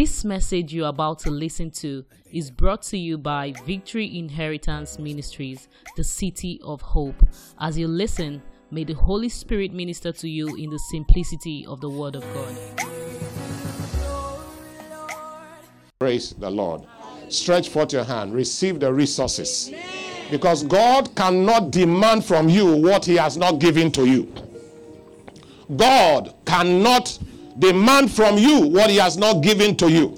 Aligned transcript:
This 0.00 0.24
message 0.24 0.72
you're 0.72 0.86
about 0.86 1.18
to 1.24 1.30
listen 1.32 1.72
to 1.82 2.04
is 2.30 2.52
brought 2.52 2.82
to 2.82 2.96
you 2.96 3.18
by 3.18 3.52
Victory 3.66 4.16
Inheritance 4.16 4.96
Ministries, 4.96 5.66
the 5.96 6.04
City 6.04 6.60
of 6.62 6.80
Hope. 6.80 7.16
As 7.58 7.76
you 7.76 7.88
listen, 7.88 8.40
may 8.70 8.84
the 8.84 8.92
Holy 8.92 9.28
Spirit 9.28 9.72
minister 9.72 10.12
to 10.12 10.28
you 10.28 10.54
in 10.54 10.70
the 10.70 10.78
simplicity 10.78 11.66
of 11.66 11.80
the 11.80 11.90
Word 11.90 12.14
of 12.14 12.22
God. 12.32 12.56
Praise 15.98 16.32
the 16.32 16.48
Lord. 16.48 16.82
Stretch 17.28 17.68
forth 17.68 17.92
your 17.92 18.04
hand, 18.04 18.32
receive 18.32 18.78
the 18.78 18.92
resources. 18.92 19.72
Because 20.30 20.62
God 20.62 21.12
cannot 21.16 21.72
demand 21.72 22.24
from 22.24 22.48
you 22.48 22.76
what 22.76 23.04
He 23.04 23.16
has 23.16 23.36
not 23.36 23.58
given 23.58 23.90
to 23.90 24.06
you. 24.06 24.32
God 25.76 26.36
cannot 26.46 27.18
demand 27.58 28.10
from 28.12 28.38
you 28.38 28.68
what 28.68 28.90
He 28.90 28.96
has 28.96 29.16
not 29.16 29.42
given 29.42 29.76
to 29.76 29.90
you. 29.90 30.16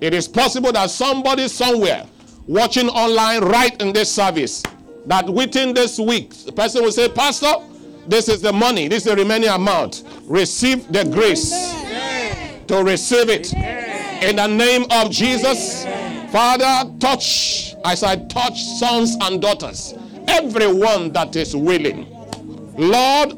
It 0.00 0.14
is 0.14 0.26
possible 0.26 0.72
that 0.72 0.90
somebody 0.90 1.48
somewhere 1.48 2.06
watching 2.46 2.88
online 2.88 3.42
right 3.42 3.80
in 3.80 3.92
this 3.92 4.10
service, 4.12 4.62
that 5.06 5.28
within 5.28 5.74
this 5.74 5.98
week, 5.98 6.34
the 6.44 6.52
person 6.52 6.82
will 6.82 6.92
say, 6.92 7.08
Pastor, 7.08 7.52
this 8.08 8.28
is 8.28 8.40
the 8.40 8.52
money, 8.52 8.88
this 8.88 9.06
is 9.06 9.12
the 9.12 9.16
remaining 9.16 9.48
amount. 9.48 10.02
Receive 10.24 10.90
the 10.92 11.04
grace 11.04 11.50
to 12.66 12.82
receive 12.82 13.28
it. 13.28 13.52
In 14.22 14.36
the 14.36 14.46
name 14.46 14.86
of 14.90 15.10
Jesus, 15.10 15.84
Father, 16.32 16.90
touch, 16.98 17.74
as 17.84 18.02
I 18.02 18.16
touch 18.26 18.60
sons 18.62 19.16
and 19.20 19.40
daughters, 19.40 19.94
everyone 20.28 21.12
that 21.12 21.36
is 21.36 21.54
willing. 21.54 22.06
Lord, 22.76 23.34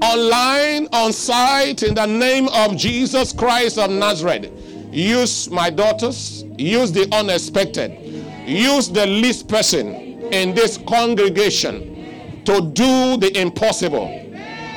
online, 0.00 0.88
on 0.92 1.12
site, 1.12 1.82
in 1.82 1.94
the 1.94 2.06
name 2.06 2.48
of 2.48 2.76
Jesus 2.76 3.32
Christ 3.32 3.78
of 3.78 3.90
Nazareth. 3.90 4.50
Use 4.92 5.50
my 5.50 5.70
daughters, 5.70 6.44
use 6.56 6.92
the 6.92 7.12
unexpected, 7.14 7.98
use 8.46 8.88
the 8.88 9.06
least 9.06 9.48
person 9.48 9.94
in 10.32 10.54
this 10.54 10.78
congregation 10.88 12.42
to 12.44 12.60
do 12.72 13.16
the 13.16 13.32
impossible. 13.38 14.08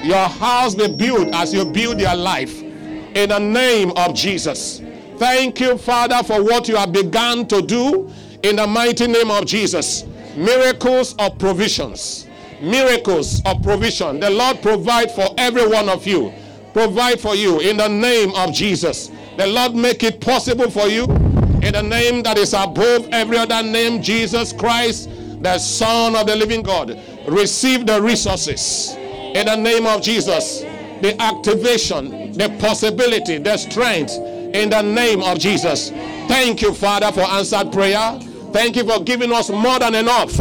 Your 0.03 0.27
house 0.27 0.75
be 0.75 0.94
built 0.94 1.33
as 1.33 1.53
you 1.53 1.66
build 1.66 1.99
your 1.99 2.16
life 2.16 2.61
in 2.61 3.30
the 3.30 3.39
name 3.39 3.92
of 3.95 4.16
Jesus. 4.16 4.81
Thank 5.17 5.59
you, 5.59 5.77
Father, 5.77 6.23
for 6.23 6.44
what 6.44 6.67
you 6.67 6.75
have 6.75 6.92
begun 6.92 7.47
to 7.47 7.61
do 7.61 8.11
in 8.44 8.55
the 8.55 8.66
mighty 8.66 9.08
name 9.08 9.30
of 9.30 9.45
Jesus. 9.45 10.05
Miracles 10.36 11.14
of 11.19 11.38
provisions 11.38 12.27
miracles 12.62 13.42
of 13.45 13.62
provision. 13.64 14.20
The 14.20 14.30
Lord 14.30 14.62
provide 14.62 15.12
for 15.12 15.28
every 15.38 15.67
one 15.67 15.90
of 15.90 16.06
you. 16.06 16.34
Provide 16.73 17.20
for 17.20 17.36
you 17.36 17.59
in 17.59 17.78
the 17.78 17.88
name 17.88 18.31
of 18.36 18.54
Jesus. 18.54 19.12
The 19.38 19.48
Lord 19.48 19.76
make 19.76 20.04
it 20.04 20.22
possible 20.22 20.70
for 20.70 20.88
you 20.88 21.04
in 21.04 21.73
the 21.73 21.82
name 21.82 22.23
that 22.23 22.38
is 22.38 22.54
above 22.54 23.08
every 23.12 23.38
other 23.38 23.62
name, 23.64 24.02
Jesus 24.02 24.54
Christ, 24.54 25.09
the 25.42 25.58
Son 25.58 26.16
of 26.16 26.28
the 26.28 26.36
living 26.36 26.62
God. 26.62 27.00
Receive 27.28 27.86
the 27.86 28.02
resources 28.02 28.94
in 28.95 29.45
the 29.45 29.56
name 29.56 29.86
of 29.86 30.02
Jesus. 30.02 30.62
The 31.02 31.20
activation, 31.20 32.32
the 32.34 32.50
possibility, 32.59 33.38
the 33.39 33.58
strength 33.58 34.14
in 34.14 34.70
the 34.70 34.82
name 34.82 35.23
of 35.23 35.39
Jesus. 35.39 35.89
Thank 36.28 36.62
you, 36.62 36.73
Father, 36.73 37.12
for 37.12 37.22
answered 37.22 37.72
prayer. 37.72 38.20
Thank 38.54 38.76
you 38.76 38.84
for 38.84 39.04
giving 39.04 39.32
us 39.32 39.50
more 39.50 39.80
than 39.80 39.95
enough 39.95 40.32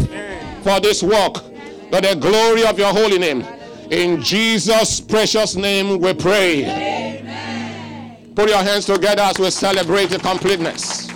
for 0.63 0.81
this 0.81 1.03
work 1.03 1.50
to 1.93 2.01
the 2.01 2.15
glory 2.15 2.65
of 2.65 2.79
your 2.79 2.93
holy 2.93 3.19
name. 3.19 3.45
In 3.91 4.23
Jesus' 4.23 5.01
precious 5.01 5.57
name 5.57 5.99
we 6.01 6.15
pray. 6.15 6.65
Amen. 6.65 8.17
Put 8.35 8.49
your 8.49 8.63
hands 8.63 8.87
together 8.87 9.23
as 9.23 9.39
we 9.39 9.51
celebrate 9.51 10.11
the 10.11 10.19
completeness. 10.19 11.09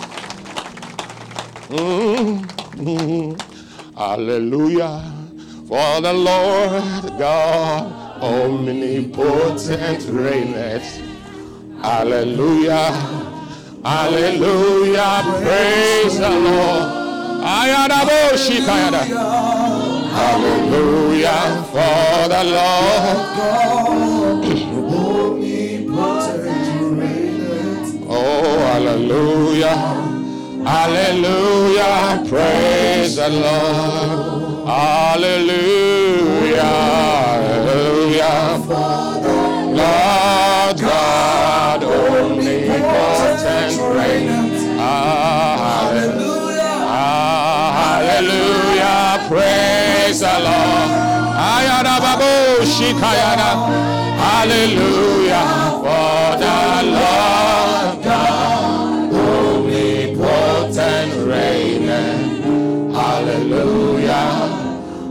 Mm-hmm. 1.69 3.33
Hallelujah. 3.97 5.11
For 5.67 6.01
the 6.01 6.13
Lord 6.13 7.17
God 7.17 8.21
omnipotent 8.21 10.05
reigneth. 10.09 11.01
Hallelujah. 11.81 12.91
Hallelujah. 13.83 15.23
Praise 15.41 16.19
the 16.19 16.29
Lord. 16.29 17.05
Ayadabo 17.45 18.35
shikayada. 18.37 19.84
Hallelujah 20.15 21.43
for 21.71 22.27
the 22.29 22.43
Lord. 22.55 23.17
oh, 28.07 28.57
hallelujah. 28.71 29.77
Hallelujah. 30.65 32.23
Praise 32.29 33.15
the 33.17 33.29
Lord. 33.29 34.67
Hallelujah. 34.67 36.63
Hallelujah. 37.25 38.35
Lord 39.81 40.77
God, 40.79 41.83
omnipotent 41.83 43.75
reign. 43.97 44.29
Ah, 44.79 45.55
hallelujah. 45.59 46.77
Ah, 46.87 47.67
hallelujah. 47.99 49.27
Praise 49.27 49.84
Praise 50.15 50.31
the 50.33 50.39
Lord. 50.39 50.87
Hallelujah. 54.15 55.43
For 55.83 56.39
the 56.39 56.55
Lord 56.95 57.99
God, 58.01 59.11
omnipotent 59.13 61.11
reigning. 61.27 62.93
Hallelujah. 62.93 64.31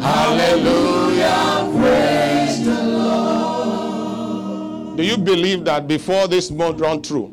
Hallelujah. 0.00 1.68
Praise 1.78 2.64
the 2.64 2.80
Lord. 2.82 4.96
Do 4.96 5.02
you 5.02 5.18
believe 5.18 5.66
that 5.66 5.86
before 5.86 6.28
this 6.28 6.50
month 6.50 6.80
run 6.80 7.02
through, 7.02 7.30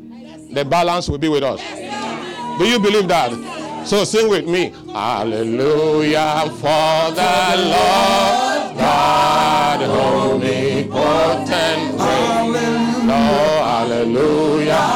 the 0.50 0.62
balance 0.62 1.08
will 1.08 1.16
be 1.16 1.30
with 1.30 1.42
us? 1.42 1.62
Do 2.58 2.66
you 2.66 2.78
believe 2.78 3.08
that? 3.08 3.32
So 3.84 4.04
sing 4.04 4.28
with 4.28 4.46
me. 4.46 4.72
Hallelujah 4.92 6.44
for 6.60 7.10
the 7.18 7.56
Lord 7.74 8.76
God 8.78 9.82
omnipotent 9.82 11.82
reign. 11.98 13.10
Oh, 13.10 13.58
hallelujah. 13.64 14.86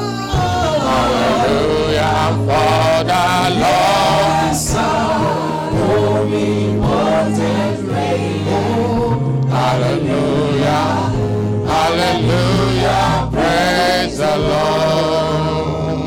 Hallelujah 0.87 2.15
for 2.45 3.03
the 3.03 3.23
Lord. 3.59 3.96
Hallelujah. 11.87 13.29
Praise 13.31 14.17
the 14.17 14.37
Lord. 14.37 15.97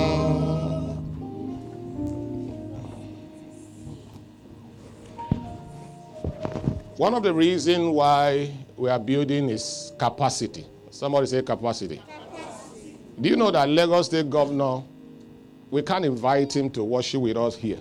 One 6.99 7.15
of 7.15 7.23
the 7.23 7.33
reasons 7.33 7.89
why 7.95 8.53
we 8.77 8.91
are 8.91 8.99
building 8.99 9.49
is 9.49 9.93
capacity. 9.99 10.67
Somebody 10.91 11.25
say 11.29 11.41
capacity. 11.41 12.03
Do 13.19 13.31
you 13.31 13.37
know 13.37 13.51
that 13.51 13.67
Lagos 13.67 14.05
State 14.05 14.29
Governor, 14.29 14.83
we 15.71 15.81
can't 15.81 16.05
invite 16.05 16.55
him 16.55 16.69
to 16.73 16.85
worship 16.85 17.23
with 17.23 17.39
us 17.39 17.57
here? 17.57 17.79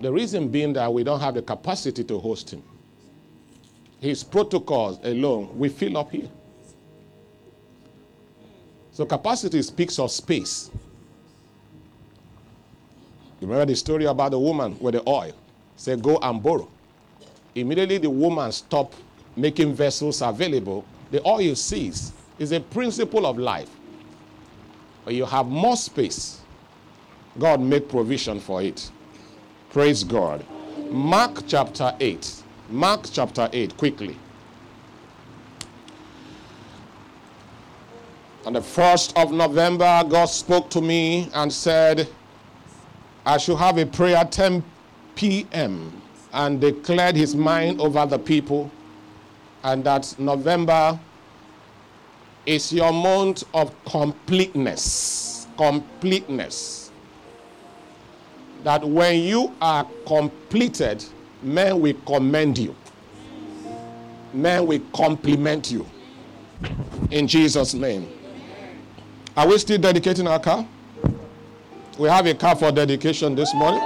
The 0.00 0.12
reason 0.12 0.46
being 0.48 0.74
that 0.74 0.92
we 0.92 1.02
don't 1.02 1.18
have 1.18 1.34
the 1.34 1.42
capacity 1.42 2.04
to 2.04 2.20
host 2.20 2.52
him. 2.52 2.62
His 3.98 4.22
protocols 4.22 5.00
alone, 5.02 5.58
we 5.58 5.70
fill 5.70 5.96
up 5.98 6.12
here. 6.12 6.28
So 8.98 9.06
capacity 9.06 9.62
speaks 9.62 10.00
of 10.00 10.10
space. 10.10 10.72
You 13.40 13.46
remember 13.46 13.66
the 13.66 13.76
story 13.76 14.06
about 14.06 14.32
the 14.32 14.40
woman 14.40 14.76
with 14.80 14.94
the 14.94 15.08
oil? 15.08 15.30
Said, 15.76 16.02
go 16.02 16.18
and 16.20 16.42
borrow. 16.42 16.68
Immediately 17.54 17.98
the 17.98 18.10
woman 18.10 18.50
stopped 18.50 18.96
making 19.36 19.72
vessels 19.74 20.20
available. 20.20 20.84
The 21.12 21.24
oil 21.24 21.54
ceased. 21.54 22.12
It's 22.40 22.50
a 22.50 22.58
principle 22.58 23.24
of 23.24 23.38
life. 23.38 23.70
When 25.04 25.14
you 25.14 25.26
have 25.26 25.46
more 25.46 25.76
space, 25.76 26.40
God 27.38 27.60
make 27.60 27.88
provision 27.88 28.40
for 28.40 28.62
it. 28.62 28.90
Praise 29.70 30.02
God. 30.02 30.44
Mark 30.90 31.44
chapter 31.46 31.94
8. 32.00 32.42
Mark 32.68 33.06
chapter 33.12 33.48
8, 33.52 33.76
quickly. 33.76 34.16
On 38.48 38.54
the 38.54 38.60
1st 38.60 39.12
of 39.22 39.30
November, 39.30 40.02
God 40.08 40.24
spoke 40.24 40.70
to 40.70 40.80
me 40.80 41.28
and 41.34 41.52
said, 41.52 42.08
I 43.26 43.36
should 43.36 43.58
have 43.58 43.76
a 43.76 43.84
prayer 43.84 44.24
10 44.24 44.64
p.m. 45.16 45.92
and 46.32 46.58
declared 46.58 47.14
his 47.14 47.36
mind 47.36 47.78
over 47.78 48.06
the 48.06 48.18
people 48.18 48.70
and 49.64 49.84
that 49.84 50.14
November 50.18 50.98
is 52.46 52.72
your 52.72 52.90
month 52.90 53.44
of 53.52 53.74
completeness. 53.84 55.46
Completeness. 55.58 56.90
That 58.64 58.82
when 58.82 59.24
you 59.24 59.54
are 59.60 59.86
completed, 60.06 61.04
men 61.42 61.82
will 61.82 61.96
commend 62.06 62.56
you, 62.56 62.74
men 64.32 64.66
will 64.66 64.80
compliment 64.94 65.70
you. 65.70 65.86
In 67.10 67.28
Jesus' 67.28 67.74
name. 67.74 68.17
Are 69.38 69.46
we 69.46 69.56
still 69.58 69.78
dedicating 69.78 70.26
our 70.26 70.40
car? 70.40 70.66
We 71.96 72.08
have 72.08 72.26
a 72.26 72.34
car 72.34 72.56
for 72.56 72.72
dedication 72.72 73.36
this 73.36 73.54
morning. 73.54 73.78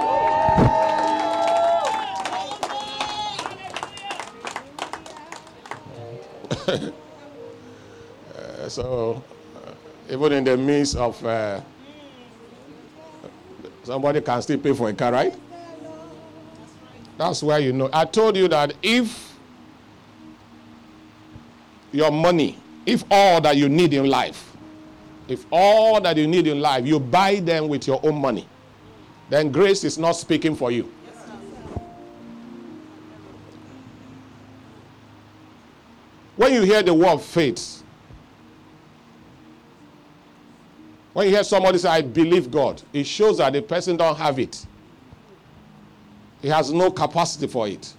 Uh, 6.66 6.90
so, 8.70 9.22
uh, 9.54 9.72
even 10.10 10.32
in 10.32 10.44
the 10.44 10.56
midst 10.56 10.96
of 10.96 11.22
uh, 11.22 11.60
somebody 13.84 14.22
can 14.22 14.40
still 14.40 14.56
pay 14.58 14.72
for 14.72 14.88
a 14.88 14.94
car, 14.94 15.12
right? 15.12 15.34
That's 17.19 17.43
why 17.43 17.58
you 17.58 17.75
know. 17.75 17.90
I 17.93 18.06
told 18.06 18.38
you 18.38 18.48
that 18.48 18.72
if 18.82 19.34
your 21.93 22.10
money, 22.10 22.58
if 22.87 23.05
all 23.10 23.38
that 23.43 23.58
you 23.58 23.69
need 23.69 23.93
in 23.93 24.06
life, 24.08 24.51
if 25.28 25.46
all 25.50 26.00
that 26.00 26.16
you 26.16 26.26
need 26.26 26.46
in 26.46 26.60
life, 26.60 26.86
you 26.86 26.98
buy 26.98 27.36
them 27.40 27.69
with 27.69 27.86
your 27.86 28.00
own 28.02 28.20
money, 28.20 28.48
then 29.30 29.50
grace 29.50 29.84
is 29.84 29.98
not 29.98 30.12
speaking 30.12 30.54
for 30.54 30.70
you. 30.70 30.92
When 36.36 36.52
you 36.52 36.62
hear 36.62 36.82
the 36.82 36.94
word 36.94 37.19
faith, 37.20 37.82
when 41.12 41.26
you 41.26 41.34
hear 41.34 41.44
somebody 41.44 41.78
say, 41.78 41.88
I 41.88 42.02
believe 42.02 42.50
God, 42.50 42.82
it 42.92 43.04
shows 43.04 43.38
that 43.38 43.52
the 43.52 43.62
person 43.62 43.96
don't 43.96 44.16
have 44.16 44.38
it. 44.38 44.66
He 46.40 46.48
has 46.48 46.72
no 46.72 46.90
capacity 46.90 47.46
for 47.46 47.69
it. 47.69 47.94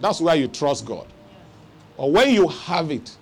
That's 0.00 0.20
where 0.20 0.34
you 0.36 0.48
trust 0.48 0.84
God. 0.84 1.06
But 1.96 2.10
when 2.10 2.34
you 2.34 2.48
have 2.48 2.90
it, 2.90 3.16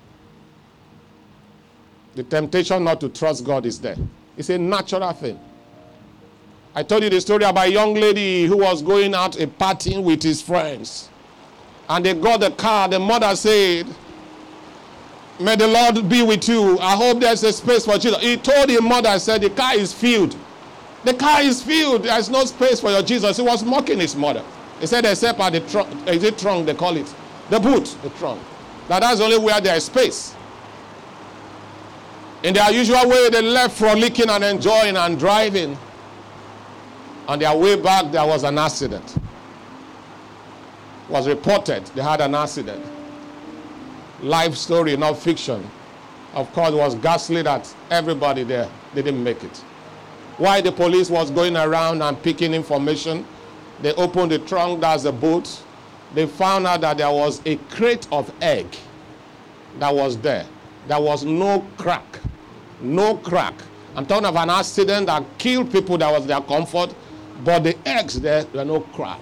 the 2.17 2.23
temptation 2.25 2.83
not 2.83 2.99
to 3.03 3.11
trust 3.11 3.45
God 3.45 3.67
is 3.67 3.79
there. 3.79 3.97
It's 4.39 4.49
a 4.49 4.57
natural 4.57 5.13
thing. 5.13 5.39
I 6.75 6.83
told 6.83 7.03
you 7.03 7.11
the 7.11 7.21
story 7.21 7.45
about 7.45 7.69
a 7.69 7.71
young 7.71 7.95
lady 7.95 8.47
who 8.47 8.57
was 8.57 8.83
going 8.83 9.15
out 9.15 9.39
a 9.39 9.47
partying 9.47 10.03
with 10.03 10.23
his 10.23 10.41
friends. 10.41 11.11
And 11.89 12.05
they 12.05 12.15
got 12.15 12.41
the 12.41 12.51
car. 12.51 12.89
The 12.89 12.99
mother 12.99 13.37
said, 13.37 13.87
May 15.39 15.57
the 15.57 15.67
Lord 15.67 16.09
be 16.09 16.23
with 16.23 16.49
you. 16.49 16.79
I 16.79 16.97
hope 16.97 17.21
there's 17.21 17.43
a 17.45 17.53
space 17.53 17.85
for 17.85 17.99
Jesus. 17.99 18.21
He 18.23 18.39
told 18.39 18.71
his 18.71 18.81
mother, 18.81 19.19
said, 19.19 19.43
The 19.43 19.51
car 19.51 19.77
is 19.77 19.93
filled. 19.93 20.37
The 21.05 21.15
car 21.15 21.43
is 21.43 21.63
filled. 21.63 22.05
There's 22.05 22.31
no 22.31 22.45
space 22.47 22.81
for 22.81 22.91
your 22.91 23.03
Jesus. 23.03 23.37
He 23.37 23.43
was 23.43 23.63
mocking 23.63 24.01
his 24.01 24.17
mother. 24.17 24.45
He 24.81 24.87
said, 24.87 25.05
except 25.05 25.39
at 25.41 25.53
the 25.53 25.61
trunk, 25.61 26.09
is 26.09 26.23
it 26.23 26.39
trunk 26.39 26.67
they 26.67 26.75
call 26.75 26.97
it? 26.97 27.15
The 27.51 27.61
boot, 27.61 27.97
the 28.03 28.11
trunk. 28.11 28.41
Now 28.89 29.01
that's 29.01 29.21
only 29.21 29.39
where 29.39 29.61
there 29.61 29.77
is 29.77 29.85
space. 29.85 30.36
In 32.47 32.55
their 32.55 32.71
usual 32.73 33.09
way, 33.09 33.29
they 33.29 33.43
left 33.43 33.77
frolicking 33.77 34.31
and 34.31 34.45
enjoying 34.45 34.97
and 34.97 35.19
driving. 35.19 35.77
On 37.27 37.41
their 37.41 37.57
way 37.57 37.75
back, 37.75 38.13
there 38.13 38.25
was 38.25 38.45
an 38.45 38.57
accident. 38.57 39.17
It 39.17 41.11
was 41.11 41.27
reported 41.27 41.85
they 41.87 42.03
had 42.03 42.21
an 42.21 42.37
accident. 42.37 42.87
Life 44.23 44.55
story, 44.55 44.97
not 44.97 45.19
fiction. 45.19 45.69
Of 46.35 46.53
course, 46.53 46.71
it 46.71 46.77
was 46.77 46.95
ghastly 46.95 47.43
that 47.43 47.75
everybody 47.91 48.45
there 48.45 48.71
didn't 48.95 49.21
make 49.21 49.43
it. 49.43 49.57
Why 50.39 50.61
the 50.61 50.71
police 50.71 51.11
was 51.11 51.33
going 51.33 51.57
around 51.57 52.01
and 52.01 52.23
picking 52.23 52.55
information, 52.55 53.27
they 53.83 53.93
opened 53.95 54.31
the 54.31 54.39
trunk, 54.39 54.83
that's 54.83 55.03
the 55.03 55.11
boot. 55.11 55.65
They 56.15 56.27
found 56.29 56.69
out 56.69 56.83
that 56.83 56.99
there 56.99 57.11
was 57.11 57.43
a 57.45 57.57
crate 57.57 58.07
of 58.13 58.33
egg 58.41 58.69
that 59.81 59.93
was 59.93 60.17
there. 60.19 60.47
There 60.87 61.01
was 61.01 61.25
no 61.25 61.67
crack. 61.77 62.21
No 62.81 63.17
crack. 63.17 63.55
I'm 63.95 64.07
talking 64.07 64.27
of 64.27 64.37
an 64.37 64.51
accident 64.51 65.07
that 65.07 65.25
killed 65.39 65.73
people 65.73 65.97
that 65.99 66.13
was 66.13 66.27
their 66.27 66.41
comfort, 66.41 66.95
but 67.45 67.65
the 67.65 67.77
eggs 67.89 68.21
there 68.21 68.45
were 68.53 68.65
no 68.65 68.81
crack. 68.81 69.21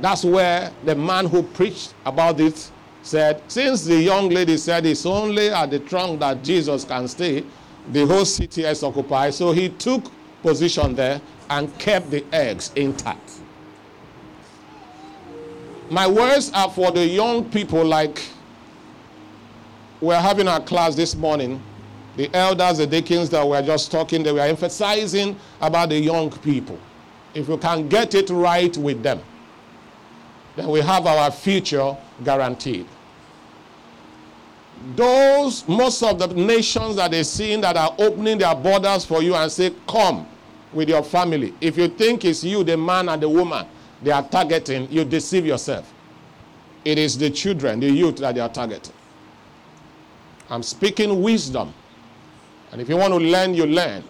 That's 0.00 0.24
where 0.24 0.72
the 0.84 0.94
man 0.94 1.26
who 1.26 1.42
preached 1.42 1.94
about 2.06 2.40
it 2.40 2.70
said, 3.02 3.42
since 3.48 3.84
the 3.84 3.96
young 3.96 4.28
lady 4.28 4.56
said 4.56 4.86
it's 4.86 5.04
only 5.06 5.48
at 5.48 5.70
the 5.70 5.78
trunk 5.80 6.20
that 6.20 6.42
Jesus 6.42 6.84
can 6.84 7.08
stay, 7.08 7.44
the 7.92 8.06
whole 8.06 8.24
city 8.24 8.64
is 8.64 8.82
occupied. 8.82 9.34
So 9.34 9.52
he 9.52 9.70
took 9.70 10.04
position 10.42 10.94
there 10.94 11.20
and 11.48 11.76
kept 11.78 12.10
the 12.10 12.24
eggs 12.32 12.70
intact. 12.76 13.40
My 15.90 16.06
words 16.06 16.52
are 16.54 16.70
for 16.70 16.92
the 16.92 17.04
young 17.04 17.50
people 17.50 17.84
like 17.84 18.22
we're 20.00 20.20
having 20.20 20.46
our 20.46 20.60
class 20.60 20.94
this 20.94 21.16
morning. 21.16 21.60
The 22.16 22.34
elders, 22.34 22.78
the 22.78 22.86
deacons 22.86 23.30
that 23.30 23.46
we're 23.46 23.62
just 23.62 23.90
talking, 23.90 24.22
they 24.22 24.32
were 24.32 24.40
emphasizing 24.40 25.38
about 25.60 25.90
the 25.90 25.98
young 25.98 26.30
people. 26.30 26.78
If 27.34 27.48
we 27.48 27.56
can 27.56 27.88
get 27.88 28.14
it 28.14 28.30
right 28.30 28.76
with 28.76 29.02
them, 29.02 29.20
then 30.56 30.68
we 30.68 30.80
have 30.80 31.06
our 31.06 31.30
future 31.30 31.96
guaranteed. 32.24 32.86
Those, 34.96 35.66
most 35.68 36.02
of 36.02 36.18
the 36.18 36.28
nations 36.28 36.96
that 36.96 37.10
they're 37.10 37.22
seeing 37.22 37.60
that 37.60 37.76
are 37.76 37.94
opening 37.98 38.38
their 38.38 38.54
borders 38.54 39.04
for 39.04 39.22
you 39.22 39.34
and 39.34 39.50
say, 39.52 39.72
Come 39.86 40.26
with 40.72 40.88
your 40.88 41.02
family. 41.02 41.54
If 41.60 41.76
you 41.76 41.88
think 41.88 42.24
it's 42.24 42.42
you, 42.42 42.64
the 42.64 42.76
man 42.76 43.08
and 43.08 43.22
the 43.22 43.28
woman, 43.28 43.66
they 44.02 44.10
are 44.10 44.26
targeting, 44.26 44.90
you 44.90 45.04
deceive 45.04 45.44
yourself. 45.44 45.92
It 46.84 46.98
is 46.98 47.18
the 47.18 47.30
children, 47.30 47.80
the 47.80 47.90
youth 47.90 48.16
that 48.18 48.34
they 48.34 48.40
are 48.40 48.48
targeting. 48.48 48.94
I'm 50.48 50.62
speaking 50.62 51.22
wisdom. 51.22 51.74
And 52.72 52.80
if 52.80 52.88
you 52.88 52.96
want 52.96 53.12
to 53.12 53.18
learn, 53.18 53.54
you 53.54 53.66
learn. 53.66 54.04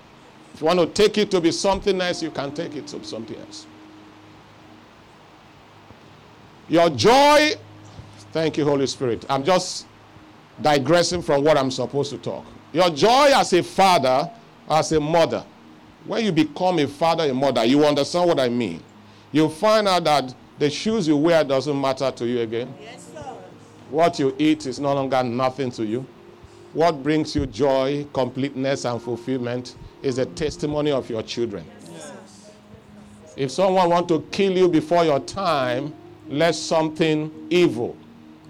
If 0.54 0.60
you 0.60 0.66
want 0.66 0.80
to 0.80 0.86
take 0.86 1.16
it 1.18 1.30
to 1.30 1.40
be 1.40 1.50
something 1.52 2.00
else, 2.00 2.22
you 2.22 2.30
can 2.30 2.52
take 2.52 2.74
it 2.76 2.86
to 2.88 3.02
something 3.04 3.38
else. 3.38 3.66
Your 6.68 6.90
joy, 6.90 7.52
thank 8.32 8.56
you, 8.56 8.64
Holy 8.64 8.86
Spirit. 8.86 9.24
I'm 9.28 9.42
just 9.42 9.86
digressing 10.62 11.22
from 11.22 11.42
what 11.42 11.56
I'm 11.56 11.70
supposed 11.70 12.10
to 12.10 12.18
talk. 12.18 12.44
Your 12.72 12.90
joy 12.90 13.30
as 13.34 13.52
a 13.52 13.62
father, 13.62 14.30
as 14.68 14.92
a 14.92 15.00
mother, 15.00 15.44
when 16.06 16.24
you 16.24 16.32
become 16.32 16.78
a 16.78 16.86
father, 16.86 17.28
a 17.28 17.34
mother, 17.34 17.64
you 17.64 17.84
understand 17.84 18.28
what 18.28 18.38
I 18.38 18.48
mean. 18.48 18.82
You 19.32 19.48
find 19.48 19.88
out 19.88 20.04
that 20.04 20.34
the 20.58 20.70
shoes 20.70 21.08
you 21.08 21.16
wear 21.16 21.42
doesn't 21.42 21.80
matter 21.80 22.10
to 22.10 22.26
you 22.26 22.40
again. 22.40 22.72
Yes, 22.80 23.08
sir. 23.12 23.20
What 23.90 24.18
you 24.18 24.34
eat 24.38 24.66
is 24.66 24.78
no 24.78 24.94
longer 24.94 25.22
nothing 25.22 25.70
to 25.72 25.84
you. 25.84 26.06
What 26.72 27.02
brings 27.02 27.34
you 27.34 27.46
joy, 27.46 28.06
completeness, 28.12 28.84
and 28.84 29.02
fulfillment 29.02 29.74
is 30.02 30.16
the 30.16 30.26
testimony 30.26 30.92
of 30.92 31.10
your 31.10 31.22
children. 31.22 31.64
If 33.36 33.50
someone 33.50 33.90
want 33.90 34.08
to 34.08 34.20
kill 34.30 34.56
you 34.56 34.68
before 34.68 35.04
your 35.04 35.20
time, 35.20 35.94
let 36.28 36.54
something 36.54 37.48
evil 37.50 37.96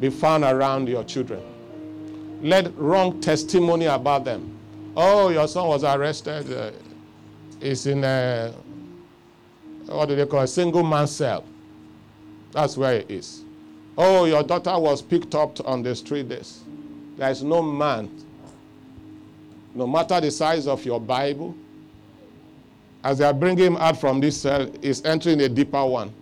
be 0.00 0.10
found 0.10 0.44
around 0.44 0.88
your 0.88 1.04
children. 1.04 1.40
Let 2.42 2.76
wrong 2.76 3.20
testimony 3.20 3.86
about 3.86 4.24
them. 4.24 4.58
Oh, 4.96 5.28
your 5.28 5.46
son 5.48 5.68
was 5.68 5.84
arrested. 5.84 6.52
Uh, 6.52 6.72
is 7.60 7.86
in 7.86 8.04
a 8.04 8.52
what 9.86 10.08
do 10.08 10.16
they 10.16 10.26
call 10.26 10.40
a 10.40 10.46
single 10.46 10.82
man 10.82 11.06
cell. 11.06 11.44
That's 12.52 12.76
where 12.76 12.94
it 12.94 13.10
is. 13.10 13.44
Oh, 13.98 14.24
your 14.24 14.42
daughter 14.42 14.78
was 14.78 15.02
picked 15.02 15.34
up 15.34 15.66
on 15.66 15.82
the 15.82 15.94
street. 15.94 16.28
This. 16.28 16.62
There 17.17 17.31
is 17.31 17.43
no 17.43 17.62
man, 17.62 18.11
no 19.75 19.87
matter 19.87 20.21
the 20.21 20.31
size 20.31 20.67
of 20.67 20.85
your 20.85 21.00
Bible, 21.00 21.55
as 23.02 23.19
they 23.19 23.25
are 23.25 23.35
bringing 23.35 23.64
him 23.64 23.76
out 23.76 23.99
from 24.00 24.21
this 24.21 24.40
cell, 24.40 24.71
is 24.83 25.02
entering 25.05 25.40
a 25.40 25.49
deeper 25.49 25.85
one. 25.85 26.12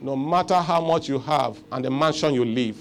No 0.00 0.14
matter 0.14 0.60
how 0.60 0.80
much 0.80 1.08
you 1.08 1.18
have 1.20 1.58
and 1.72 1.84
the 1.84 1.90
mansion 1.90 2.34
you 2.34 2.44
live, 2.44 2.78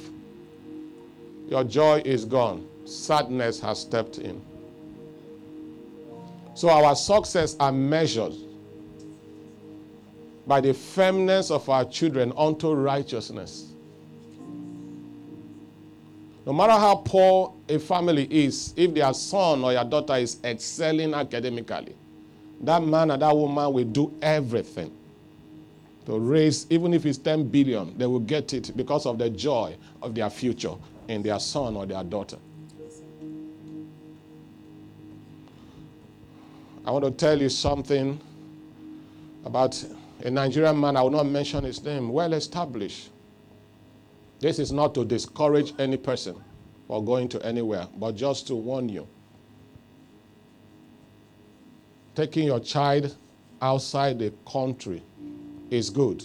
your 1.47 1.63
joy 1.63 2.01
is 2.05 2.25
gone. 2.25 2.67
Sadness 2.85 3.59
has 3.61 3.79
stepped 3.79 4.17
in. 4.17 4.41
So 6.53 6.69
our 6.69 6.95
success 6.95 7.55
are 7.59 7.71
measured 7.71 8.33
by 10.47 10.61
the 10.61 10.73
firmness 10.73 11.51
of 11.51 11.67
our 11.69 11.85
children 11.85 12.31
unto 12.37 12.71
righteousness. 12.73 13.73
No 16.45 16.53
matter 16.53 16.73
how 16.73 16.95
poor 16.97 17.53
a 17.67 17.79
family 17.79 18.27
is, 18.29 18.73
if 18.77 18.93
their 18.93 19.13
son 19.13 19.63
or 19.63 19.73
your 19.73 19.83
daughter 19.83 20.15
is 20.15 20.37
excelling 20.43 21.13
academically, 21.13 21.95
that 22.61 22.83
man 22.83 23.11
or 23.11 23.17
that 23.17 23.35
woman 23.35 23.73
will 23.73 23.83
do 23.85 24.13
everything 24.21 24.91
to 26.05 26.19
raise, 26.19 26.67
even 26.69 26.93
if 26.93 27.05
it's 27.05 27.17
10 27.17 27.47
billion, 27.47 27.97
they 27.97 28.05
will 28.05 28.19
get 28.19 28.53
it 28.53 28.71
because 28.77 29.07
of 29.07 29.17
the 29.17 29.29
joy 29.29 29.75
of 30.03 30.13
their 30.13 30.29
future 30.29 30.75
in 31.07 31.23
their 31.23 31.39
son 31.39 31.75
or 31.75 31.87
their 31.87 32.03
daughter. 32.03 32.37
I 36.85 36.91
want 36.91 37.05
to 37.05 37.11
tell 37.11 37.41
you 37.41 37.49
something 37.49 38.19
about 39.43 39.83
a 40.23 40.29
Nigerian 40.29 40.79
man. 40.79 40.95
I 40.95 41.01
will 41.01 41.09
not 41.09 41.25
mention 41.25 41.63
his 41.63 41.83
name, 41.83 42.09
well 42.09 42.33
established. 42.33 43.09
This 44.45 44.59
is 44.59 44.71
not 44.71 44.93
to 44.93 45.03
discourage 45.03 45.73
any 45.79 45.97
person 45.97 46.35
or 46.87 47.03
going 47.03 47.29
to 47.29 47.43
anywhere, 47.43 47.87
but 47.97 48.15
just 48.15 48.45
to 48.45 48.55
warn 48.55 48.87
you. 48.87 49.07
Taking 52.13 52.43
your 52.43 52.59
child 52.59 53.15
outside 53.59 54.19
the 54.19 54.31
country 54.47 55.01
is 55.71 55.89
good, 55.89 56.23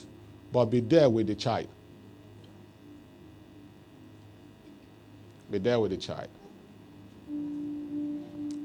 but 0.52 0.66
be 0.66 0.80
there 0.80 1.08
with 1.08 1.28
the 1.28 1.34
child. 1.34 1.68
Be 5.50 5.56
there 5.56 5.80
with 5.80 5.92
the 5.92 5.96
child. 5.96 6.28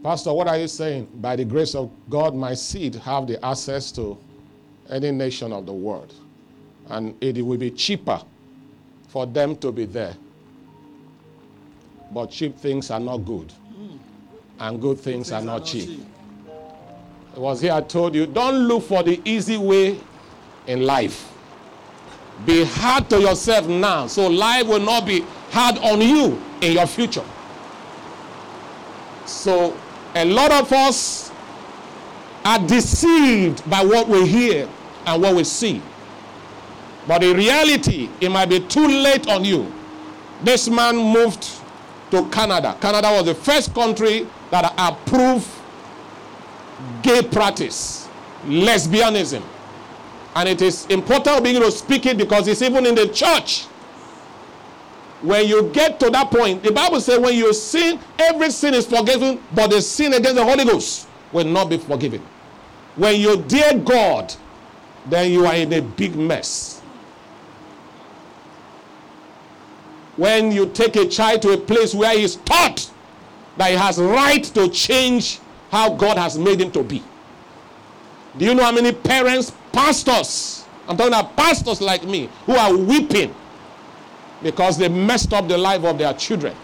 Pastor, 0.03 0.33
what 0.33 0.49
are 0.49 0.57
you 0.57 0.67
saying? 0.67 1.07
By 1.21 1.37
the 1.37 1.45
grace 1.45 1.75
of 1.75 1.89
God, 2.09 2.35
my 2.35 2.55
seed 2.55 2.95
have 2.95 3.25
the 3.25 3.43
access 3.45 3.89
to 3.93 4.17
any 4.89 5.11
nation 5.11 5.53
of 5.53 5.65
the 5.65 5.71
world. 5.71 6.13
And 6.89 7.15
it 7.23 7.41
will 7.41 7.57
be 7.57 7.71
cheaper 7.71 8.21
for 9.15 9.25
them 9.25 9.55
to 9.55 9.71
be 9.71 9.85
there. 9.85 10.13
But 12.11 12.31
cheap 12.31 12.57
things 12.57 12.91
are 12.91 12.99
not 12.99 13.19
good. 13.19 13.49
Hmm. 13.49 13.95
And 14.59 14.81
good 14.81 14.99
things 14.99 15.31
are 15.31 15.39
not 15.41 15.63
cheap. 15.63 16.01
It 17.33 17.39
was 17.39 17.61
here 17.61 17.71
I 17.71 17.79
told 17.79 18.13
you, 18.13 18.25
don't 18.25 18.67
look 18.67 18.83
for 18.83 19.03
the 19.03 19.21
easy 19.23 19.55
way 19.55 19.97
in 20.67 20.81
life. 20.85 21.31
Be 22.45 22.65
hard 22.65 23.09
to 23.11 23.21
yourself 23.21 23.69
now 23.69 24.07
so 24.07 24.27
life 24.27 24.67
will 24.67 24.81
not 24.81 25.05
be 25.05 25.21
hard 25.49 25.77
on 25.77 26.01
you 26.01 26.37
in 26.59 26.73
your 26.73 26.85
future. 26.85 27.23
So, 29.25 29.77
a 30.13 30.25
lot 30.25 30.51
of 30.51 30.69
us 30.73 31.31
are 32.43 32.59
deceived 32.67 33.67
by 33.69 33.81
what 33.81 34.09
we 34.09 34.27
hear 34.27 34.67
and 35.05 35.21
what 35.21 35.35
we 35.37 35.45
see. 35.45 35.81
But 37.07 37.23
in 37.23 37.37
reality, 37.37 38.09
it 38.19 38.29
might 38.29 38.47
be 38.49 38.59
too 38.59 38.87
late 38.87 39.27
on 39.27 39.45
you. 39.45 39.71
This 40.43 40.67
man 40.69 40.95
moved 40.95 41.47
to 42.11 42.27
Canada. 42.29 42.77
Canada 42.81 43.09
was 43.11 43.25
the 43.25 43.35
first 43.35 43.73
country 43.73 44.27
that 44.51 44.73
approved 44.77 45.47
gay 47.01 47.21
practice, 47.21 48.07
lesbianism. 48.45 49.43
And 50.35 50.49
it 50.49 50.61
is 50.61 50.85
important 50.87 51.37
to 51.37 51.41
be 51.43 51.51
able 51.51 51.67
to 51.67 51.71
speak 51.71 52.05
it 52.05 52.17
because 52.17 52.47
it's 52.47 52.61
even 52.61 52.85
in 52.85 52.95
the 52.95 53.07
church. 53.07 53.65
When 55.21 55.47
you 55.47 55.69
get 55.69 55.99
to 56.01 56.09
that 56.09 56.29
point, 56.29 56.61
the 56.61 56.71
Bible 56.71 56.99
says 56.99 57.19
when 57.19 57.33
you 57.33 57.53
sin, 57.53 57.99
every 58.19 58.51
sin 58.51 58.73
is 58.73 58.85
forgiven, 58.85 59.41
but 59.53 59.67
the 59.69 59.81
sin 59.81 60.13
against 60.13 60.35
the 60.35 60.43
Holy 60.43 60.65
Ghost 60.65 61.07
will 61.31 61.45
not 61.45 61.69
be 61.69 61.77
forgiven. 61.77 62.21
When 62.95 63.19
you 63.19 63.41
dear 63.43 63.77
God, 63.79 64.33
then 65.07 65.31
you 65.31 65.45
are 65.45 65.55
in 65.55 65.71
a 65.73 65.81
big 65.81 66.15
mess. 66.15 66.74
When 70.17 70.51
you 70.51 70.67
take 70.69 70.95
a 70.95 71.07
child 71.07 71.41
to 71.43 71.51
a 71.53 71.57
place 71.57 71.93
where 71.93 72.17
he's 72.17 72.37
taught 72.37 72.89
that 73.57 73.69
he 73.71 73.75
has 73.75 73.97
right 73.99 74.43
to 74.43 74.69
change 74.69 75.39
how 75.71 75.93
God 75.93 76.17
has 76.17 76.37
made 76.37 76.61
him 76.61 76.71
to 76.71 76.83
be. 76.83 77.03
Do 78.37 78.45
you 78.45 78.53
know 78.53 78.63
how 78.63 78.71
many 78.71 78.91
parents 78.91 79.51
pastors, 79.71 80.65
I'm 80.87 80.97
talking 80.97 81.13
about 81.13 81.35
pastors 81.35 81.81
like 81.81 82.03
me, 82.05 82.29
who 82.45 82.55
are 82.55 82.75
weeping 82.75 83.33
because 84.41 84.77
they 84.77 84.89
messed 84.89 85.33
up 85.33 85.47
the 85.47 85.57
life 85.57 85.83
of 85.83 85.97
their 85.97 86.13
children. 86.13 86.55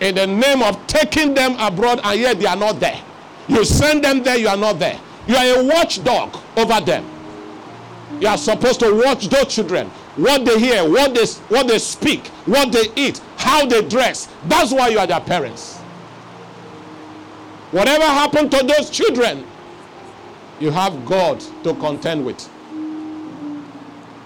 In 0.00 0.14
the 0.14 0.26
name 0.26 0.62
of 0.62 0.86
taking 0.86 1.34
them 1.34 1.56
abroad, 1.58 2.00
and 2.04 2.20
yet 2.20 2.38
they 2.38 2.46
are 2.46 2.56
not 2.56 2.78
there. 2.78 3.02
You 3.48 3.64
send 3.64 4.04
them 4.04 4.22
there, 4.22 4.38
you 4.38 4.48
are 4.48 4.56
not 4.56 4.78
there. 4.78 4.98
You 5.26 5.36
are 5.36 5.60
a 5.60 5.64
watchdog 5.64 6.36
over 6.56 6.80
them. 6.80 7.04
You 8.20 8.28
are 8.28 8.38
supposed 8.38 8.80
to 8.80 8.94
watch 9.04 9.28
those 9.28 9.46
children. 9.54 9.90
What 10.18 10.44
they 10.44 10.58
hear, 10.58 10.82
what 10.88 11.14
they, 11.14 11.24
what 11.48 11.68
they 11.68 11.78
speak, 11.78 12.26
what 12.44 12.72
they 12.72 12.86
eat, 12.96 13.20
how 13.36 13.64
they 13.66 13.86
dress. 13.86 14.28
That's 14.46 14.72
why 14.72 14.88
you 14.88 14.98
are 14.98 15.06
their 15.06 15.20
parents. 15.20 15.76
Whatever 17.70 18.02
happened 18.02 18.50
to 18.50 18.66
those 18.66 18.90
children, 18.90 19.46
you 20.58 20.72
have 20.72 21.06
God 21.06 21.38
to 21.62 21.72
contend 21.74 22.26
with. 22.26 22.50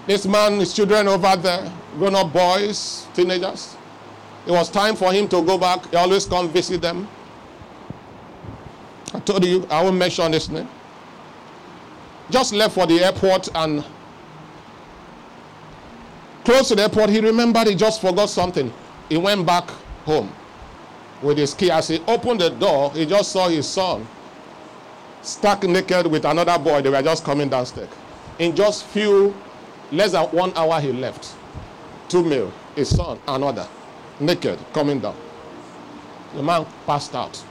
This 0.07 0.25
man, 0.25 0.59
his 0.59 0.73
children 0.73 1.07
over 1.07 1.35
there, 1.35 1.71
grown 1.99 2.15
up 2.15 2.33
boys, 2.33 3.05
teenagers, 3.13 3.77
it 4.47 4.51
was 4.51 4.71
time 4.71 4.95
for 4.95 5.13
him 5.13 5.27
to 5.27 5.43
go 5.43 5.59
back. 5.59 5.87
He 5.91 5.95
always 5.95 6.25
come 6.25 6.49
visit 6.49 6.81
them. 6.81 7.07
I 9.13 9.19
told 9.19 9.45
you, 9.45 9.67
I 9.69 9.83
won't 9.83 9.97
mention 9.97 10.33
his 10.33 10.49
name. 10.49 10.67
Just 12.31 12.51
left 12.51 12.73
for 12.73 12.87
the 12.87 13.03
airport 13.03 13.47
and 13.53 13.85
close 16.43 16.69
to 16.69 16.75
the 16.75 16.83
airport, 16.83 17.09
he 17.09 17.19
remembered 17.19 17.67
he 17.67 17.75
just 17.75 18.01
forgot 18.01 18.29
something. 18.29 18.71
He 19.09 19.17
went 19.17 19.45
back 19.45 19.69
home 20.05 20.31
with 21.21 21.37
his 21.37 21.53
key. 21.53 21.71
As 21.71 21.87
he 21.87 21.99
opened 22.07 22.41
the 22.41 22.49
door, 22.49 22.91
he 22.91 23.05
just 23.05 23.31
saw 23.31 23.47
his 23.47 23.67
son 23.67 24.05
stuck 25.21 25.63
naked 25.63 26.07
with 26.07 26.25
another 26.25 26.57
boy. 26.59 26.81
They 26.81 26.89
were 26.89 27.01
just 27.01 27.23
coming 27.23 27.49
downstairs. 27.49 27.89
In 28.39 28.55
just 28.55 28.85
few, 28.87 29.33
less 29.91 30.11
than 30.11 30.25
one 30.27 30.51
hour, 30.55 30.79
he 30.81 30.91
left. 30.91 31.35
Two 32.09 32.23
male, 32.23 32.51
his 32.75 32.95
son, 32.95 33.19
another, 33.27 33.67
naked, 34.19 34.59
coming 34.73 34.99
down. 34.99 35.15
The 36.35 36.43
man 36.43 36.65
passed 36.85 37.15
out. 37.15 37.43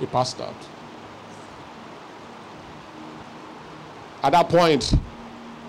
He 0.00 0.06
passed 0.06 0.40
out. 0.40 0.54
At 4.22 4.30
that 4.30 4.48
point, 4.48 4.94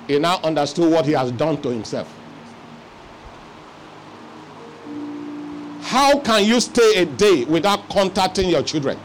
he 0.08 0.20
now 0.20 0.40
understood 0.44 0.92
what 0.92 1.06
he 1.06 1.14
has 1.14 1.32
done 1.32 1.62
to 1.62 1.70
himself. 1.70 2.14
How 5.82 6.20
can 6.20 6.44
you 6.46 6.60
stay 6.60 7.02
a 7.02 7.06
day 7.06 7.46
without 7.46 7.88
contacting 7.90 8.50
your 8.50 8.64
children? 8.64 8.98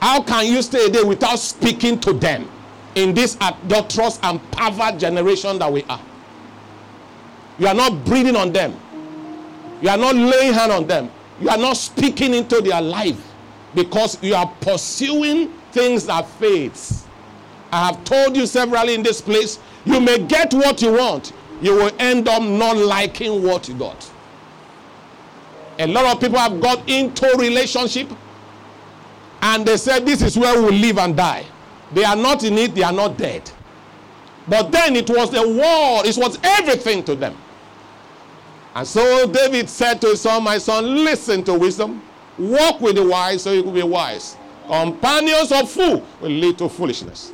How 0.00 0.22
can 0.22 0.46
you 0.46 0.62
stay 0.62 0.86
a 0.86 0.90
day 0.90 1.02
without 1.02 1.38
speaking 1.38 1.98
to 2.00 2.12
them 2.12 2.48
in 2.94 3.14
this 3.14 3.36
adulterous 3.40 4.18
and 4.22 4.40
pervert 4.52 4.98
generation 4.98 5.58
that 5.58 5.72
we 5.72 5.82
are? 5.84 6.00
You 7.58 7.68
are 7.68 7.74
not 7.74 8.04
breathing 8.04 8.36
on 8.36 8.52
them. 8.52 8.78
You 9.80 9.88
are 9.88 9.96
not 9.96 10.14
laying 10.14 10.52
hand 10.52 10.70
on 10.72 10.86
them. 10.86 11.10
You 11.40 11.48
are 11.48 11.58
not 11.58 11.76
speaking 11.76 12.34
into 12.34 12.60
their 12.60 12.80
life 12.80 13.20
because 13.74 14.22
you 14.22 14.34
are 14.34 14.46
pursuing 14.60 15.48
things 15.72 16.06
that 16.06 16.26
fades. 16.28 17.05
I 17.72 17.86
have 17.86 18.04
told 18.04 18.36
you 18.36 18.46
severally 18.46 18.94
in 18.94 19.02
this 19.02 19.20
place, 19.20 19.58
you 19.84 20.00
may 20.00 20.18
get 20.18 20.54
what 20.54 20.82
you 20.82 20.92
want. 20.92 21.32
You 21.60 21.74
will 21.74 21.92
end 21.98 22.28
up 22.28 22.42
not 22.42 22.76
liking 22.76 23.42
what 23.42 23.68
you 23.68 23.74
got. 23.74 24.10
A 25.78 25.86
lot 25.86 26.06
of 26.06 26.20
people 26.20 26.38
have 26.38 26.60
got 26.60 26.88
into 26.88 27.26
relationship 27.38 28.08
and 29.42 29.66
they 29.66 29.76
said 29.76 30.06
this 30.06 30.22
is 30.22 30.36
where 30.38 30.60
we 30.62 30.78
live 30.78 30.98
and 30.98 31.16
die. 31.16 31.44
They 31.92 32.04
are 32.04 32.16
not 32.16 32.44
in 32.44 32.56
it, 32.58 32.74
they 32.74 32.82
are 32.82 32.92
not 32.92 33.16
dead. 33.16 33.50
But 34.48 34.70
then 34.72 34.96
it 34.96 35.08
was 35.10 35.30
the 35.30 35.42
world, 35.42 36.06
it 36.06 36.16
was 36.16 36.38
everything 36.42 37.04
to 37.04 37.14
them. 37.14 37.36
And 38.74 38.86
so 38.86 39.26
David 39.30 39.68
said 39.68 40.00
to 40.02 40.08
his 40.08 40.20
son, 40.20 40.44
My 40.44 40.58
son, 40.58 41.04
listen 41.04 41.42
to 41.44 41.54
wisdom, 41.54 42.02
walk 42.38 42.80
with 42.80 42.96
the 42.96 43.06
wise 43.06 43.42
so 43.42 43.52
you 43.52 43.62
will 43.62 43.72
be 43.72 43.82
wise. 43.82 44.36
Companions 44.66 45.52
of 45.52 45.70
fool 45.70 46.04
will 46.20 46.30
lead 46.30 46.58
to 46.58 46.68
foolishness. 46.68 47.32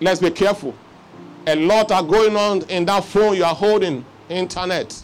Let's 0.00 0.20
be 0.20 0.30
careful. 0.30 0.74
A 1.46 1.54
lot 1.56 1.90
are 1.92 2.02
going 2.02 2.36
on 2.36 2.62
in 2.68 2.84
that 2.86 3.04
phone 3.04 3.36
you 3.36 3.44
are 3.44 3.54
holding, 3.54 4.04
internet. 4.28 5.02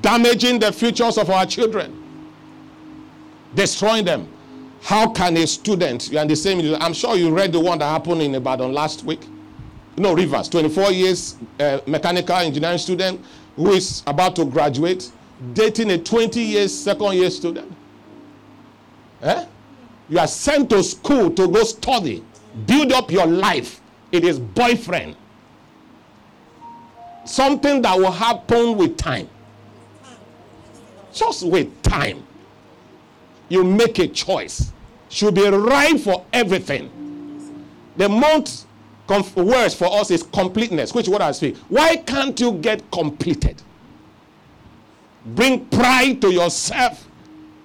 Damaging 0.00 0.58
the 0.58 0.72
futures 0.72 1.18
of 1.18 1.28
our 1.30 1.44
children, 1.44 1.92
destroying 3.54 4.04
them. 4.04 4.28
How 4.80 5.10
can 5.10 5.36
a 5.36 5.46
student, 5.46 6.10
you're 6.10 6.22
in 6.22 6.28
the 6.28 6.36
same, 6.36 6.76
I'm 6.80 6.92
sure 6.92 7.16
you 7.16 7.34
read 7.34 7.52
the 7.52 7.58
one 7.60 7.78
that 7.80 7.86
happened 7.90 8.22
in 8.22 8.34
Ibadan 8.36 8.72
last 8.72 9.04
week. 9.04 9.20
No, 9.96 10.14
Rivers, 10.14 10.48
24 10.48 10.92
years 10.92 11.36
uh, 11.58 11.80
mechanical 11.86 12.36
engineering 12.36 12.78
student 12.78 13.20
who 13.56 13.72
is 13.72 14.04
about 14.06 14.36
to 14.36 14.44
graduate, 14.44 15.10
dating 15.52 15.90
a 15.90 15.98
20 15.98 16.40
years 16.40 16.72
second 16.72 17.14
year 17.14 17.28
student. 17.30 17.72
Eh? 19.22 19.44
You 20.08 20.18
are 20.18 20.26
sent 20.26 20.70
to 20.70 20.82
school 20.82 21.30
to 21.30 21.48
go 21.48 21.62
study, 21.64 22.24
build 22.66 22.92
up 22.92 23.10
your 23.10 23.26
life. 23.26 23.80
It 24.10 24.24
is 24.24 24.38
boyfriend. 24.38 25.16
Something 27.24 27.82
that 27.82 27.96
will 27.98 28.10
happen 28.10 28.78
with 28.78 28.96
time. 28.96 29.28
Just 31.12 31.42
wait 31.42 31.82
time. 31.82 32.22
You 33.50 33.64
make 33.64 33.98
a 33.98 34.08
choice. 34.08 34.72
Should 35.10 35.34
be 35.34 35.48
right 35.48 35.98
for 36.00 36.24
everything. 36.32 36.90
The 37.96 38.08
month 38.08 38.64
conf- 39.06 39.36
words 39.36 39.74
for 39.74 39.92
us 39.92 40.10
is 40.10 40.22
completeness, 40.22 40.94
which 40.94 41.08
what 41.08 41.20
I 41.20 41.32
speak. 41.32 41.56
Why 41.68 41.96
can't 41.96 42.38
you 42.40 42.52
get 42.52 42.90
completed? 42.90 43.60
Bring 45.24 45.66
pride 45.66 46.20
to 46.22 46.32
yourself. 46.32 47.06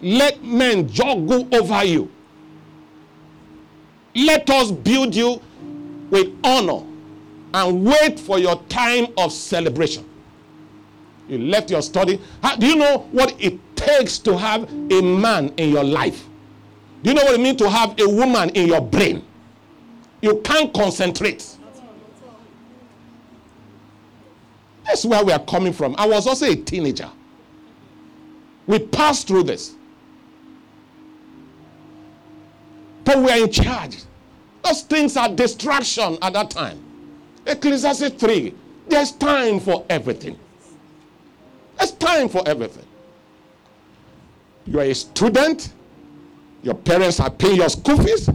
Let 0.01 0.43
men 0.43 0.89
juggle 0.89 1.47
over 1.53 1.83
you. 1.83 2.09
Let 4.15 4.49
us 4.49 4.71
build 4.71 5.15
you 5.15 5.41
with 6.09 6.29
honor 6.43 6.85
and 7.53 7.85
wait 7.85 8.19
for 8.19 8.39
your 8.39 8.61
time 8.69 9.07
of 9.17 9.31
celebration. 9.31 10.07
You 11.27 11.37
left 11.39 11.71
your 11.71 11.81
study. 11.81 12.19
How, 12.41 12.55
do 12.55 12.67
you 12.67 12.75
know 12.75 13.07
what 13.11 13.35
it 13.41 13.59
takes 13.75 14.19
to 14.19 14.37
have 14.37 14.69
a 14.91 15.01
man 15.01 15.53
in 15.57 15.69
your 15.69 15.83
life? 15.83 16.25
Do 17.01 17.09
you 17.09 17.15
know 17.15 17.23
what 17.23 17.33
it 17.35 17.41
means 17.41 17.57
to 17.57 17.69
have 17.69 17.99
a 17.99 18.07
woman 18.07 18.49
in 18.49 18.67
your 18.67 18.81
brain? 18.81 19.23
You 20.21 20.41
can't 20.41 20.73
concentrate. 20.73 21.57
That's 24.85 25.05
where 25.05 25.23
we 25.23 25.31
are 25.31 25.43
coming 25.43 25.73
from. 25.73 25.95
I 25.97 26.07
was 26.07 26.27
also 26.27 26.45
a 26.45 26.55
teenager. 26.55 27.09
We 28.67 28.79
passed 28.79 29.27
through 29.27 29.43
this. 29.43 29.75
But 33.03 33.19
we 33.19 33.29
are 33.29 33.37
in 33.37 33.51
charge. 33.51 33.97
Those 34.63 34.81
things 34.83 35.17
are 35.17 35.29
distraction 35.29 36.17
at 36.21 36.33
that 36.33 36.49
time. 36.49 36.79
Ecclesiastes 37.45 38.15
3. 38.21 38.53
There's 38.87 39.11
time 39.11 39.59
for 39.59 39.85
everything. 39.89 40.39
There's 41.77 41.91
time 41.91 42.29
for 42.29 42.47
everything. 42.47 42.85
You 44.65 44.79
are 44.79 44.83
a 44.83 44.95
student. 44.95 45.73
Your 46.61 46.75
parents 46.75 47.19
are 47.19 47.29
paying 47.29 47.57
your 47.57 47.69
school 47.69 47.97
fees. 47.97 48.29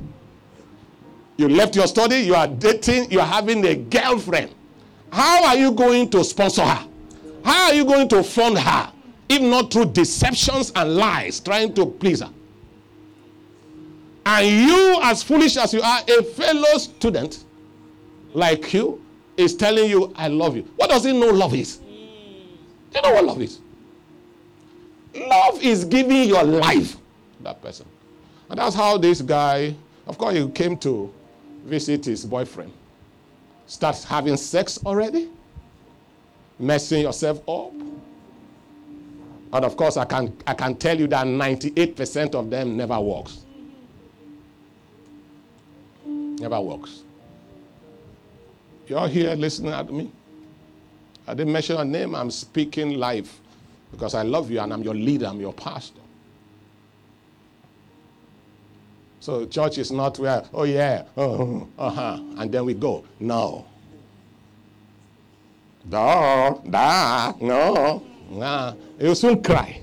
You 1.38 1.48
left 1.48 1.76
your 1.76 1.86
study. 1.86 2.16
You 2.16 2.34
are 2.34 2.48
dating. 2.48 3.10
You 3.10 3.20
are 3.20 3.26
having 3.26 3.64
a 3.64 3.74
girlfriend. 3.74 4.54
How 5.10 5.46
are 5.46 5.56
you 5.56 5.72
going 5.72 6.10
to 6.10 6.22
sponsor 6.24 6.62
her? 6.62 6.86
How 7.44 7.68
are 7.68 7.74
you 7.74 7.84
going 7.84 8.08
to 8.08 8.22
fund 8.22 8.58
her? 8.58 8.92
If 9.30 9.40
not 9.40 9.72
through 9.72 9.92
deceptions 9.92 10.72
and 10.74 10.96
lies, 10.96 11.40
trying 11.40 11.72
to 11.74 11.86
please 11.86 12.20
her. 12.20 12.30
And 14.30 14.46
you, 14.46 14.98
as 15.04 15.22
foolish 15.22 15.56
as 15.56 15.72
you 15.72 15.80
are, 15.80 16.00
a 16.06 16.22
fellow 16.22 16.76
student 16.76 17.44
like 18.34 18.74
you 18.74 19.02
is 19.38 19.56
telling 19.56 19.88
you, 19.88 20.12
I 20.14 20.28
love 20.28 20.54
you. 20.54 20.70
What 20.76 20.90
does 20.90 21.04
he 21.04 21.18
know 21.18 21.30
love 21.30 21.54
is? 21.54 21.78
Do 21.78 21.86
you 22.96 23.02
know 23.02 23.14
what 23.14 23.24
love 23.24 23.40
is? 23.40 23.60
Love 25.14 25.62
is 25.62 25.86
giving 25.86 26.28
your 26.28 26.44
life 26.44 26.98
that 27.40 27.62
person. 27.62 27.86
And 28.50 28.58
that's 28.58 28.74
how 28.74 28.98
this 28.98 29.22
guy, 29.22 29.74
of 30.06 30.18
course, 30.18 30.34
he 30.34 30.46
came 30.50 30.76
to 30.76 31.10
visit 31.64 32.04
his 32.04 32.26
boyfriend. 32.26 32.70
Starts 33.66 34.04
having 34.04 34.36
sex 34.36 34.78
already, 34.84 35.30
messing 36.58 37.00
yourself 37.00 37.38
up. 37.48 37.72
And 39.54 39.64
of 39.64 39.74
course, 39.74 39.96
I 39.96 40.04
can, 40.04 40.36
I 40.46 40.52
can 40.52 40.74
tell 40.74 40.98
you 40.98 41.06
that 41.06 41.26
98% 41.26 42.34
of 42.34 42.50
them 42.50 42.76
never 42.76 43.00
works. 43.00 43.46
Never 46.40 46.60
works. 46.60 47.02
You're 48.86 49.08
here 49.08 49.34
listening 49.34 49.72
at 49.72 49.92
me. 49.92 50.10
I 51.26 51.34
didn't 51.34 51.52
mention 51.52 51.76
your 51.76 51.84
name. 51.84 52.14
I'm 52.14 52.30
speaking 52.30 52.98
life 52.98 53.40
because 53.90 54.14
I 54.14 54.22
love 54.22 54.50
you 54.50 54.60
and 54.60 54.72
I'm 54.72 54.82
your 54.82 54.94
leader, 54.94 55.26
I'm 55.26 55.40
your 55.40 55.52
pastor. 55.52 56.00
So 59.20 59.46
church 59.46 59.78
is 59.78 59.90
not 59.90 60.18
where, 60.18 60.44
oh 60.54 60.64
yeah, 60.64 61.04
uh 61.16 61.90
huh, 61.90 62.18
and 62.38 62.50
then 62.50 62.64
we 62.64 62.74
go. 62.74 63.04
No. 63.20 63.66
Da, 65.88 66.50
da, 66.50 67.32
no, 67.40 68.02
nah. 68.30 68.74
You 68.98 69.08
will 69.08 69.14
soon 69.14 69.42
cry. 69.42 69.80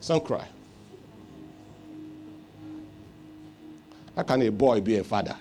Soon 0.00 0.20
cry. 0.20 0.46
How 4.16 4.22
can 4.22 4.42
a 4.42 4.50
boy 4.50 4.80
be 4.80 4.96
a 4.98 5.04
father? 5.04 5.36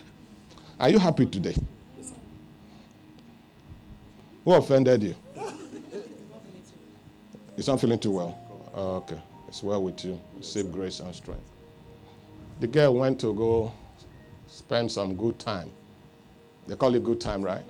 Are 0.79 0.89
you 0.89 0.97
happy 0.97 1.25
today? 1.25 1.55
Who 4.45 4.53
offended 4.53 5.03
you? 5.03 5.15
You're 7.57 7.67
not 7.67 7.81
feeling 7.81 7.99
too 7.99 8.11
well. 8.11 8.37
Oh, 8.73 8.95
okay. 8.97 9.19
It's 9.47 9.61
well 9.61 9.83
with 9.83 10.03
you. 10.05 10.19
Save 10.39 10.71
grace 10.71 11.01
and 11.01 11.13
strength. 11.13 11.43
The 12.61 12.67
girl 12.67 12.95
went 12.95 13.19
to 13.19 13.33
go 13.33 13.71
spend 14.47 14.91
some 14.91 15.15
good 15.15 15.37
time. 15.37 15.69
They 16.67 16.75
call 16.75 16.95
it 16.95 17.03
good 17.03 17.19
time, 17.19 17.41
right? 17.41 17.63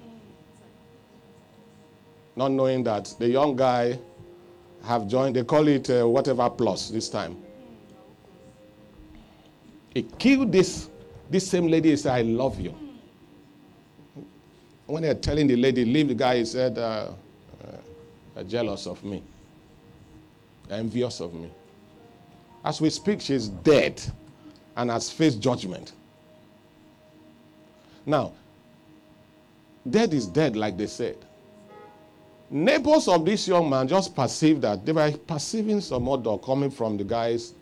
Not 2.36 2.52
knowing 2.52 2.84
that 2.84 3.14
the 3.18 3.28
young 3.28 3.56
guy 3.56 3.98
have 4.84 5.08
joined, 5.08 5.36
they 5.36 5.44
call 5.44 5.68
it 5.68 5.90
uh, 5.90 6.08
whatever 6.08 6.50
plus 6.50 6.90
this 6.90 7.10
time. 7.10 7.36
He 9.94 10.04
killed 10.04 10.52
this, 10.52 10.90
this 11.32 11.50
same 11.50 11.68
lady. 11.68 11.96
Said, 11.96 12.14
I 12.14 12.22
love 12.22 12.60
you. 12.60 12.76
When 14.86 15.04
they're 15.04 15.16
telling 15.16 15.48
the 15.48 15.56
lady, 15.56 15.86
leave 15.86 16.10
the 16.10 16.16
guy, 16.16 16.38
he 16.40 16.46
said, 16.46 16.78
uh, 16.78 17.12
uh, 18.36 18.44
jealous 18.44 18.88
of 18.88 19.04
me, 19.04 19.24
envious 20.70 21.22
of 21.22 21.34
me. 21.34 21.50
As 22.64 22.82
we 22.82 22.90
speak, 22.90 23.22
she's 23.22 23.48
dead 23.48 24.02
and 24.76 24.90
has 24.92 25.10
faced 25.10 25.40
judgment. 25.40 25.94
Now, 28.06 28.34
dead 29.90 30.14
is 30.14 30.28
dead, 30.28 30.56
like 30.56 30.78
they 30.78 30.88
said. 30.88 31.18
Neighbors 32.50 33.08
of 33.08 33.26
this 33.26 33.48
young 33.48 33.70
man 33.70 33.88
just 33.88 34.14
perceived 34.14 34.62
that 34.64 34.86
they 34.86 34.92
were 34.92 35.12
perceiving 35.26 35.80
some 35.80 36.10
odor 36.10 36.38
coming 36.38 36.70
from 36.70 36.98
the 36.98 37.04
guy's 37.04 37.54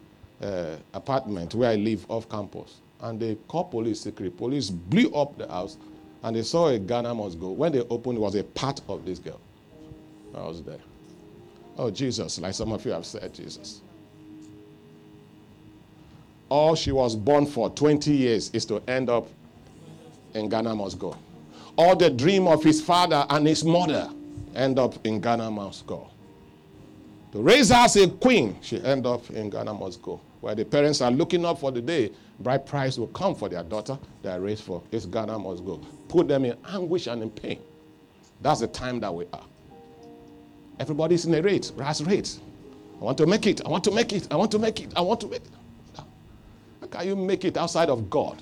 uh, 0.42 0.78
apartment 0.94 1.54
where 1.54 1.70
I 1.70 1.76
live 1.76 2.06
off 2.10 2.28
campus. 2.28 2.78
And 3.02 3.20
they 3.20 3.36
called 3.48 3.72
police, 3.72 4.02
secret 4.02 4.38
police 4.38 4.70
blew 4.70 5.14
up 5.14 5.38
the 5.38 5.48
house 5.48 5.78
and 6.24 6.36
they 6.36 6.42
saw 6.42 6.68
a 6.68 6.80
Ghana 6.80 7.16
must 7.16 7.40
go. 7.40 7.52
When 7.52 7.72
they 7.72 7.80
opened, 7.82 8.18
it 8.18 8.22
was 8.22 8.36
a 8.36 8.44
part 8.44 8.82
of 8.90 9.06
this 9.06 9.20
girl. 9.20 9.40
I 10.36 10.42
was 10.42 10.62
there. 10.64 10.80
Oh, 11.78 11.90
Jesus, 11.90 12.40
like 12.40 12.54
some 12.54 12.74
of 12.74 12.86
you 12.86 12.92
have 12.92 13.06
said, 13.06 13.34
Jesus. 13.34 13.82
All 16.50 16.76
she 16.76 16.92
was 16.92 17.16
born 17.16 17.46
for 17.46 17.70
20 17.70 18.12
years 18.12 18.50
is 18.52 18.66
to 18.66 18.82
end 18.88 19.10
up 19.10 19.28
in 20.34 20.50
Ghana 20.50 20.76
must 20.76 21.00
go. 21.00 21.16
All 21.78 21.96
the 21.96 22.10
dream 22.10 22.48
of 22.48 22.64
his 22.64 22.82
father 22.82 23.26
and 23.30 23.48
his 23.48 23.64
mother 23.64 24.10
end 24.56 24.78
up 24.78 25.06
in 25.06 25.22
Ghana 25.22 25.50
must 25.52 25.88
go. 25.88 26.10
To 27.32 27.42
raise 27.42 27.70
her 27.70 27.76
as 27.76 27.96
a 27.96 28.10
queen, 28.10 28.58
she 28.62 28.82
end 28.84 29.06
up 29.06 29.30
in 29.30 29.50
Ghana 29.50 29.74
must 29.74 30.02
go. 30.02 30.20
Where 30.42 30.56
the 30.56 30.66
parents 30.66 31.02
are 31.02 31.12
looking 31.12 31.46
up 31.46 31.60
for 31.60 31.72
the 31.72 31.82
day, 31.82 32.12
bride 32.40 32.66
price 32.66 32.98
will 32.98 33.08
come 33.08 33.36
for 33.36 33.50
their 33.50 33.64
daughter 33.64 33.98
they 34.24 34.30
are 34.30 34.40
raised 34.40 34.64
for. 34.64 34.82
It's 34.92 35.06
Ghana 35.06 35.38
must 35.40 35.66
go. 35.66 35.80
Put 36.08 36.28
them 36.28 36.46
in 36.46 36.58
anguish 36.68 37.08
and 37.08 37.22
in 37.22 37.30
pain. 37.30 37.60
That's 38.42 38.62
the 38.62 38.68
time 38.68 39.00
that 39.02 39.14
we 39.14 39.26
are. 39.34 39.44
Everybody's 40.80 41.26
in 41.26 41.34
a 41.36 41.42
rate, 41.42 41.72
ras 41.76 42.02
rate. 42.02 42.40
I 43.02 43.04
want 43.04 43.18
to 43.18 43.26
make 43.26 43.46
it. 43.48 43.62
I 43.66 43.70
want 43.70 43.84
to 43.86 43.92
make 43.92 44.14
it. 44.14 44.28
I 44.32 44.36
want 44.36 44.52
to 44.52 44.60
make 44.60 44.80
it. 44.82 44.94
I 44.96 45.02
want 45.02 45.22
to 45.22 45.28
make 45.28 45.42
it. 45.42 45.50
How 46.82 46.88
can 46.88 47.08
you 47.08 47.16
make 47.16 47.44
it 47.44 47.58
outside 47.58 47.90
of 47.90 48.10
God? 48.10 48.42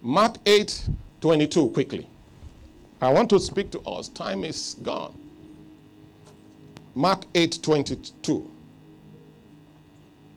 Mark 0.00 0.36
8 0.46 0.88
22, 1.20 1.68
quickly. 1.70 2.08
I 3.00 3.12
want 3.12 3.30
to 3.30 3.38
speak 3.38 3.70
to 3.72 3.80
us. 3.80 4.08
Time 4.08 4.44
is 4.44 4.76
gone. 4.82 5.16
Mark 6.94 7.24
8 7.34 7.60
22. 7.62 8.51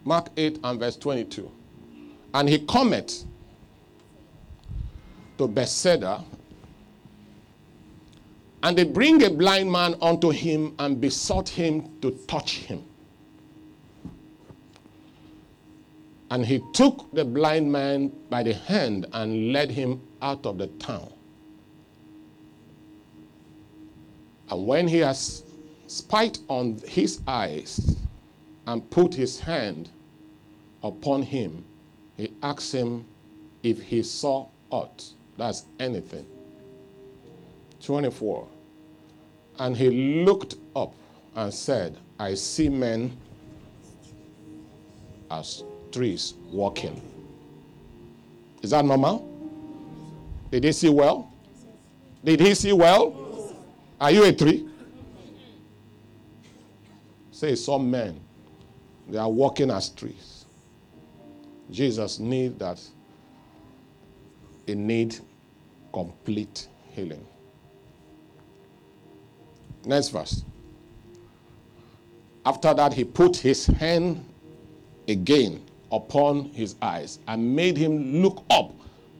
Mark 0.05 0.29
8 0.37 0.59
and 0.63 0.79
verse 0.79 0.95
22. 0.97 1.51
And 2.35 2.47
he 2.47 2.59
cometh 2.59 3.25
to 5.39 5.47
Bethsaida, 5.47 6.23
and 8.61 8.77
they 8.77 8.83
bring 8.83 9.23
a 9.23 9.29
blind 9.29 9.71
man 9.71 9.95
unto 10.01 10.29
him 10.29 10.75
and 10.77 11.01
besought 11.01 11.49
him 11.49 11.99
to 12.01 12.11
touch 12.27 12.57
him. 12.57 12.83
And 16.29 16.45
he 16.45 16.61
took 16.73 17.11
the 17.11 17.25
blind 17.25 17.71
man 17.71 18.11
by 18.29 18.43
the 18.43 18.53
hand 18.53 19.07
and 19.13 19.51
led 19.51 19.71
him 19.71 20.01
out 20.21 20.45
of 20.45 20.57
the 20.59 20.67
town. 20.67 21.11
And 24.49 24.67
when 24.67 24.87
he 24.87 24.99
has 24.99 25.43
spite 25.87 26.39
on 26.47 26.79
his 26.87 27.21
eyes 27.27 27.97
and 28.67 28.87
put 28.89 29.13
his 29.13 29.39
hand 29.39 29.89
upon 30.85 31.23
him, 31.23 31.65
he 32.15 32.31
asked 32.43 32.73
him 32.73 33.05
if 33.63 33.81
he 33.81 34.03
saw 34.03 34.47
aught. 34.69 35.03
That's 35.37 35.65
anything. 35.79 36.25
24. 37.83 38.47
And 39.59 39.75
he 39.75 40.23
looked 40.23 40.55
up 40.75 40.93
and 41.35 41.53
said, 41.53 41.97
I 42.19 42.35
see 42.35 42.69
men 42.69 43.17
as 45.31 45.63
trees 45.91 46.35
walking. 46.51 47.01
Is 48.61 48.69
that 48.69 48.85
normal? 48.85 49.31
Did 50.51 50.63
he 50.63 50.71
see 50.71 50.89
well? 50.89 51.31
Did 52.23 52.39
he 52.39 52.53
see 52.53 52.73
well? 52.73 53.55
Are 53.99 54.11
you 54.11 54.23
a 54.23 54.33
tree? 54.33 54.67
Say 57.31 57.55
some 57.55 57.91
men, 57.91 58.19
they 59.09 59.17
are 59.17 59.29
walking 59.29 59.69
as 59.71 59.89
trees. 59.89 60.34
Jesus 61.71 62.19
need 62.19 62.59
that. 62.59 62.81
He 64.65 64.75
need 64.75 65.17
complete 65.93 66.67
healing. 66.91 67.25
Next 69.85 70.09
verse. 70.09 70.43
After 72.45 72.73
that, 72.73 72.93
he 72.93 73.03
put 73.03 73.35
his 73.37 73.65
hand 73.65 74.23
again 75.07 75.63
upon 75.91 76.45
his 76.45 76.75
eyes 76.81 77.19
and 77.27 77.55
made 77.55 77.77
him 77.77 78.21
look 78.21 78.43
up, 78.49 78.71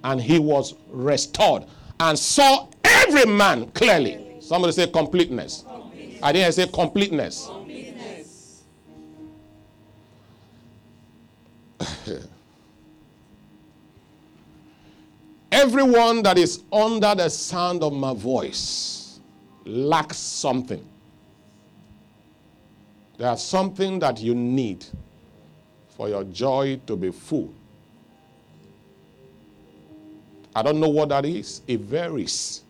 and 0.04 0.22
he 0.22 0.40
was 0.40 0.76
restored 0.90 1.66
and 2.00 2.18
saw 2.18 2.68
every 2.84 3.26
man 3.26 3.68
clearly. 3.72 4.38
Somebody 4.42 4.74
say 4.74 4.88
completeness. 4.88 5.64
completeness. 5.68 6.20
I 6.22 6.32
didn't 6.32 6.54
say 6.54 6.68
completeness. 6.68 7.48
completeness. 7.48 8.64
Everyone 15.56 16.22
that 16.24 16.38
is 16.38 16.64
under 16.70 17.16
the 17.16 17.30
sound 17.30 17.82
of 17.82 17.94
my 17.94 18.14
voice 18.14 19.22
lacks 19.64 20.18
something. 20.18 20.86
There's 23.18 23.42
something 23.42 23.98
that 24.00 24.20
you 24.20 24.36
need 24.36 24.86
for 25.96 26.10
your 26.10 26.26
joy 26.26 26.82
to 26.88 26.98
be 26.98 27.10
full. 27.10 27.54
I 30.54 30.62
don't 30.62 30.82
know 30.82 30.90
what 30.90 31.08
that 31.08 31.24
is. 31.24 31.62
It 31.66 31.80
varies. 31.80 32.62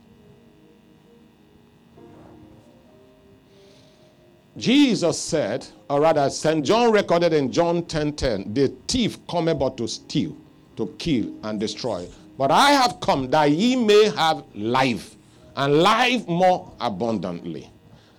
Jesus 4.55 5.19
said, 5.19 5.65
or 5.89 6.01
rather, 6.01 6.29
St. 6.29 6.63
John 6.63 6.91
recorded 6.91 7.33
in 7.33 7.51
John 7.51 7.81
10:10, 7.81 7.87
10, 7.87 8.13
10, 8.13 8.53
the 8.53 8.67
thief 8.87 9.17
cometh 9.27 9.57
but 9.57 9.75
to 9.77 9.87
steal, 9.87 10.37
to 10.77 10.93
kill, 10.99 11.33
and 11.41 11.59
destroy. 11.59 12.07
But 12.37 12.51
I 12.51 12.71
have 12.71 12.99
come 12.99 13.29
that 13.31 13.51
ye 13.51 13.75
may 13.75 14.09
have 14.09 14.43
life, 14.53 15.15
and 15.55 15.81
life 15.81 16.27
more 16.27 16.71
abundantly. 16.79 17.69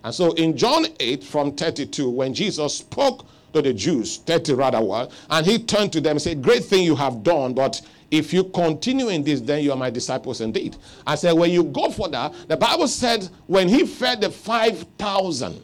And 0.04 0.14
so 0.14 0.32
in 0.32 0.56
John 0.56 0.86
8 1.00 1.24
from 1.24 1.52
32, 1.52 2.08
when 2.08 2.32
Jesus 2.32 2.78
spoke 2.78 3.26
to 3.52 3.60
the 3.60 3.74
Jews, 3.74 4.18
30 4.18 4.54
rather 4.54 4.82
well, 4.82 5.10
and 5.30 5.44
he 5.44 5.58
turned 5.58 5.92
to 5.94 6.00
them 6.00 6.12
and 6.12 6.22
said, 6.22 6.42
Great 6.42 6.64
thing 6.64 6.84
you 6.84 6.94
have 6.94 7.22
done, 7.22 7.54
but 7.54 7.80
if 8.10 8.32
you 8.32 8.44
continue 8.44 9.08
in 9.08 9.24
this, 9.24 9.40
then 9.40 9.62
you 9.62 9.72
are 9.72 9.76
my 9.76 9.90
disciples 9.90 10.40
indeed. 10.40 10.76
I 11.06 11.16
said, 11.16 11.32
when 11.32 11.50
you 11.50 11.64
go 11.64 11.90
for 11.90 12.08
that, 12.08 12.32
the 12.48 12.56
Bible 12.56 12.88
said 12.88 13.28
when 13.46 13.68
he 13.68 13.84
fed 13.84 14.20
the 14.20 14.30
5,000, 14.30 15.62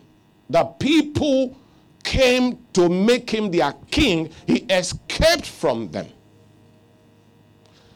the 0.50 0.64
people 0.64 1.56
came 2.02 2.58
to 2.72 2.88
make 2.88 3.30
him 3.30 3.50
their 3.50 3.72
king, 3.90 4.30
he 4.46 4.58
escaped 4.70 5.46
from 5.46 5.90
them. 5.90 6.06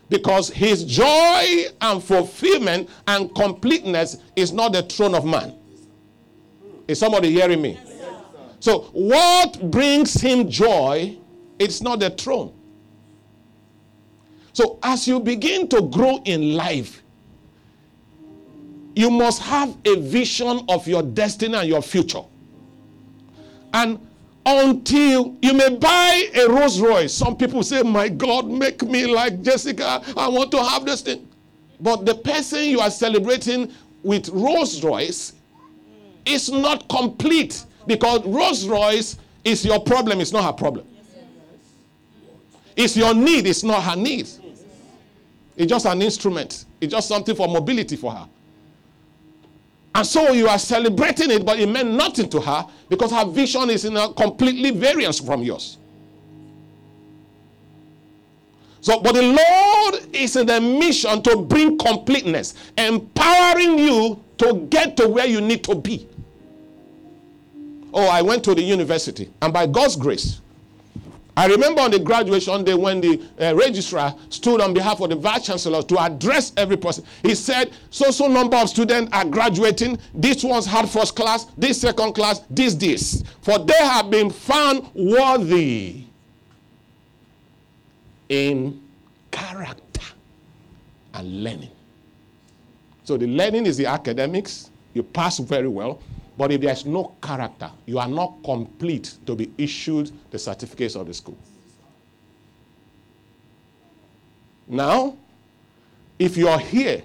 Because 0.08 0.50
his 0.50 0.84
joy 0.84 1.64
and 1.80 2.02
fulfillment 2.02 2.88
and 3.08 3.34
completeness 3.34 4.18
is 4.36 4.52
not 4.52 4.72
the 4.72 4.82
throne 4.82 5.14
of 5.14 5.24
man. 5.24 5.54
Is 6.86 6.98
somebody 7.00 7.30
hearing 7.32 7.60
me? 7.60 7.78
So, 8.60 8.88
what 8.92 9.70
brings 9.70 10.14
him 10.14 10.48
joy? 10.48 11.18
It's 11.58 11.82
not 11.82 12.00
the 12.00 12.10
throne. 12.10 12.52
So, 14.52 14.78
as 14.82 15.06
you 15.06 15.20
begin 15.20 15.68
to 15.68 15.82
grow 15.82 16.22
in 16.24 16.54
life, 16.54 17.02
you 18.94 19.10
must 19.10 19.42
have 19.42 19.76
a 19.84 19.96
vision 20.00 20.64
of 20.68 20.88
your 20.88 21.02
destiny 21.02 21.54
and 21.54 21.68
your 21.68 21.82
future. 21.82 22.22
And 23.74 23.98
until 24.46 25.36
you 25.42 25.52
may 25.52 25.70
buy 25.76 26.30
a 26.36 26.48
Rolls 26.48 26.80
Royce, 26.80 27.12
some 27.12 27.36
people 27.36 27.64
say, 27.64 27.82
My 27.82 28.08
God, 28.08 28.48
make 28.48 28.80
me 28.82 29.06
like 29.06 29.42
Jessica. 29.42 30.00
I 30.16 30.28
want 30.28 30.52
to 30.52 30.62
have 30.62 30.86
this 30.86 31.02
thing. 31.02 31.28
But 31.80 32.06
the 32.06 32.14
person 32.14 32.62
you 32.62 32.80
are 32.80 32.90
celebrating 32.90 33.72
with 34.04 34.28
Rolls 34.28 34.82
Royce 34.82 35.32
is 36.24 36.50
not 36.50 36.88
complete 36.88 37.64
because 37.86 38.24
Rolls 38.24 38.66
Royce 38.66 39.18
is 39.44 39.64
your 39.64 39.80
problem, 39.80 40.20
it's 40.20 40.32
not 40.32 40.44
her 40.44 40.52
problem. 40.52 40.86
It's 42.76 42.96
your 42.96 43.14
need, 43.14 43.46
it's 43.46 43.64
not 43.64 43.82
her 43.82 43.96
need. 43.96 44.28
It's 45.56 45.70
just 45.70 45.86
an 45.86 46.02
instrument, 46.02 46.66
it's 46.80 46.92
just 46.92 47.08
something 47.08 47.34
for 47.34 47.48
mobility 47.48 47.96
for 47.96 48.12
her. 48.12 48.28
And 49.96 50.06
so 50.06 50.32
you 50.32 50.46
are 50.46 50.58
celebrating 50.58 51.30
it, 51.30 51.46
but 51.46 51.58
it 51.58 51.70
meant 51.70 51.90
nothing 51.90 52.28
to 52.28 52.38
her 52.42 52.66
because 52.90 53.10
her 53.12 53.24
vision 53.24 53.70
is 53.70 53.86
in 53.86 53.96
a 53.96 54.12
completely 54.12 54.70
variance 54.70 55.18
from 55.18 55.42
yours. 55.42 55.78
So, 58.82 59.00
but 59.00 59.14
the 59.14 59.22
Lord 59.22 60.14
is 60.14 60.36
in 60.36 60.48
the 60.48 60.60
mission 60.60 61.22
to 61.22 61.36
bring 61.38 61.78
completeness, 61.78 62.52
empowering 62.76 63.78
you 63.78 64.22
to 64.36 64.66
get 64.68 64.98
to 64.98 65.08
where 65.08 65.24
you 65.24 65.40
need 65.40 65.64
to 65.64 65.74
be. 65.74 66.06
Oh, 67.94 68.06
I 68.06 68.20
went 68.20 68.44
to 68.44 68.54
the 68.54 68.60
university, 68.60 69.30
and 69.40 69.50
by 69.50 69.66
God's 69.66 69.96
grace, 69.96 70.42
I 71.38 71.46
remember 71.46 71.82
on 71.82 71.90
the 71.90 71.98
graduation 71.98 72.64
day 72.64 72.72
when 72.74 73.02
the 73.02 73.20
uh, 73.38 73.54
registrar 73.54 74.14
stood 74.30 74.62
on 74.62 74.72
behalf 74.72 75.00
of 75.02 75.10
the 75.10 75.16
vice 75.16 75.44
chancellor 75.44 75.82
to 75.82 75.98
address 75.98 76.52
every 76.56 76.78
person. 76.78 77.04
He 77.22 77.34
said, 77.34 77.72
so 77.90 78.10
so 78.10 78.26
number 78.26 78.56
of 78.56 78.70
students 78.70 79.12
are 79.12 79.24
graduating. 79.26 79.98
This 80.14 80.42
one's 80.42 80.64
had 80.64 80.88
first 80.88 81.14
class, 81.14 81.44
this 81.58 81.78
second 81.82 82.14
class, 82.14 82.40
this 82.48 82.74
this. 82.74 83.22
For 83.42 83.58
they 83.58 83.76
have 83.76 84.10
been 84.10 84.30
found 84.30 84.88
worthy 84.94 86.04
in 88.30 88.80
character 89.30 90.06
and 91.12 91.44
learning. 91.44 91.70
So 93.04 93.18
the 93.18 93.26
learning 93.26 93.66
is 93.66 93.76
the 93.76 93.86
academics. 93.86 94.70
You 94.94 95.02
pass 95.02 95.38
very 95.38 95.68
well. 95.68 96.00
But 96.36 96.52
if 96.52 96.60
there's 96.60 96.84
no 96.84 97.16
character, 97.22 97.70
you 97.86 97.98
are 97.98 98.08
not 98.08 98.34
complete 98.44 99.14
to 99.26 99.34
be 99.34 99.50
issued 99.56 100.12
the 100.30 100.38
certificates 100.38 100.94
of 100.94 101.06
the 101.06 101.14
school. 101.14 101.38
Now, 104.68 105.16
if 106.18 106.36
you 106.36 106.48
are 106.48 106.58
here, 106.58 107.02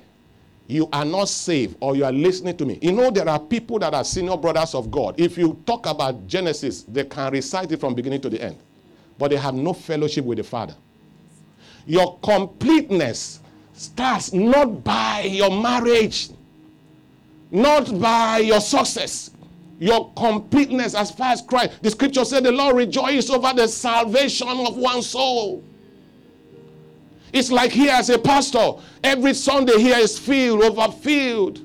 you 0.67 0.87
are 0.91 1.05
not 1.05 1.27
saved 1.27 1.75
or 1.79 1.95
you 1.95 2.05
are 2.05 2.11
listening 2.11 2.55
to 2.57 2.65
me. 2.65 2.79
You 2.81 2.93
know, 2.93 3.11
there 3.11 3.27
are 3.27 3.39
people 3.39 3.77
that 3.79 3.93
are 3.93 4.03
senior 4.03 4.37
brothers 4.37 4.73
of 4.73 4.89
God. 4.89 5.19
If 5.19 5.37
you 5.37 5.61
talk 5.65 5.85
about 5.85 6.27
Genesis, 6.27 6.83
they 6.83 7.03
can 7.03 7.31
recite 7.31 7.71
it 7.71 7.79
from 7.79 7.93
beginning 7.93 8.21
to 8.21 8.29
the 8.29 8.41
end, 8.41 8.57
but 9.17 9.31
they 9.31 9.37
have 9.37 9.53
no 9.53 9.73
fellowship 9.73 10.25
with 10.25 10.37
the 10.37 10.43
Father. 10.43 10.75
Your 11.85 12.17
completeness 12.19 13.41
starts 13.73 14.33
not 14.33 14.83
by 14.83 15.23
your 15.23 15.51
marriage, 15.51 16.29
not 17.51 17.99
by 17.99 18.39
your 18.39 18.61
success, 18.61 19.31
your 19.77 20.11
completeness 20.13 20.95
as 20.95 21.11
far 21.11 21.33
as 21.33 21.41
Christ. 21.41 21.83
The 21.83 21.91
scripture 21.91 22.23
said 22.23 22.43
the 22.43 22.51
Lord 22.51 22.77
rejoices 22.77 23.29
over 23.29 23.53
the 23.53 23.67
salvation 23.67 24.47
of 24.47 24.77
one 24.77 25.01
soul. 25.01 25.63
It's 27.33 27.51
like 27.51 27.71
here 27.71 27.91
as 27.91 28.09
a 28.09 28.17
pastor, 28.17 28.73
every 29.03 29.33
Sunday 29.33 29.79
here 29.79 29.97
is 29.97 30.17
filled, 30.17 30.63
overfilled. 30.63 31.61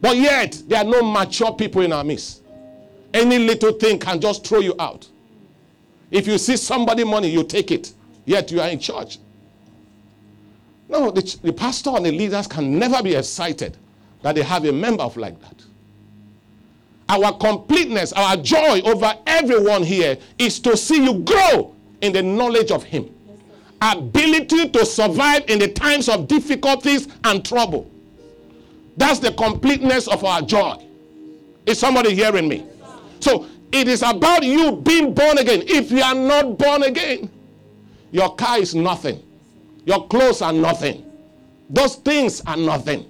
But 0.00 0.16
yet, 0.16 0.62
there 0.66 0.80
are 0.80 0.84
no 0.84 1.02
mature 1.02 1.52
people 1.54 1.82
in 1.82 1.92
our 1.92 2.04
midst. 2.04 2.42
Any 3.12 3.38
little 3.38 3.72
thing 3.72 3.98
can 3.98 4.20
just 4.20 4.46
throw 4.46 4.60
you 4.60 4.74
out. 4.78 5.08
If 6.10 6.26
you 6.26 6.38
see 6.38 6.56
somebody 6.56 7.04
money, 7.04 7.28
you 7.28 7.42
take 7.42 7.70
it. 7.70 7.92
Yet 8.24 8.50
you 8.50 8.60
are 8.60 8.68
in 8.68 8.78
church. 8.78 9.18
No, 10.88 11.10
the, 11.10 11.38
the 11.42 11.52
pastor 11.52 11.90
and 11.90 12.06
the 12.06 12.12
leaders 12.12 12.46
can 12.46 12.78
never 12.78 13.02
be 13.02 13.14
excited 13.14 13.76
that 14.26 14.34
they 14.34 14.42
have 14.42 14.64
a 14.64 14.72
member 14.72 15.04
of 15.04 15.16
like 15.16 15.40
that. 15.40 15.64
Our 17.08 17.32
completeness, 17.38 18.12
our 18.12 18.36
joy 18.36 18.80
over 18.84 19.14
everyone 19.24 19.84
here 19.84 20.18
is 20.36 20.58
to 20.60 20.76
see 20.76 21.04
you 21.04 21.20
grow 21.20 21.72
in 22.00 22.12
the 22.12 22.24
knowledge 22.24 22.72
of 22.72 22.82
Him. 22.82 23.08
Ability 23.80 24.70
to 24.70 24.84
survive 24.84 25.44
in 25.48 25.60
the 25.60 25.68
times 25.68 26.08
of 26.08 26.26
difficulties 26.26 27.06
and 27.22 27.44
trouble. 27.44 27.88
That's 28.96 29.20
the 29.20 29.30
completeness 29.30 30.08
of 30.08 30.24
our 30.24 30.42
joy. 30.42 30.84
Is 31.64 31.78
somebody 31.78 32.12
hearing 32.12 32.48
me? 32.48 32.66
So 33.20 33.46
it 33.70 33.86
is 33.86 34.02
about 34.02 34.42
you 34.42 34.72
being 34.72 35.14
born 35.14 35.38
again. 35.38 35.62
If 35.68 35.92
you 35.92 36.02
are 36.02 36.16
not 36.16 36.58
born 36.58 36.82
again, 36.82 37.30
your 38.10 38.34
car 38.34 38.58
is 38.58 38.74
nothing, 38.74 39.22
your 39.84 40.08
clothes 40.08 40.42
are 40.42 40.52
nothing, 40.52 41.04
those 41.70 41.94
things 41.94 42.42
are 42.44 42.56
nothing. 42.56 43.08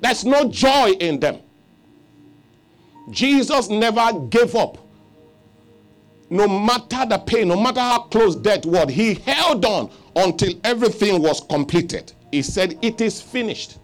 There's 0.00 0.24
no 0.24 0.48
joy 0.48 0.90
in 1.00 1.20
them. 1.20 1.40
Jesus 3.10 3.68
never 3.68 4.12
gave 4.28 4.54
up. 4.54 4.78
No 6.28 6.48
matter 6.48 7.06
the 7.06 7.18
pain, 7.18 7.48
no 7.48 7.60
matter 7.60 7.80
how 7.80 8.00
close 8.00 8.34
death 8.34 8.66
was, 8.66 8.90
he 8.90 9.14
held 9.14 9.64
on 9.64 9.90
until 10.16 10.52
everything 10.64 11.22
was 11.22 11.40
completed. 11.40 12.12
He 12.32 12.42
said, 12.42 12.78
It 12.82 13.00
is 13.00 13.22
finished. 13.22 13.78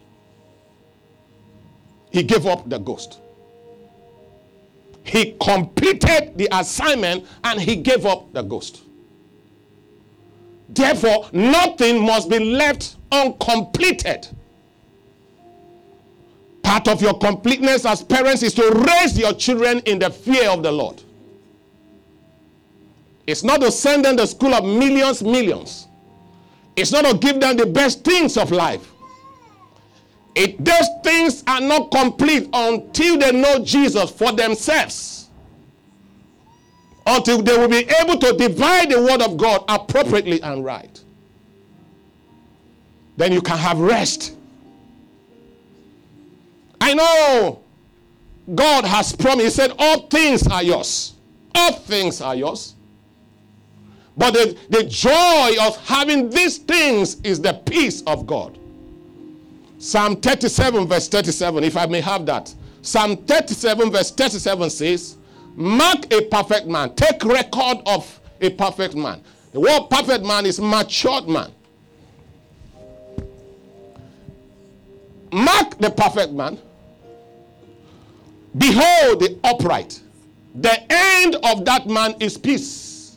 He 2.11 2.23
gave 2.23 2.47
up 2.47 2.69
the 2.69 2.79
ghost. 2.79 3.21
He 5.05 5.37
completed 5.41 6.37
the 6.37 6.49
assignment 6.53 7.27
and 7.45 7.61
he 7.61 7.77
gave 7.77 8.07
up 8.07 8.33
the 8.33 8.43
ghost. 8.43 8.83
Therefore, 10.69 11.29
nothing 11.33 12.05
must 12.05 12.29
be 12.29 12.39
left 12.39 12.97
uncompleted. 13.11 14.29
Part 16.73 16.89
of 16.89 17.03
your 17.03 17.19
completeness 17.19 17.85
as 17.85 18.03
parents 18.03 18.43
is 18.43 18.55
to 18.55 18.71
raise 18.89 19.19
your 19.19 19.35
children 19.35 19.81
in 19.81 19.99
the 19.99 20.09
fear 20.09 20.49
of 20.49 20.63
the 20.63 20.73
Lord. 20.73 21.03
It's 23.27 23.45
not 23.45 23.61
to 23.61 23.71
send 23.71 24.07
them 24.07 24.17
to 24.17 24.27
school 24.27 24.55
of 24.55 24.65
millions, 24.65 25.23
millions. 25.23 25.87
It's 26.75 26.91
not 26.91 27.05
to 27.05 27.19
give 27.19 27.43
them 27.43 27.59
the 27.59 27.67
best 27.67 28.03
things 28.07 28.39
of 28.39 28.51
life. 28.53 28.91
It, 30.35 30.65
those 30.65 30.87
things 31.05 31.45
are 31.47 31.61
not 31.61 31.91
complete 31.91 32.49
until 32.55 33.19
they 33.19 33.33
know 33.33 33.63
Jesus 33.63 34.11
for 34.11 34.33
themselves. 34.33 35.29
Until 37.07 37.43
they 37.43 37.59
will 37.59 37.69
be 37.69 37.87
able 38.01 38.17
to 38.17 38.33
divide 38.33 38.93
the 38.93 39.03
word 39.03 39.21
of 39.21 39.37
God 39.37 39.63
appropriately 39.69 40.41
and 40.41 40.65
right. 40.65 41.05
Then 43.19 43.31
you 43.31 43.43
can 43.43 43.59
have 43.59 43.79
rest. 43.79 44.37
I 46.93 46.95
know 46.95 47.63
God 48.55 48.85
has 48.85 49.15
promised, 49.15 49.45
He 49.45 49.51
said, 49.51 49.73
All 49.79 50.09
things 50.09 50.47
are 50.47 50.63
yours. 50.63 51.15
All 51.55 51.73
things 51.73 52.21
are 52.21 52.35
yours. 52.35 52.75
But 54.17 54.33
the, 54.33 54.59
the 54.69 54.85
joy 54.85 55.57
of 55.67 55.77
having 55.87 56.29
these 56.29 56.59
things 56.59 57.21
is 57.23 57.41
the 57.41 57.55
peace 57.55 58.03
of 58.03 58.27
God. 58.27 58.59
Psalm 59.79 60.21
37, 60.21 60.87
verse 60.87 61.09
37, 61.09 61.65
if 61.65 61.77
I 61.77 61.87
may 61.87 62.01
have 62.01 62.27
that. 62.27 62.55
Psalm 62.83 63.17
37, 63.17 63.91
verse 63.91 64.11
37 64.11 64.71
says, 64.71 65.17
Mark 65.55 66.13
a 66.13 66.23
perfect 66.27 66.67
man. 66.67 66.95
Take 66.95 67.25
record 67.25 67.79
of 67.87 68.21
a 68.41 68.51
perfect 68.51 68.95
man. 68.95 69.23
The 69.53 69.61
word 69.61 69.89
perfect 69.91 70.25
man 70.25 70.47
is 70.47 70.61
matured 70.61 71.29
man. 71.29 71.53
Mark 75.33 75.79
the 75.79 75.91
perfect 75.91 76.33
man. 76.33 76.59
Behold 78.57 79.21
the 79.21 79.39
upright. 79.45 80.01
The 80.55 80.93
end 80.93 81.37
of 81.43 81.65
that 81.65 81.87
man 81.87 82.15
is 82.21 82.37
peace. 82.37 83.17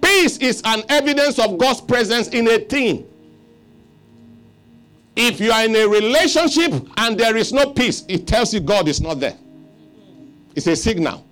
Peace 0.00 0.38
is 0.38 0.62
an 0.64 0.84
evidence 0.88 1.38
of 1.38 1.58
God's 1.58 1.80
presence 1.80 2.28
in 2.28 2.48
a 2.48 2.58
thing. 2.58 3.06
If 5.16 5.40
you 5.40 5.50
are 5.50 5.64
in 5.64 5.74
a 5.74 5.86
relationship 5.88 6.72
and 6.98 7.18
there 7.18 7.36
is 7.36 7.52
no 7.52 7.70
peace, 7.72 8.04
it 8.06 8.26
tells 8.26 8.54
you 8.54 8.60
God 8.60 8.86
is 8.86 9.00
not 9.00 9.18
there. 9.18 9.36
It's 10.54 10.66
a 10.66 10.76
signal. 10.76 11.26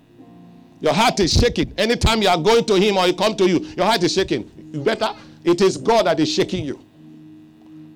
Your 0.81 0.93
heart 0.93 1.19
is 1.19 1.31
shaking. 1.33 1.73
Anytime 1.77 2.21
you 2.21 2.27
are 2.27 2.37
going 2.37 2.65
to 2.65 2.75
Him 2.75 2.97
or 2.97 3.05
He 3.05 3.13
come 3.13 3.35
to 3.37 3.47
you, 3.47 3.59
your 3.77 3.85
heart 3.85 4.03
is 4.03 4.13
shaking. 4.13 4.51
You 4.73 4.83
better, 4.83 5.15
it 5.43 5.61
is 5.61 5.77
God 5.77 6.07
that 6.07 6.19
is 6.19 6.29
shaking 6.29 6.65
you. 6.65 6.79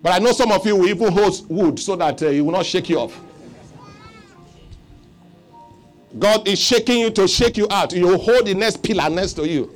But 0.02 0.14
I 0.14 0.20
know 0.20 0.32
some 0.32 0.52
of 0.52 0.66
you 0.66 0.76
will 0.78 0.88
even 0.88 1.12
hold 1.12 1.50
wood 1.50 1.80
so 1.80 1.96
that 1.98 2.22
uh, 2.24 2.30
He 2.30 2.40
will 2.42 2.54
not 2.54 2.66
shake 2.66 2.90
you 2.90 3.00
off. 3.00 3.20
God 6.18 6.48
is 6.48 6.60
shaking 6.60 7.00
you 7.00 7.12
to 7.12 7.28
shake 7.28 7.58
you 7.58 7.68
out. 7.70 7.94
You 7.94 8.18
hold 8.18 8.48
the 8.48 8.54
next 8.54 8.82
pillar 8.82 9.10
next 9.10 9.34
to 9.34 9.48
you. 9.48 9.72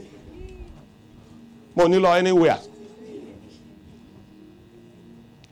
Monilo 1.76 2.18
anywhere. 2.18 2.60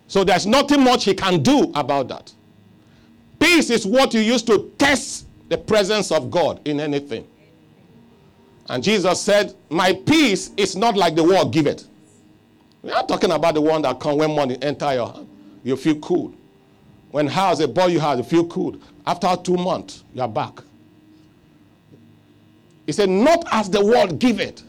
So 0.07 0.23
there's 0.23 0.45
nothing 0.45 0.83
much 0.83 1.05
he 1.05 1.13
can 1.13 1.41
do 1.41 1.71
about 1.75 2.07
that. 2.09 2.33
Peace 3.39 3.69
is 3.69 3.85
what 3.85 4.13
you 4.13 4.19
use 4.19 4.43
to 4.43 4.71
test 4.77 5.25
the 5.49 5.57
presence 5.57 6.11
of 6.11 6.29
God 6.29 6.59
in 6.65 6.79
anything. 6.79 7.27
And 8.67 8.83
Jesus 8.83 9.21
said, 9.21 9.55
My 9.69 9.93
peace 9.93 10.51
is 10.57 10.75
not 10.75 10.95
like 10.95 11.15
the 11.15 11.23
world 11.23 11.53
give 11.53 11.67
it. 11.67 11.85
We 12.81 12.91
are 12.91 13.05
talking 13.05 13.31
about 13.31 13.53
the 13.53 13.61
one 13.61 13.81
that 13.83 13.99
come 13.99 14.17
when 14.17 14.35
money 14.35 14.57
enter 14.61 14.93
your 14.93 15.11
hand. 15.11 15.27
You 15.63 15.75
feel 15.75 15.99
cool. 15.99 16.33
When 17.11 17.27
house 17.27 17.59
a 17.59 17.67
boy 17.67 17.87
you 17.87 17.99
have, 17.99 18.17
you 18.17 18.23
feel 18.23 18.47
cool. 18.47 18.77
After 19.05 19.35
two 19.35 19.57
months, 19.57 20.03
you 20.13 20.21
are 20.21 20.27
back. 20.27 20.61
He 22.85 22.91
said, 22.91 23.09
Not 23.09 23.45
as 23.51 23.69
the 23.69 23.83
world 23.83 24.19
give 24.19 24.39
it. 24.39 24.63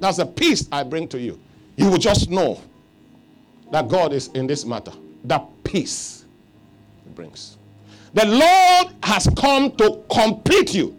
That's 0.00 0.18
the 0.18 0.26
peace 0.26 0.68
I 0.70 0.82
bring 0.82 1.08
to 1.08 1.18
you. 1.18 1.38
You 1.76 1.90
will 1.90 1.98
just 1.98 2.30
know 2.30 2.60
that 3.70 3.88
God 3.88 4.12
is 4.12 4.28
in 4.28 4.46
this 4.46 4.64
matter. 4.64 4.92
The 5.24 5.40
peace 5.64 6.24
it 7.06 7.14
brings. 7.14 7.56
The 8.14 8.26
Lord 8.26 8.94
has 9.02 9.28
come 9.36 9.72
to 9.76 10.02
complete 10.10 10.74
you. 10.74 10.96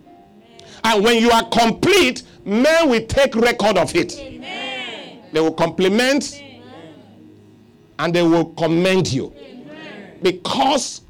And 0.84 1.04
when 1.04 1.22
you 1.22 1.32
are 1.32 1.48
complete, 1.50 2.24
men 2.46 2.90
will 2.90 3.06
take 3.06 3.36
record 3.36 3.78
of 3.78 3.96
it. 3.96 4.18
Amen. 4.18 5.20
They 5.32 5.42
will 5.42 5.54
compliment 5.54 6.36
Amen. 6.36 6.94
and 8.00 8.14
they 8.14 8.22
will 8.22 8.46
commend 8.46 9.12
you 9.12 9.34
Amen. 9.36 10.20
because 10.22 11.02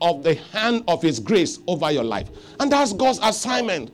of 0.00 0.22
the 0.22 0.34
hand 0.52 0.84
of 0.88 1.02
His 1.02 1.20
grace 1.20 1.58
over 1.66 1.90
your 1.90 2.04
life. 2.04 2.28
And 2.58 2.72
that's 2.72 2.92
God's 2.92 3.20
assignment 3.22 3.90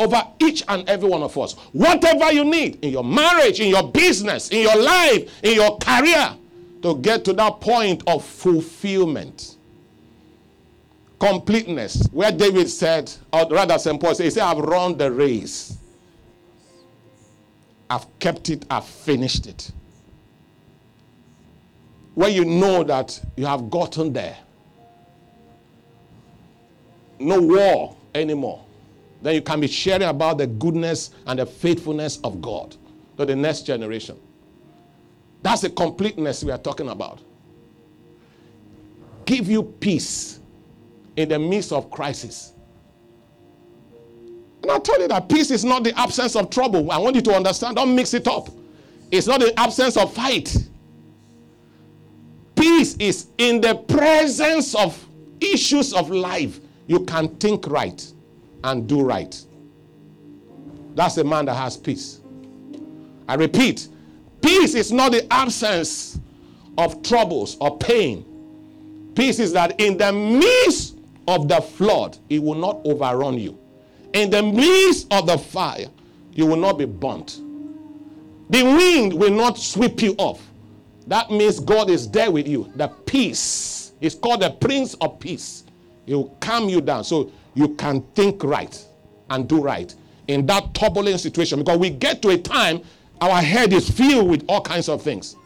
over 0.00 0.26
each 0.40 0.64
and 0.66 0.88
every 0.88 1.08
one 1.08 1.22
of 1.22 1.36
us. 1.36 1.52
Whatever 1.72 2.32
you 2.32 2.44
need 2.44 2.82
in 2.82 2.90
your 2.90 3.04
marriage, 3.04 3.60
in 3.60 3.68
your 3.68 3.86
business, 3.92 4.48
in 4.48 4.62
your 4.62 4.82
life, 4.82 5.30
in 5.44 5.54
your 5.54 5.76
career, 5.78 6.34
to 6.82 6.96
get 6.96 7.24
to 7.26 7.34
that 7.34 7.60
point 7.60 8.02
of 8.06 8.24
fulfillment. 8.24 9.56
Completeness. 11.18 12.08
Where 12.12 12.32
David 12.32 12.70
said, 12.70 13.12
or 13.30 13.46
rather, 13.50 13.78
St. 13.78 14.00
Paul 14.00 14.14
said, 14.14 14.24
he 14.24 14.30
said, 14.30 14.42
I've 14.42 14.58
run 14.58 14.96
the 14.96 15.12
race. 15.12 15.76
I've 17.90 18.06
kept 18.18 18.48
it, 18.48 18.64
I've 18.70 18.86
finished 18.86 19.46
it. 19.46 19.70
Where 22.14 22.30
you 22.30 22.46
know 22.46 22.84
that 22.84 23.20
you 23.36 23.44
have 23.44 23.68
gotten 23.68 24.14
there, 24.14 24.38
no 27.18 27.40
war 27.42 27.96
anymore 28.14 28.64
then 29.22 29.34
you 29.34 29.42
can 29.42 29.60
be 29.60 29.66
sharing 29.66 30.08
about 30.08 30.38
the 30.38 30.46
goodness 30.46 31.10
and 31.26 31.38
the 31.38 31.46
faithfulness 31.46 32.18
of 32.24 32.40
God 32.40 32.76
to 33.16 33.26
the 33.26 33.36
next 33.36 33.62
generation. 33.66 34.18
That's 35.42 35.60
the 35.60 35.70
completeness 35.70 36.42
we 36.42 36.50
are 36.50 36.58
talking 36.58 36.88
about. 36.88 37.20
Give 39.26 39.48
you 39.48 39.62
peace 39.62 40.40
in 41.16 41.28
the 41.28 41.38
midst 41.38 41.72
of 41.72 41.90
crisis. 41.90 42.52
And 44.62 44.70
I 44.70 44.78
tell 44.78 45.00
you 45.00 45.08
that 45.08 45.28
peace 45.28 45.50
is 45.50 45.64
not 45.64 45.84
the 45.84 45.98
absence 45.98 46.36
of 46.36 46.50
trouble. 46.50 46.90
I 46.90 46.98
want 46.98 47.16
you 47.16 47.22
to 47.22 47.34
understand. 47.34 47.76
Don't 47.76 47.94
mix 47.94 48.12
it 48.14 48.26
up. 48.26 48.48
It's 49.10 49.26
not 49.26 49.40
the 49.40 49.58
absence 49.58 49.96
of 49.96 50.12
fight. 50.12 50.54
Peace 52.54 52.94
is 52.96 53.28
in 53.38 53.60
the 53.60 53.74
presence 53.74 54.74
of 54.74 55.06
issues 55.40 55.92
of 55.94 56.10
life. 56.10 56.60
You 56.86 57.04
can 57.04 57.28
think 57.36 57.66
right 57.66 58.12
and 58.64 58.88
do 58.88 59.02
right. 59.02 59.40
That's 60.94 61.16
a 61.16 61.24
man 61.24 61.46
that 61.46 61.54
has 61.54 61.76
peace. 61.76 62.20
I 63.28 63.34
repeat, 63.34 63.88
peace 64.42 64.74
is 64.74 64.92
not 64.92 65.12
the 65.12 65.32
absence 65.32 66.18
of 66.76 67.02
troubles 67.02 67.56
or 67.60 67.78
pain. 67.78 68.24
Peace 69.14 69.38
is 69.38 69.52
that 69.52 69.80
in 69.80 69.96
the 69.96 70.12
midst 70.12 70.98
of 71.28 71.48
the 71.48 71.60
flood, 71.60 72.18
it 72.28 72.42
will 72.42 72.54
not 72.54 72.80
overrun 72.84 73.38
you. 73.38 73.58
In 74.12 74.30
the 74.30 74.42
midst 74.42 75.12
of 75.12 75.26
the 75.26 75.38
fire, 75.38 75.86
you 76.32 76.46
will 76.46 76.56
not 76.56 76.78
be 76.78 76.84
burnt. 76.84 77.40
The 78.50 78.64
wind 78.64 79.12
will 79.12 79.30
not 79.30 79.58
sweep 79.58 80.02
you 80.02 80.14
off. 80.18 80.44
That 81.06 81.30
means 81.30 81.60
God 81.60 81.88
is 81.90 82.10
there 82.10 82.30
with 82.30 82.48
you. 82.48 82.72
The 82.76 82.88
peace 82.88 83.92
is 84.00 84.14
called 84.14 84.42
the 84.42 84.50
Prince 84.50 84.94
of 84.94 85.20
Peace. 85.20 85.64
He 86.06 86.14
will 86.14 86.36
calm 86.40 86.68
you 86.68 86.80
down. 86.80 87.04
So 87.04 87.30
you 87.54 87.74
can 87.76 88.02
think 88.14 88.42
right 88.44 88.84
and 89.30 89.48
do 89.48 89.62
right 89.62 89.94
in 90.28 90.46
that 90.46 90.74
turbulent 90.74 91.20
situation 91.20 91.58
because 91.58 91.78
we 91.78 91.90
get 91.90 92.22
to 92.22 92.28
a 92.30 92.38
time 92.38 92.80
our 93.20 93.40
head 93.42 93.72
is 93.72 93.90
filled 93.90 94.28
with 94.30 94.44
all 94.48 94.62
kinds 94.62 94.88
of 94.88 95.02
things. 95.02 95.36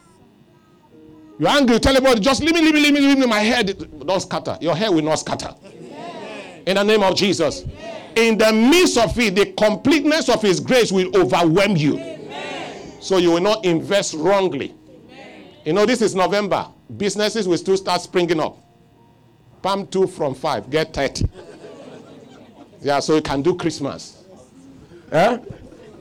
You're 1.37 1.49
angry, 1.49 1.79
tell 1.79 1.95
everybody, 1.95 2.21
just 2.21 2.41
leave 2.41 2.53
me, 2.53 2.61
leave 2.61 2.73
me, 2.73 2.79
leave 2.79 2.93
me, 2.93 2.99
leave 3.01 3.17
me. 3.17 3.25
My 3.25 3.39
head 3.39 4.05
don't 4.05 4.21
scatter. 4.21 4.57
Your 4.61 4.75
hair 4.75 4.91
will 4.91 5.01
not 5.03 5.15
scatter. 5.15 5.53
Amen. 5.65 6.63
In 6.65 6.75
the 6.75 6.83
name 6.83 7.03
of 7.03 7.15
Jesus. 7.15 7.63
Amen. 7.63 8.11
In 8.15 8.37
the 8.37 8.53
midst 8.53 8.97
of 8.97 9.19
it, 9.19 9.35
the 9.35 9.47
completeness 9.53 10.29
of 10.29 10.41
His 10.41 10.61
grace 10.61 10.93
will 10.93 11.13
overwhelm 11.17 11.75
you. 11.75 11.97
Amen. 11.97 13.01
So 13.01 13.17
you 13.17 13.31
will 13.31 13.41
not 13.41 13.65
invest 13.65 14.13
wrongly. 14.13 14.73
You 15.65 15.73
know, 15.73 15.85
this 15.85 16.01
is 16.01 16.15
November. 16.15 16.67
businesses 16.95 17.47
will 17.47 17.57
still 17.57 17.75
start 17.77 18.01
springing 18.01 18.39
up. 18.39 18.57
Palm 19.61 19.87
2 19.87 20.07
from 20.07 20.35
5, 20.35 20.69
get 20.69 20.93
30. 20.93 21.27
Yeah, 22.85 22.99
so 22.99 23.15
you 23.15 23.21
can 23.23 23.41
do 23.41 23.55
Christmas. 23.55 24.23
Eh? 25.11 25.39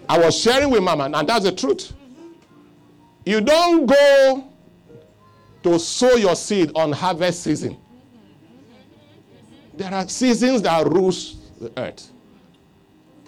I 0.07 0.18
was 0.18 0.38
sharing 0.38 0.68
with 0.68 0.83
Mama, 0.83 1.05
and 1.14 1.27
that's 1.27 1.47
the 1.47 1.53
truth. 1.53 1.94
You 3.25 3.40
don't 3.40 3.87
go 3.87 4.44
to 5.62 5.79
sow 5.79 6.16
your 6.16 6.37
seed 6.37 6.73
on 6.75 6.92
harvest 6.92 7.42
season. 7.42 7.79
There 9.73 9.90
are 9.94 10.07
seasons 10.07 10.61
that 10.61 10.87
rules 10.87 11.37
the 11.59 11.73
earth. 11.79 12.11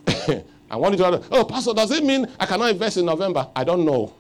I 0.71 0.77
want 0.77 0.99
you 0.99 0.99
to 0.99 1.23
oh, 1.31 1.45
Pastor, 1.47 1.73
does 1.73 1.92
it 1.92 2.05
mean 2.05 2.27
I 2.38 2.45
cannot 2.45 2.69
invest 2.73 2.99
in 2.99 3.07
November? 3.07 3.49
I 3.57 3.64
don't 3.64 3.87
know. 3.87 4.12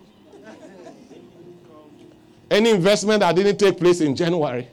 Any 2.50 2.70
investment 2.70 3.20
that 3.20 3.36
didn't 3.36 3.58
take 3.58 3.76
place 3.76 4.00
in 4.00 4.16
January, 4.16 4.66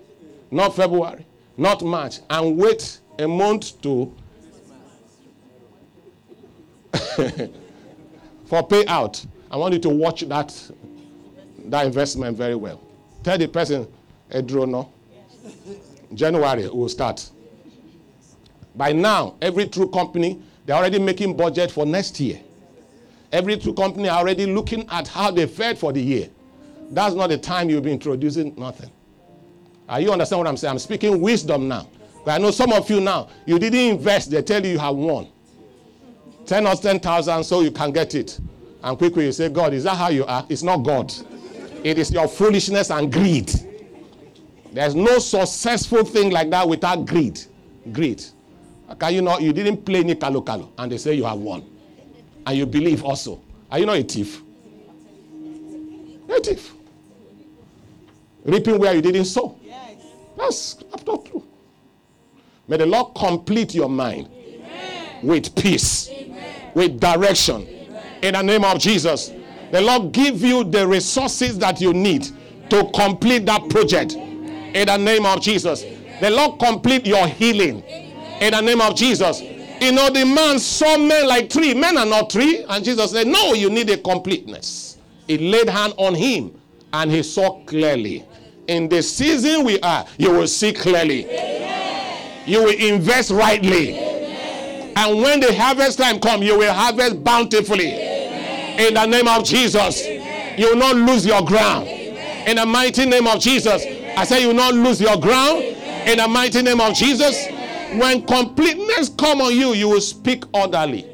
not 0.52 0.74
February, 0.74 1.26
not 1.58 1.82
March, 1.82 2.22
and 2.30 2.56
wait 2.56 3.02
a 3.20 3.28
month 3.28 3.82
to 3.82 4.16
for 8.46 8.68
payout. 8.68 9.26
I 9.50 9.58
want 9.58 9.74
you 9.74 9.80
to 9.82 9.90
watch 9.90 10.22
that, 10.22 10.72
that 11.66 11.86
investment 11.86 12.38
very 12.38 12.56
well. 12.56 12.82
Tell 13.24 13.38
the 13.38 13.48
person, 13.48 13.88
Edrono, 14.32 14.90
January 16.14 16.68
will 16.70 16.90
start. 16.90 17.30
By 18.76 18.92
now, 18.94 19.36
every 19.42 19.68
true 19.68 19.90
company, 19.90 20.42
they're 20.66 20.76
already 20.76 21.00
making 21.00 21.38
budget 21.38 21.72
for 21.72 21.86
next 21.86 22.20
year. 22.20 22.40
Every 23.32 23.58
true 23.58 23.74
company 23.74 24.10
are 24.10 24.20
already 24.20 24.46
looking 24.46 24.88
at 24.90 25.08
how 25.08 25.32
they 25.32 25.46
fared 25.46 25.78
for 25.78 25.92
the 25.94 26.02
year. 26.02 26.30
That's 26.90 27.16
not 27.16 27.30
the 27.30 27.38
time 27.38 27.70
you'll 27.70 27.82
be 27.82 27.92
introducing 27.92 28.54
nothing. 28.56 28.92
Are 29.90 30.00
you 30.00 30.12
understand 30.12 30.40
what 30.40 30.48
I'm 30.48 30.58
saying? 30.58 30.72
I'm 30.72 30.80
speaking 30.80 31.20
wisdom 31.22 31.68
now. 31.68 31.90
I 32.26 32.38
know 32.38 32.52
some 32.52 32.72
of 32.72 32.90
you 32.90 33.02
now, 33.02 33.30
you 33.46 33.60
didn't 33.60 33.80
invest, 33.80 34.32
they 34.32 34.42
tell 34.42 34.64
you 34.66 34.74
you 34.74 34.80
have 34.80 34.96
won. 34.96 35.28
10 36.46 36.68
or 36.68 36.76
10,000 36.76 37.44
so 37.44 37.62
you 37.62 37.72
can 37.72 37.92
get 37.92 38.16
it. 38.16 38.40
And 38.84 38.98
quickly 38.98 39.26
you 39.26 39.32
say, 39.32 39.50
God, 39.50 39.74
is 39.74 39.84
that 39.86 39.96
how 39.96 40.10
you 40.10 40.26
are? 40.26 40.46
It's 40.50 40.64
not 40.64 40.78
God. 40.78 41.14
It 41.84 41.98
is 41.98 42.12
your 42.12 42.28
foolishness 42.28 42.92
and 42.92 43.12
greed. 43.12 43.52
There's 44.72 44.96
no 44.96 45.20
successful 45.20 46.04
thing 46.04 46.32
like 46.32 46.50
that 46.50 46.68
without 46.68 47.06
greed. 47.06 47.40
Greed. 47.92 48.24
Can 49.00 49.14
you 49.14 49.22
know 49.22 49.40
you 49.40 49.54
didn't 49.54 49.86
play 49.86 50.00
any 50.00 50.16
kalo 50.16 50.72
and 50.78 50.92
they 50.92 50.98
say 50.98 51.14
you 51.14 51.24
have 51.26 51.38
won. 51.40 51.64
And 52.46 52.58
you 52.58 52.66
believe 52.66 53.04
also. 53.04 53.42
Are 53.72 53.80
you 53.80 53.86
not 53.86 53.98
a 53.98 54.04
thief? 54.04 54.42
a 56.30 56.40
thief. 56.40 56.74
Reaping 58.44 58.80
where 58.80 58.94
you 58.94 59.02
didn't 59.02 59.26
sow. 59.26 59.58
Yes. 59.64 59.96
That's 60.38 60.78
after 60.94 61.18
true. 61.18 61.44
May 62.68 62.78
the 62.78 62.86
Lord 62.86 63.14
complete 63.16 63.74
your 63.76 63.90
mind 63.90 64.30
Amen. 64.34 65.20
with 65.28 65.56
peace. 65.56 66.10
With 66.74 67.00
direction. 67.00 67.68
In 68.22 68.34
the 68.34 68.42
name 68.42 68.64
of 68.64 68.80
Jesus. 68.80 69.32
The 69.72 69.82
Lord 69.82 70.12
give 70.12 70.42
you 70.42 70.64
the 70.64 70.88
resources 70.88 71.58
that 71.60 71.82
you 71.82 71.94
need 71.94 72.30
to 72.70 72.90
complete 72.94 73.46
that 73.48 73.70
project. 73.70 74.14
In 74.14 74.88
the 74.88 74.98
name 74.98 75.26
of 75.26 75.42
Jesus. 75.42 75.84
The 76.22 76.30
Lord 76.30 76.60
complete 76.60 77.06
your 77.06 77.28
healing. 77.28 77.82
In 78.40 78.54
the 78.54 78.62
name 78.62 78.82
of 78.82 78.96
Jesus. 78.96 79.42
You 79.42 79.92
know, 79.92 80.10
the 80.10 80.26
man 80.26 80.60
saw 80.60 80.98
men 80.98 81.28
like 81.28 81.52
three. 81.52 81.74
Men 81.74 81.98
are 81.98 82.06
not 82.06 82.32
three. 82.32 82.64
And 82.64 82.86
Jesus 82.86 83.12
said, 83.12 83.28
No, 83.28 83.54
you 83.54 83.70
need 83.70 83.90
a 83.90 83.98
completeness. 83.98 84.98
He 85.28 85.38
laid 85.38 85.70
hand 85.70 85.94
on 85.98 86.16
him 86.16 86.60
and 86.94 87.12
he 87.12 87.24
saw 87.24 87.64
clearly. 87.66 88.26
In 88.68 88.88
the 88.88 89.02
season 89.04 89.66
we 89.66 89.80
are, 89.82 90.06
you 90.18 90.32
will 90.32 90.48
see 90.48 90.72
clearly. 90.72 91.24
You 92.46 92.64
will 92.64 92.78
invest 92.78 93.32
rightly. 93.32 94.03
Amen. 94.96 95.10
And 95.10 95.22
when 95.22 95.40
the 95.40 95.54
harvest 95.56 95.98
time 96.00 96.20
comes, 96.20 96.46
you 96.46 96.58
will 96.58 96.74
harvest 96.74 97.24
bountifully. 97.24 97.92
Amen. 97.94 98.88
In 98.88 98.94
the 98.96 99.06
name 99.06 99.28
of 99.28 99.44
Jesus, 99.44 100.06
you 100.58 100.70
will 100.70 100.78
not 100.78 100.96
lose 100.96 101.26
your 101.26 101.44
ground. 101.44 101.88
In 101.88 102.58
the 102.58 102.66
mighty 102.66 103.06
name 103.06 103.28
of 103.28 103.40
Jesus, 103.40 103.84
I 104.18 104.26
say 104.26 104.42
you 104.42 104.48
will 104.48 104.56
not 104.56 104.74
lose 104.74 105.00
your 105.00 105.18
ground. 105.18 105.62
In 106.06 106.18
the 106.18 106.28
mighty 106.28 106.62
name 106.62 106.82
of 106.82 106.94
Jesus, 106.94 107.48
when 107.96 108.24
completeness 108.26 109.10
come 109.18 109.42
on 109.42 109.56
you, 109.56 109.74
you 109.74 109.90
will 109.90 110.02
speak 110.02 110.44
orderly. 110.54 111.06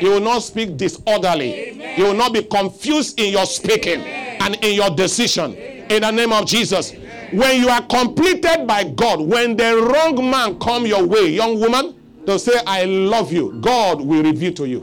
You 0.00 0.10
will 0.10 0.20
not 0.20 0.40
speak 0.40 0.76
disorderly. 0.76 1.96
You 1.96 2.04
will 2.04 2.14
not 2.14 2.32
be 2.32 2.42
confused 2.42 3.18
in 3.18 3.32
your 3.32 3.46
speaking 3.46 4.00
and 4.00 4.54
in 4.64 4.74
your 4.74 4.90
decision. 4.90 5.54
In 5.54 6.02
the 6.02 6.10
name 6.10 6.32
of 6.32 6.46
Jesus. 6.46 6.92
When 7.32 7.60
you 7.60 7.68
are 7.68 7.82
completed 7.82 8.66
by 8.66 8.84
God, 8.84 9.20
when 9.20 9.56
the 9.56 9.76
wrong 9.76 10.30
man 10.30 10.58
come 10.60 10.86
your 10.86 11.04
way, 11.04 11.28
young 11.28 11.58
woman, 11.58 11.95
to 12.26 12.38
say, 12.38 12.52
I 12.66 12.84
love 12.84 13.32
you, 13.32 13.52
God 13.60 14.00
will 14.00 14.22
reveal 14.22 14.52
to 14.54 14.66
you. 14.66 14.80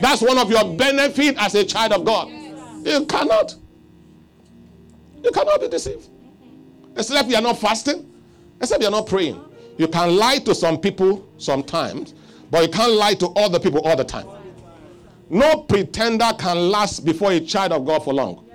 That's 0.00 0.22
one 0.22 0.38
of 0.38 0.50
your 0.50 0.64
benefit 0.76 1.36
as 1.38 1.54
a 1.54 1.64
child 1.64 1.92
of 1.92 2.04
God. 2.04 2.28
You 2.84 3.06
cannot. 3.06 3.54
You 5.22 5.30
cannot 5.30 5.60
be 5.60 5.68
deceived. 5.68 6.08
Except 6.96 7.28
you 7.28 7.36
are 7.36 7.42
not 7.42 7.58
fasting, 7.58 8.10
except 8.60 8.82
you 8.82 8.88
are 8.88 8.92
not 8.92 9.06
praying. 9.06 9.40
You 9.78 9.88
can 9.88 10.16
lie 10.16 10.38
to 10.38 10.54
some 10.54 10.78
people 10.78 11.26
sometimes, 11.38 12.14
but 12.50 12.62
you 12.62 12.68
can't 12.68 12.92
lie 12.92 13.14
to 13.14 13.28
other 13.30 13.58
people 13.58 13.80
all 13.80 13.96
the 13.96 14.04
time. 14.04 14.26
No 15.30 15.62
pretender 15.62 16.30
can 16.38 16.70
last 16.70 17.04
before 17.04 17.32
a 17.32 17.40
child 17.40 17.72
of 17.72 17.84
God 17.84 18.04
for 18.04 18.14
long. 18.14 18.48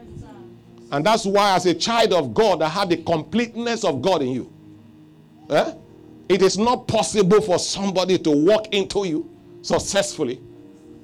And 0.92 1.06
that's 1.06 1.26
why, 1.26 1.56
as 1.56 1.66
a 1.66 1.74
child 1.74 2.14
of 2.14 2.34
God, 2.34 2.62
I 2.62 2.70
have 2.70 2.90
the 2.90 2.98
completeness 2.98 3.84
of 3.84 4.02
God 4.02 4.22
in 4.22 4.30
you. 4.30 4.54
Eh? 5.50 5.74
It 6.30 6.44
is 6.44 6.58
not 6.60 6.88
possible 6.88 7.42
for 7.42 7.58
somebody 7.58 8.20
to 8.20 8.30
walk 8.30 8.74
into 8.74 9.06
you 9.06 9.30
successfully 9.64 10.40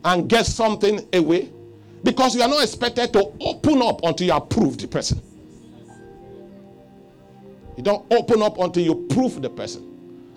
and 0.05 0.29
get 0.29 0.45
something 0.45 1.05
away 1.13 1.49
because 2.03 2.35
you 2.35 2.43
are 2.43 2.47
not 2.47 2.61
expected 2.63 3.11
to 3.13 3.31
open 3.41 3.81
up 3.81 4.01
until 4.03 4.27
you 4.27 4.33
have 4.33 4.47
proved 4.49 4.81
the 4.81 4.87
person. 4.87 5.19
You 7.75 7.83
don't 7.83 8.05
open 8.13 8.43
up 8.43 8.59
until 8.59 8.83
you 8.83 9.07
prove 9.09 9.41
the 9.41 9.49
person. 9.49 9.91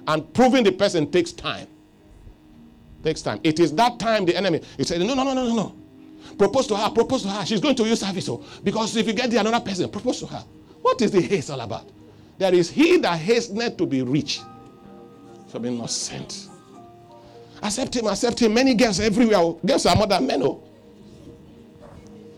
And 0.09 0.33
proving 0.33 0.64
the 0.64 0.72
person 0.72 1.11
takes 1.11 1.33
time. 1.33 1.68
Takes 3.05 3.20
time. 3.20 3.40
It 3.44 3.61
is 3.61 3.74
that 3.74 3.98
time 3.98 4.24
the 4.24 4.35
enemy 4.35 4.62
he 4.79 4.85
said, 4.85 5.01
No, 5.01 5.14
no, 5.14 5.22
no, 5.22 5.35
no, 5.35 5.46
no, 5.46 5.55
no. 5.55 5.74
Propose 6.37 6.66
to 6.68 6.77
her, 6.77 6.90
propose 6.90 7.22
to 7.22 7.29
her. 7.29 7.44
She's 7.44 7.61
going 7.61 7.77
to 7.77 7.85
use 7.85 8.01
service. 8.01 8.29
Because 8.64 8.96
if 8.96 9.07
you 9.07 9.12
get 9.12 9.31
the 9.31 9.38
another 9.38 9.61
person, 9.61 9.88
propose 9.90 10.18
to 10.20 10.27
her. 10.27 10.42
What 10.81 11.01
is 11.03 11.11
the 11.11 11.20
haste 11.20 11.51
all 11.51 11.61
about? 11.61 11.88
There 12.38 12.55
is 12.55 12.70
he 12.70 12.96
that 12.98 13.20
hasteneth 13.20 13.77
to 13.77 13.87
be 13.87 14.03
rich. 14.03 14.40
So 15.48 15.58
being 15.58 15.78
not 15.78 15.90
sent. 15.90 16.48
Accept 17.62 17.96
him, 17.96 18.06
accept 18.06 18.40
him. 18.40 18.54
Many 18.54 18.74
girls 18.74 19.00
everywhere. 19.00 19.54
Girls 19.64 19.87
are 19.87 19.96
more 19.96 20.06
than 20.06 20.26
men. 20.26 20.42
Oh. 20.42 20.62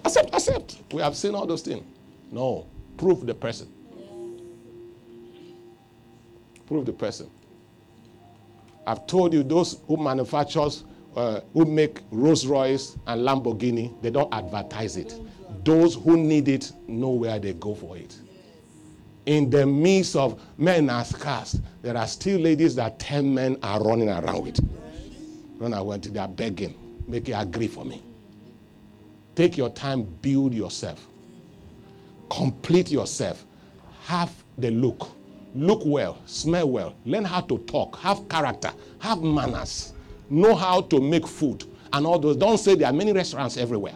Accept, 0.05 0.35
accept. 0.35 0.77
We 0.93 1.03
have 1.03 1.17
seen 1.17 1.35
all 1.35 1.47
those 1.47 1.63
things. 1.63 1.85
No. 2.31 2.67
Prove 2.97 3.27
the 3.27 3.35
person. 3.35 3.69
Prove 6.67 6.87
the 6.87 6.93
person. 6.93 7.29
I've 8.87 9.07
told 9.07 9.35
you 9.35 9.43
those 9.43 9.81
who 9.87 9.97
manufactures, 9.97 10.85
uh, 11.17 11.41
who 11.53 11.65
make 11.65 12.01
Rolls 12.11 12.47
Royce 12.47 12.97
and 13.07 13.23
Lamborghini, 13.23 14.01
they 14.01 14.11
don't 14.11 14.33
advertise 14.33 14.97
it. 14.97 15.15
Those 15.65 15.97
who 15.97 16.17
need 16.17 16.49
it 16.49 16.73
know 16.87 17.11
where 17.11 17.39
they 17.39 17.53
go 17.55 17.75
for 17.75 17.97
it. 17.97 18.17
In 19.31 19.49
the 19.49 19.65
midst 19.65 20.17
of 20.17 20.43
men 20.59 20.91
as 20.91 21.13
cars, 21.13 21.61
there 21.83 21.97
are 21.97 22.09
still 22.09 22.41
ladies 22.41 22.75
that 22.75 22.99
10 22.99 23.33
men 23.33 23.57
are 23.63 23.81
running 23.81 24.09
around 24.09 24.43
with. 24.43 24.59
When 25.59 25.73
I 25.73 25.81
went, 25.83 26.13
they 26.13 26.19
are 26.19 26.27
begging, 26.27 26.75
make 27.07 27.29
it 27.29 27.35
agree 27.35 27.69
for 27.69 27.85
me. 27.85 28.03
Take 29.37 29.57
your 29.57 29.71
time, 29.71 30.03
build 30.03 30.53
yourself, 30.53 31.07
complete 32.29 32.91
yourself, 32.91 33.47
have 34.03 34.33
the 34.59 34.73
look 34.73 35.07
look 35.55 35.83
well, 35.85 36.19
smell 36.27 36.69
well, 36.69 36.97
learn 37.05 37.25
how 37.25 37.41
to 37.43 37.59
talk, 37.59 38.01
have 38.01 38.29
character, 38.29 38.73
have 38.99 39.23
manners, 39.23 39.93
know 40.29 40.57
how 40.57 40.81
to 40.81 41.01
make 41.01 41.29
food, 41.29 41.63
and 41.93 42.05
all 42.05 42.19
those. 42.19 42.37
Don't 42.37 42.59
say 42.59 42.75
there 42.75 42.89
are 42.89 42.93
many 42.93 43.13
restaurants 43.13 43.57
everywhere. 43.57 43.95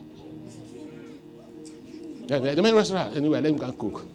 There 2.28 2.38
are 2.38 2.62
many 2.62 2.72
restaurants 2.72 3.16
anywhere, 3.16 3.40
let 3.40 3.52
me 3.52 3.58
go 3.58 3.72
cook. 3.72 4.13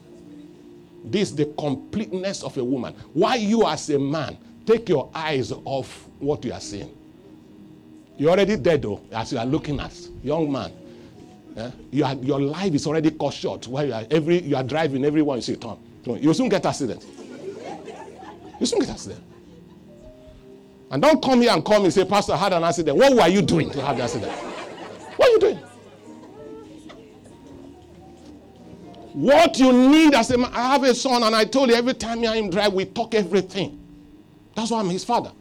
This 1.04 1.30
is 1.30 1.36
the 1.36 1.46
completeness 1.58 2.44
of 2.44 2.58
a 2.58 2.64
woman. 2.64 2.94
Why 3.14 3.36
you 3.36 3.66
as 3.68 3.90
a 3.90 4.00
man 4.00 4.38
take 4.66 4.90
your 4.90 5.10
eyes 5.14 5.52
off 5.52 6.08
what 6.20 6.44
you 6.46 6.54
are 6.54 6.60
seeing? 6.60 6.96
You're 8.18 8.32
already 8.32 8.58
dead 8.58 8.82
though, 8.82 9.02
as 9.12 9.32
you 9.32 9.40
are 9.40 9.46
looking 9.46 9.80
at 9.80 9.94
young 10.24 10.52
man. 10.52 10.72
Yeah? 11.56 11.72
You 11.92 12.06
are, 12.06 12.16
your 12.16 12.42
life 12.42 12.74
is 12.74 12.86
already 12.86 13.12
cut 13.12 13.34
short. 13.34 13.68
While 13.68 13.86
you 13.86 13.94
are 13.94 14.04
every 14.12 14.42
you 14.42 14.56
are 14.56 14.64
driving, 14.64 15.06
everyone 15.06 15.38
you 15.38 15.42
see 15.42 15.56
turn. 15.56 15.78
You 16.06 16.34
soon 16.34 16.50
get 16.50 16.66
accident. 16.66 17.06
You 18.60 18.66
soon 18.66 18.80
get 18.80 18.90
accident. 18.90 19.24
And 20.92 21.02
don't 21.02 21.22
come 21.24 21.42
here 21.42 21.52
and 21.52 21.64
call 21.64 21.80
me 21.80 21.86
and 21.86 21.94
say, 21.94 22.04
Pastor, 22.04 22.34
I 22.34 22.38
had 22.38 22.54
an 22.54 22.64
accident. 22.64 22.98
What 22.98 23.16
were 23.16 23.28
you 23.28 23.42
doing 23.42 23.70
to 23.72 23.82
have 23.82 23.98
the 23.98 24.04
accident? 24.04 24.32
What 29.14 29.58
you 29.58 29.74
need 29.74 30.14
as 30.14 30.30
a 30.32 30.38
man, 30.38 30.52
I 30.54 30.74
have 30.74 30.84
a 30.84 30.94
son, 30.94 31.24
and 31.24 31.36
I 31.36 31.46
told 31.46 31.70
you 31.70 31.76
every 31.76 31.94
time 31.96 32.24
I 32.26 32.36
him 32.38 32.50
drive, 32.50 32.74
we 32.74 32.86
talk 32.86 33.16
everything. 33.16 33.80
That's 34.56 34.72
why 34.72 34.80
I'm 34.80 34.90
his 34.90 35.04
father. 35.04 35.32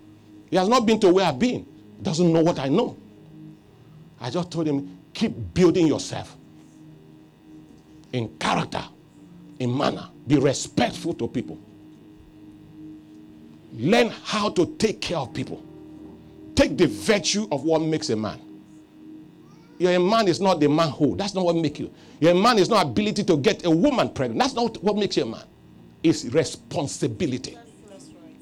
He 0.50 0.56
has 0.56 0.68
not 0.68 0.86
been 0.86 0.98
to 1.00 1.12
where 1.12 1.26
I've 1.26 1.38
been. 1.38 1.66
He 1.98 2.02
doesn't 2.02 2.32
know 2.32 2.42
what 2.42 2.58
I 2.58 2.68
know. 2.68 2.96
I 4.20 4.30
just 4.30 4.50
told 4.50 4.66
him, 4.66 4.98
keep 5.12 5.32
building 5.52 5.86
yourself 5.86 6.34
in 8.12 8.36
character, 8.38 8.82
in 9.58 9.76
manner. 9.76 10.08
Be 10.26 10.38
respectful 10.38 11.14
to 11.14 11.28
people. 11.28 11.58
Learn 13.74 14.08
how 14.24 14.48
to 14.50 14.66
take 14.76 15.00
care 15.00 15.18
of 15.18 15.34
people. 15.34 15.62
Take 16.54 16.76
the 16.76 16.86
virtue 16.86 17.46
of 17.52 17.64
what 17.64 17.82
makes 17.82 18.10
a 18.10 18.16
man. 18.16 18.40
You're 19.78 20.00
man 20.00 20.26
is 20.26 20.40
not 20.40 20.58
the 20.60 20.68
manhood. 20.68 21.18
That's 21.18 21.34
not 21.34 21.44
what 21.44 21.56
makes 21.56 21.78
you. 21.78 21.92
Your 22.20 22.34
man 22.34 22.58
is 22.58 22.68
not 22.68 22.84
ability 22.84 23.22
to 23.24 23.36
get 23.36 23.64
a 23.64 23.70
woman 23.70 24.10
pregnant. 24.10 24.40
That's 24.40 24.54
not 24.54 24.82
what 24.82 24.96
makes 24.96 25.16
you 25.16 25.22
a 25.22 25.26
man. 25.26 25.44
It's 26.02 26.24
responsibility. 26.24 27.56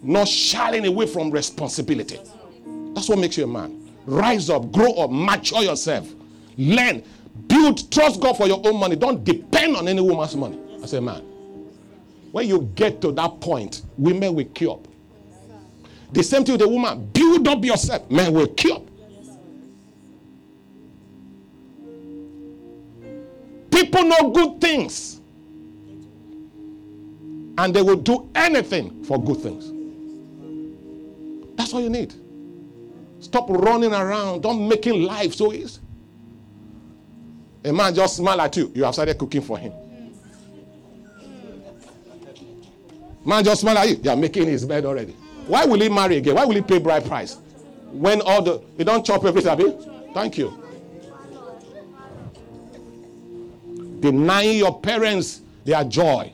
Not 0.03 0.29
shying 0.29 0.87
away 0.87 1.07
from 1.07 1.31
responsibility. 1.31 2.19
That's 2.95 3.09
what 3.09 3.19
makes 3.19 3.37
you 3.37 3.45
a 3.45 3.47
man. 3.47 3.93
Rise 4.07 4.49
up, 4.49 4.73
grow 4.73 4.93
up, 4.93 5.11
mature 5.11 5.63
yourself. 5.63 6.09
Learn, 6.57 7.03
build, 7.49 7.91
trust 7.91 8.21
God 8.21 8.37
for 8.37 8.47
your 8.47 8.63
own 8.67 8.79
money. 8.79 8.97
Don't 8.97 9.23
depend 9.25 9.77
on 9.77 9.89
any 9.89 10.01
woman's 10.01 10.37
money 10.37 10.59
as 10.83 10.95
a 10.95 11.01
man. 11.01 11.23
When 12.33 12.49
you 12.49 12.71
get 12.75 13.01
to 13.03 13.13
that 13.13 13.41
point, 13.41 13.83
women 13.99 14.35
will 14.35 14.45
queue 14.47 14.73
up. 14.73 14.87
The 16.13 16.23
same 16.23 16.45
thing 16.45 16.55
with 16.55 16.63
a 16.63 16.69
woman. 16.69 17.07
Build 17.13 17.47
up 17.49 17.65
yourself. 17.65 18.11
Men 18.11 18.33
will 18.33 18.47
queue 18.49 18.75
up. 18.75 18.83
People 23.87 24.03
know 24.09 24.31
good 24.31 24.61
things. 24.61 25.21
And 27.59 27.73
they 27.73 27.83
will 27.83 27.97
do 27.97 28.29
anything 28.35 29.05
for 29.05 29.23
good 29.23 29.37
things. 29.39 29.73
That's 31.57 31.73
all 31.73 31.81
you 31.81 31.89
need. 31.89 32.13
Stop 33.21 33.49
running 33.49 33.93
around. 33.93 34.43
Don't 34.43 34.67
make 34.69 34.87
life 34.87 35.35
so 35.35 35.53
easy. 35.53 35.81
A 37.65 37.73
man 37.73 37.95
just 37.95 38.17
smile 38.17 38.41
at 38.41 38.57
you. 38.57 38.73
You 38.75 38.85
have 38.85 38.95
started 38.95 39.17
cooking 39.19 39.41
for 39.41 39.57
him. 39.57 39.73
Man 43.25 43.45
just 43.45 43.61
smile 43.61 43.79
at 43.79 43.89
you. 43.89 44.01
You 44.03 44.11
are 44.11 44.17
making 44.17 44.49
his 44.49 44.65
bed 44.65 44.85
already. 44.85 45.13
Why 45.47 45.65
will 45.65 45.81
he 45.81 45.89
marry 45.89 46.17
again? 46.17 46.35
Why 46.35 46.45
will 46.45 46.55
he 46.57 46.61
pay 46.63 46.79
bride 46.79 47.07
price? 47.07 47.39
When 47.93 48.21
all 48.23 48.43
the 48.43 48.61
you 48.79 48.85
don't 48.85 49.07
chop 49.07 49.25
everything, 49.25 50.13
Thank 50.13 50.39
you. 50.39 50.66
Denying 54.01 54.59
your 54.59 54.81
parents 54.81 55.41
their 55.65 55.85
joy. 55.85 56.33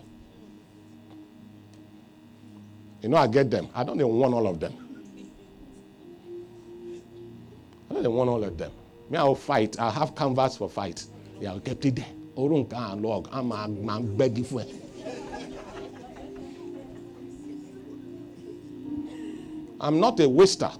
You 3.00 3.08
know, 3.08 3.16
I 3.16 3.26
get 3.26 3.50
them. 3.50 3.68
I 3.74 3.82
don't 3.82 3.96
even 3.96 4.14
want 4.14 4.34
all 4.34 4.46
of 4.46 4.60
them. 4.60 4.72
I 7.90 7.94
don't 7.94 8.02
even 8.02 8.12
want 8.14 8.30
all 8.30 8.44
of 8.44 8.56
them. 8.56 8.70
Me, 9.10 9.18
I'll 9.18 9.34
fight. 9.34 9.78
I'll 9.78 9.90
have 9.90 10.14
canvas 10.14 10.56
for 10.56 10.68
fight. 10.68 11.04
Yeah, 11.40 11.52
I'll 11.52 11.58
it 11.84 11.96
there. 11.96 12.06
Orun 12.36 13.02
log. 13.02 13.28
I'm 13.32 13.50
a 13.88 14.00
begging 14.16 14.44
for 14.44 14.62
it. 14.62 14.74
I'm 19.80 19.98
not 19.98 20.20
a 20.20 20.28
waster. 20.28 20.70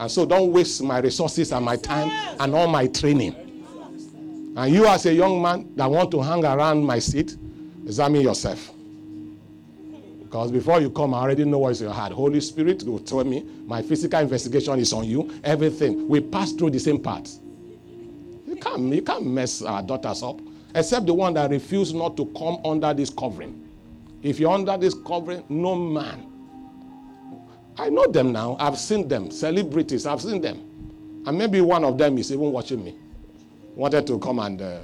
And 0.00 0.10
so 0.10 0.24
don't 0.24 0.52
waste 0.52 0.82
my 0.82 0.98
resources 1.00 1.52
and 1.52 1.64
my 1.64 1.76
time 1.76 2.10
and 2.40 2.54
all 2.54 2.66
my 2.66 2.86
training. 2.86 3.34
And 4.58 4.74
you, 4.74 4.86
as 4.88 5.06
a 5.06 5.14
young 5.14 5.40
man 5.40 5.72
that 5.76 5.88
want 5.88 6.10
to 6.10 6.20
hang 6.20 6.44
around 6.44 6.84
my 6.84 6.98
seat, 6.98 7.36
examine 7.86 8.22
yourself. 8.22 8.72
Because 10.24 10.50
before 10.50 10.80
you 10.80 10.90
come, 10.90 11.14
I 11.14 11.20
already 11.20 11.44
know 11.44 11.58
what's 11.60 11.80
in 11.80 11.86
your 11.86 11.94
heart. 11.94 12.10
Holy 12.12 12.40
Spirit 12.40 12.82
will 12.82 12.98
tell 12.98 13.22
me 13.22 13.44
my 13.66 13.80
physical 13.82 14.18
investigation 14.18 14.80
is 14.80 14.92
on 14.92 15.04
you. 15.04 15.30
Everything. 15.44 16.08
We 16.08 16.20
pass 16.20 16.50
through 16.52 16.70
the 16.70 16.80
same 16.80 17.00
path. 17.00 17.38
You 18.48 18.56
can't, 18.56 18.92
you 18.92 19.02
can't 19.02 19.24
mess 19.24 19.62
our 19.62 19.80
daughters 19.80 20.24
up. 20.24 20.40
Except 20.74 21.06
the 21.06 21.14
one 21.14 21.34
that 21.34 21.50
refused 21.50 21.94
not 21.94 22.16
to 22.16 22.26
come 22.26 22.58
under 22.64 22.92
this 22.92 23.10
covering. 23.10 23.68
If 24.22 24.40
you're 24.40 24.52
under 24.52 24.76
this 24.76 24.94
covering, 25.06 25.44
no 25.48 25.76
man 25.76 26.28
I 27.78 27.90
know 27.90 28.08
them 28.08 28.32
now. 28.32 28.56
I've 28.58 28.76
seen 28.76 29.06
them. 29.06 29.30
Celebrities, 29.30 30.04
I've 30.04 30.20
seen 30.20 30.40
them. 30.40 31.22
And 31.26 31.38
maybe 31.38 31.60
one 31.60 31.84
of 31.84 31.96
them 31.96 32.18
is 32.18 32.32
even 32.32 32.50
watching 32.50 32.84
me. 32.84 32.96
Wanted 33.78 34.08
to 34.08 34.18
come 34.18 34.40
and 34.40 34.60
uh, 34.60 34.80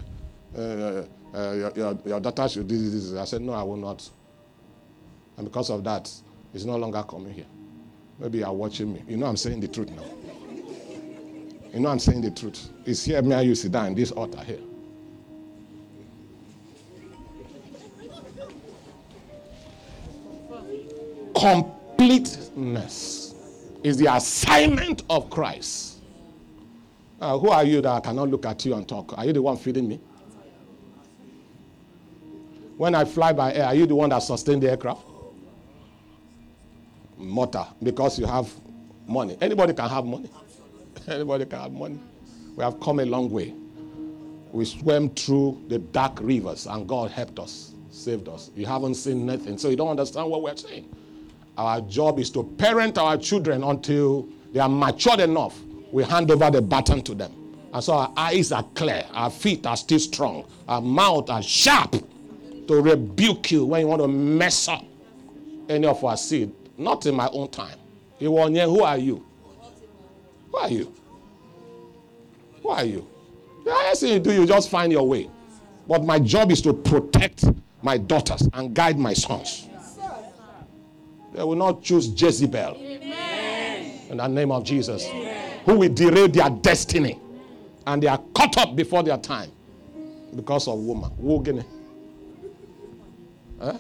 uh, 0.56 1.04
uh, 1.34 1.52
your, 1.74 1.98
your, 2.06 2.20
daughter 2.20 2.48
should 2.48 2.68
do 2.68 2.78
this. 2.90 3.12
I 3.14 3.24
said, 3.24 3.42
No, 3.42 3.52
I 3.52 3.64
will 3.64 3.76
not. 3.76 4.08
And 5.36 5.46
because 5.46 5.68
of 5.68 5.82
that, 5.82 6.08
he's 6.52 6.64
no 6.64 6.76
longer 6.76 7.02
coming 7.02 7.34
here. 7.34 7.46
Maybe 8.20 8.38
you're 8.38 8.52
watching 8.52 8.92
me. 8.92 9.02
You 9.08 9.16
know 9.16 9.26
I'm 9.26 9.36
saying 9.36 9.58
the 9.58 9.66
truth 9.66 9.90
now. 9.90 10.04
You 11.72 11.80
know 11.80 11.88
I'm 11.88 11.98
saying 11.98 12.20
the 12.20 12.30
truth. 12.30 12.70
It's 12.86 13.04
here, 13.04 13.20
me 13.20 13.32
and 13.34 13.48
you 13.48 13.56
sit 13.56 13.72
down 13.72 13.86
in 13.86 13.94
this 13.96 14.12
altar 14.12 14.38
here. 14.44 14.60
Completeness 21.34 23.34
is 23.82 23.96
the 23.96 24.14
assignment 24.14 25.02
of 25.10 25.30
Christ. 25.30 25.93
Uh, 27.24 27.38
who 27.38 27.48
are 27.48 27.64
you 27.64 27.80
that 27.80 27.90
I 27.90 28.00
cannot 28.00 28.28
look 28.28 28.44
at 28.44 28.66
you 28.66 28.74
and 28.74 28.86
talk? 28.86 29.16
Are 29.16 29.24
you 29.24 29.32
the 29.32 29.40
one 29.40 29.56
feeding 29.56 29.88
me? 29.88 29.98
When 32.76 32.94
I 32.94 33.06
fly 33.06 33.32
by 33.32 33.54
air, 33.54 33.64
are 33.64 33.74
you 33.74 33.86
the 33.86 33.94
one 33.94 34.10
that 34.10 34.18
sustains 34.18 34.60
the 34.60 34.70
aircraft? 34.70 35.00
Motor, 37.16 37.64
because 37.82 38.18
you 38.18 38.26
have 38.26 38.52
money. 39.06 39.38
Anybody 39.40 39.72
can 39.72 39.88
have 39.88 40.04
money. 40.04 40.30
Anybody 41.08 41.46
can 41.46 41.60
have 41.60 41.72
money. 41.72 41.98
We 42.56 42.62
have 42.62 42.78
come 42.78 43.00
a 43.00 43.06
long 43.06 43.30
way. 43.30 43.54
We 44.52 44.66
swam 44.66 45.08
through 45.08 45.62
the 45.68 45.78
dark 45.78 46.18
rivers 46.20 46.66
and 46.66 46.86
God 46.86 47.10
helped 47.10 47.38
us, 47.38 47.72
saved 47.90 48.28
us. 48.28 48.50
You 48.54 48.66
haven't 48.66 48.96
seen 48.96 49.24
nothing, 49.24 49.56
so 49.56 49.70
you 49.70 49.76
don't 49.76 49.88
understand 49.88 50.28
what 50.28 50.42
we're 50.42 50.56
saying. 50.56 50.94
Our 51.56 51.80
job 51.80 52.18
is 52.18 52.28
to 52.32 52.44
parent 52.58 52.98
our 52.98 53.16
children 53.16 53.64
until 53.64 54.28
they 54.52 54.60
are 54.60 54.68
matured 54.68 55.20
enough. 55.20 55.58
We 55.94 56.02
hand 56.02 56.28
over 56.32 56.50
the 56.50 56.60
baton 56.60 57.02
to 57.02 57.14
them. 57.14 57.32
And 57.72 57.82
so 57.82 57.92
our 57.92 58.12
eyes 58.16 58.50
are 58.50 58.64
clear, 58.74 59.04
our 59.12 59.30
feet 59.30 59.64
are 59.64 59.76
still 59.76 60.00
strong, 60.00 60.44
our 60.66 60.80
mouth 60.80 61.30
are 61.30 61.40
sharp 61.40 61.92
to 62.66 62.82
rebuke 62.82 63.52
you 63.52 63.64
when 63.64 63.82
you 63.82 63.86
want 63.86 64.02
to 64.02 64.08
mess 64.08 64.66
up 64.66 64.84
any 65.68 65.86
of 65.86 66.02
our 66.04 66.16
seed. 66.16 66.50
Not 66.76 67.06
in 67.06 67.14
my 67.14 67.28
own 67.28 67.48
time. 67.48 67.78
Who 68.18 68.36
are 68.38 68.50
you? 68.50 68.62
Who 68.64 68.82
are 68.82 68.98
you? 68.98 69.24
Who 72.60 72.68
are 72.70 72.84
you? 72.84 73.06
The 73.64 73.72
highest 73.72 74.00
thing 74.00 74.14
you 74.14 74.18
do, 74.18 74.32
you 74.32 74.46
just 74.48 74.70
find 74.70 74.90
your 74.90 75.06
way. 75.06 75.30
But 75.86 76.02
my 76.04 76.18
job 76.18 76.50
is 76.50 76.60
to 76.62 76.72
protect 76.72 77.44
my 77.82 77.98
daughters 77.98 78.48
and 78.52 78.74
guide 78.74 78.98
my 78.98 79.12
sons. 79.12 79.68
They 81.32 81.44
will 81.44 81.54
not 81.54 81.84
choose 81.84 82.08
Jezebel. 82.20 82.78
Amen. 82.80 84.00
In 84.10 84.16
the 84.16 84.26
name 84.26 84.50
of 84.50 84.64
Jesus. 84.64 85.06
Amen. 85.06 85.33
Who 85.64 85.78
will 85.78 85.92
derail 85.92 86.28
their 86.28 86.50
destiny. 86.50 87.18
And 87.86 88.02
they 88.02 88.06
are 88.06 88.20
caught 88.34 88.56
up 88.58 88.76
before 88.76 89.02
their 89.02 89.18
time 89.18 89.50
because 90.34 90.68
of 90.68 90.78
woman. 90.78 91.10
Wogene. 91.20 91.64
Huh? 93.60 93.78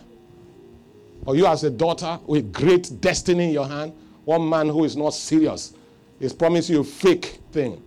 Or 1.26 1.36
you 1.36 1.46
as 1.46 1.64
a 1.64 1.70
daughter 1.70 2.18
with 2.26 2.52
great 2.52 3.00
destiny 3.00 3.44
in 3.44 3.50
your 3.50 3.66
hand, 3.66 3.92
one 4.24 4.48
man 4.48 4.68
who 4.68 4.84
is 4.84 4.96
not 4.96 5.10
serious 5.14 5.74
is 6.20 6.32
promising 6.32 6.76
you 6.76 6.80
a 6.82 6.84
fake 6.84 7.40
thing. 7.52 7.82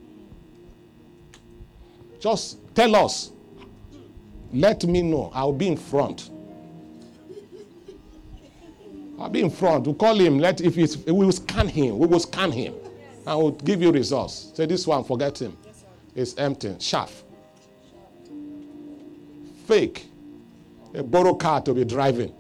Just 2.19 2.57
tell 2.75 2.95
us. 2.95 3.31
Let 4.53 4.85
me 4.85 5.01
know. 5.01 5.31
I'll 5.33 5.53
be 5.53 5.67
in 5.67 5.77
front. 5.77 6.29
I'll 9.19 9.29
be 9.29 9.41
in 9.41 9.49
front. 9.49 9.85
We'll 9.85 9.95
call 9.95 10.15
him. 10.15 10.39
Let 10.39 10.61
if 10.61 10.77
it's 10.77 10.97
we 10.97 11.11
will 11.11 11.31
scan 11.31 11.67
him. 11.67 11.97
We 11.97 12.07
will 12.07 12.19
scan 12.19 12.51
him. 12.51 12.73
And 13.27 13.37
we'll 13.37 13.51
give 13.51 13.81
you 13.81 13.91
results. 13.91 14.51
Say 14.55 14.65
this 14.67 14.87
one, 14.87 15.03
forget 15.03 15.37
him. 15.41 15.57
It's 16.15 16.33
empty. 16.37 16.77
Shaft. 16.79 17.25
Fake. 19.65 20.05
A 20.93 21.03
borrowed 21.03 21.37
car 21.37 21.61
to 21.63 21.73
be 21.73 21.83
driving. 21.83 22.33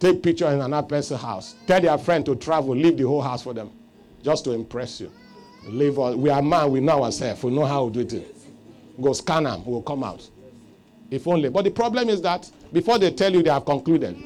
Take 0.00 0.20
picture 0.20 0.48
in 0.48 0.60
another 0.60 0.84
person's 0.88 1.20
house. 1.20 1.54
Tell 1.68 1.80
your 1.80 1.96
friend 1.96 2.26
to 2.26 2.34
travel, 2.34 2.74
leave 2.74 2.96
the 2.98 3.04
whole 3.04 3.22
house 3.22 3.44
for 3.44 3.54
them. 3.54 3.70
Just 4.20 4.42
to 4.44 4.50
impress 4.50 5.00
you. 5.00 5.12
Leave 5.68 5.96
all, 5.96 6.16
we 6.16 6.28
are 6.28 6.42
man, 6.42 6.72
we 6.72 6.80
know 6.80 7.04
ourselves. 7.04 7.44
We 7.44 7.52
know 7.52 7.64
how 7.66 7.88
to 7.90 8.02
do 8.04 8.16
it. 8.16 8.36
Go 9.00 9.12
scan 9.12 9.44
them, 9.44 9.64
we'll 9.64 9.80
come 9.80 10.02
out. 10.02 10.28
If 11.08 11.28
only. 11.28 11.50
But 11.50 11.62
the 11.62 11.70
problem 11.70 12.08
is 12.08 12.20
that 12.22 12.50
before 12.72 12.98
they 12.98 13.12
tell 13.12 13.32
you 13.32 13.44
they 13.44 13.50
have 13.50 13.64
concluded, 13.64 14.16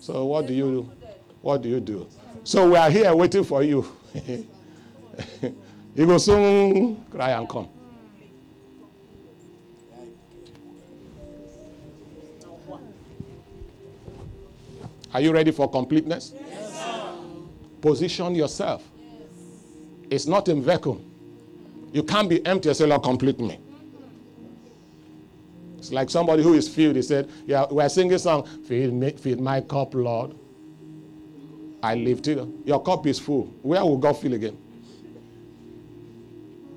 so 0.00 0.24
what 0.24 0.46
do 0.46 0.54
you 0.54 0.64
do? 0.64 1.08
what 1.42 1.60
do 1.60 1.68
you 1.68 1.80
do? 1.80 2.06
So 2.42 2.70
we 2.70 2.76
are 2.76 2.88
here 2.88 3.14
waiting 3.14 3.44
for 3.44 3.62
you 3.62 3.86
he 4.14 6.04
will 6.04 6.18
soon 6.18 7.04
cry 7.10 7.30
and 7.30 7.48
come. 7.48 7.68
Are 15.12 15.20
you 15.20 15.32
ready 15.32 15.52
for 15.52 15.70
completeness? 15.70 16.34
Yes, 16.34 16.82
Position 17.80 18.34
yourself. 18.34 18.82
Yes. 18.98 19.10
It's 20.10 20.26
not 20.26 20.48
in 20.48 20.60
vacuum. 20.62 21.04
You 21.92 22.02
can't 22.02 22.28
be 22.28 22.44
empty 22.44 22.68
and 22.68 22.76
say, 22.76 22.84
Lord, 22.84 23.04
complete 23.04 23.38
me. 23.38 23.60
It's 25.78 25.92
like 25.92 26.10
somebody 26.10 26.42
who 26.42 26.54
is 26.54 26.68
filled. 26.68 26.96
He 26.96 27.02
said, 27.02 27.30
Yeah, 27.46 27.66
we're 27.70 27.88
singing 27.88 28.18
song, 28.18 28.46
feed, 28.66 28.92
me, 28.92 29.12
feed 29.12 29.38
my 29.38 29.60
cup, 29.60 29.94
Lord. 29.94 30.34
I 31.84 31.96
lift 31.96 32.26
it. 32.28 32.38
Your 32.64 32.82
cup 32.82 33.06
is 33.06 33.18
full. 33.18 33.44
Where 33.60 33.84
will 33.84 33.98
God 33.98 34.14
fill 34.16 34.32
again? 34.32 34.56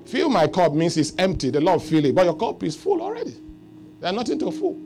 Fill 0.04 0.28
my 0.28 0.46
cup 0.46 0.74
means 0.74 0.98
it's 0.98 1.14
empty. 1.16 1.48
The 1.48 1.62
Lord 1.62 1.80
fill 1.80 2.04
it. 2.04 2.14
But 2.14 2.26
your 2.26 2.36
cup 2.36 2.62
is 2.62 2.76
full 2.76 3.00
already. 3.00 3.34
There's 4.00 4.14
nothing 4.14 4.38
to 4.40 4.52
fill. 4.52 4.76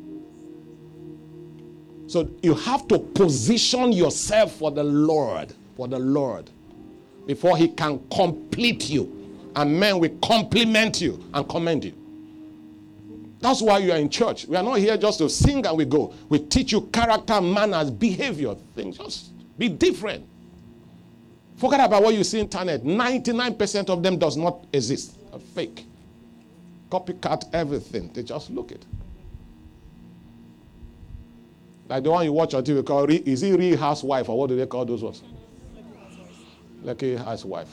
So 2.06 2.30
you 2.40 2.54
have 2.54 2.86
to 2.86 3.00
position 3.00 3.90
yourself 3.90 4.52
for 4.52 4.70
the 4.70 4.84
Lord. 4.84 5.52
For 5.76 5.88
the 5.88 5.98
Lord. 5.98 6.48
Before 7.26 7.56
He 7.56 7.66
can 7.66 8.00
complete 8.14 8.90
you. 8.90 9.50
And 9.56 9.78
men 9.80 9.98
will 9.98 10.16
compliment 10.22 11.00
you 11.00 11.20
and 11.34 11.48
commend 11.48 11.84
you. 11.84 11.94
That's 13.40 13.60
why 13.60 13.78
you 13.78 13.90
are 13.90 13.98
in 13.98 14.08
church. 14.08 14.46
We 14.46 14.54
are 14.54 14.62
not 14.62 14.78
here 14.78 14.96
just 14.96 15.18
to 15.18 15.28
sing 15.28 15.66
and 15.66 15.76
we 15.76 15.84
go. 15.84 16.14
We 16.28 16.38
teach 16.38 16.70
you 16.70 16.82
character, 16.92 17.40
manners, 17.40 17.90
behavior, 17.90 18.54
things. 18.76 18.98
Just 18.98 19.31
be 19.62 19.68
different. 19.68 20.26
Forget 21.56 21.78
about 21.86 22.02
what 22.02 22.14
you 22.14 22.24
see 22.24 22.40
internet. 22.40 22.82
99% 22.82 23.90
of 23.90 24.02
them 24.02 24.18
does 24.18 24.36
not 24.36 24.66
exist. 24.72 25.16
A 25.32 25.38
fake. 25.38 25.86
Copycat 26.90 27.44
everything. 27.52 28.10
They 28.12 28.24
just 28.24 28.50
look 28.50 28.72
it. 28.72 28.84
Like 31.88 32.02
the 32.02 32.10
one 32.10 32.24
you 32.24 32.32
watch 32.32 32.54
on 32.54 32.64
TV 32.64 32.84
called, 32.84 33.10
is 33.12 33.40
he 33.42 33.52
real 33.52 33.78
housewife 33.78 34.28
or 34.28 34.36
what 34.36 34.48
do 34.48 34.56
they 34.56 34.66
call 34.66 34.84
those 34.84 35.04
ones? 35.04 35.22
Lucky 36.82 37.14
housewife. 37.14 37.72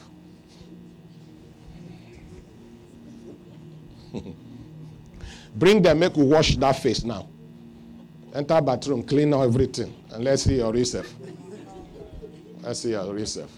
Bring 5.56 5.82
them, 5.82 5.98
make 5.98 6.14
we 6.16 6.22
wash 6.22 6.54
that 6.56 6.76
face 6.76 7.02
now. 7.02 7.28
Enter 8.32 8.60
bathroom, 8.60 9.02
clean 9.02 9.34
everything, 9.34 9.92
and 10.12 10.22
let's 10.22 10.44
see 10.44 10.58
your 10.58 10.72
reserve. 10.72 11.12
Let's 12.62 12.80
see 12.80 12.94
uh, 12.94 13.04
your 13.04 13.14
reserve. 13.14 13.50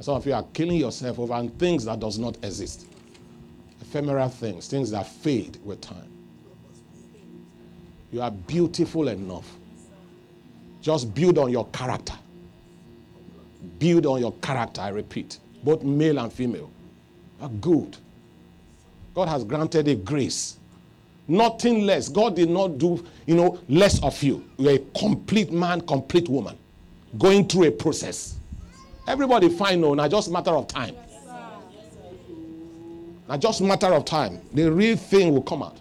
Some 0.00 0.16
of 0.16 0.26
you 0.26 0.34
are 0.34 0.44
killing 0.52 0.76
yourself 0.78 1.18
over 1.18 1.48
things 1.58 1.84
that 1.84 2.00
does 2.00 2.18
not 2.18 2.36
exist. 2.42 2.86
Ephemeral 3.80 4.28
things, 4.28 4.68
things 4.68 4.90
that 4.90 5.06
fade 5.06 5.58
with 5.64 5.80
time. 5.80 6.10
You 8.10 8.20
are 8.22 8.30
beautiful 8.30 9.08
enough. 9.08 9.48
Just 10.80 11.14
build 11.14 11.38
on 11.38 11.50
your 11.50 11.66
character. 11.68 12.14
Build 13.78 14.06
on 14.06 14.20
your 14.20 14.32
character, 14.34 14.80
I 14.80 14.88
repeat. 14.88 15.38
Both 15.62 15.84
male 15.84 16.18
and 16.18 16.32
female 16.32 16.70
are 17.40 17.48
good. 17.48 17.96
God 19.14 19.28
has 19.28 19.44
granted 19.44 19.88
a 19.88 19.94
grace. 19.94 20.56
Nothing 21.28 21.86
less. 21.86 22.08
God 22.08 22.34
did 22.34 22.50
not 22.50 22.78
do, 22.78 23.04
you 23.26 23.36
know, 23.36 23.60
less 23.68 24.02
of 24.02 24.20
you. 24.22 24.44
You're 24.58 24.74
a 24.74 24.78
complete 24.98 25.52
man, 25.52 25.80
complete 25.82 26.28
woman. 26.28 26.58
Going 27.18 27.46
through 27.46 27.64
a 27.64 27.70
process. 27.70 28.36
Everybody 29.06 29.48
fine 29.48 29.80
no, 29.80 29.94
now 29.94 30.08
just 30.08 30.30
matter 30.30 30.50
of 30.52 30.66
time. 30.68 30.94
Now 33.28 33.36
just 33.36 33.60
matter 33.60 33.88
of 33.88 34.04
time. 34.04 34.40
The 34.52 34.70
real 34.70 34.96
thing 34.96 35.32
will 35.32 35.42
come 35.42 35.62
out. 35.62 35.78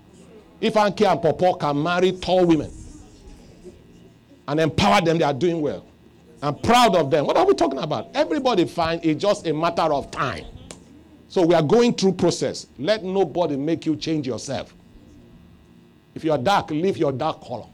If 0.59 0.73
Anki 0.75 1.09
and 1.09 1.21
Popo 1.21 1.53
can 1.53 1.81
marry 1.81 2.11
tall 2.13 2.45
women 2.45 2.71
and 4.47 4.59
empower 4.59 5.01
them, 5.01 5.17
they 5.17 5.23
are 5.23 5.33
doing 5.33 5.61
well. 5.61 5.85
I'm 6.41 6.55
proud 6.55 6.95
of 6.95 7.11
them. 7.11 7.25
What 7.27 7.37
are 7.37 7.45
we 7.45 7.53
talking 7.53 7.79
about? 7.79 8.09
Everybody 8.15 8.65
fine. 8.65 8.99
It's 9.03 9.21
just 9.21 9.45
a 9.47 9.53
matter 9.53 9.83
of 9.83 10.09
time. 10.11 10.45
So 11.29 11.45
we 11.45 11.55
are 11.55 11.61
going 11.61 11.93
through 11.93 12.13
process. 12.13 12.67
Let 12.77 13.03
nobody 13.03 13.55
make 13.55 13.85
you 13.85 13.95
change 13.95 14.27
yourself. 14.27 14.73
If 16.13 16.23
you 16.23 16.31
are 16.31 16.37
dark, 16.37 16.71
leave 16.71 16.97
your 16.97 17.11
dark 17.11 17.41
color. 17.41 17.67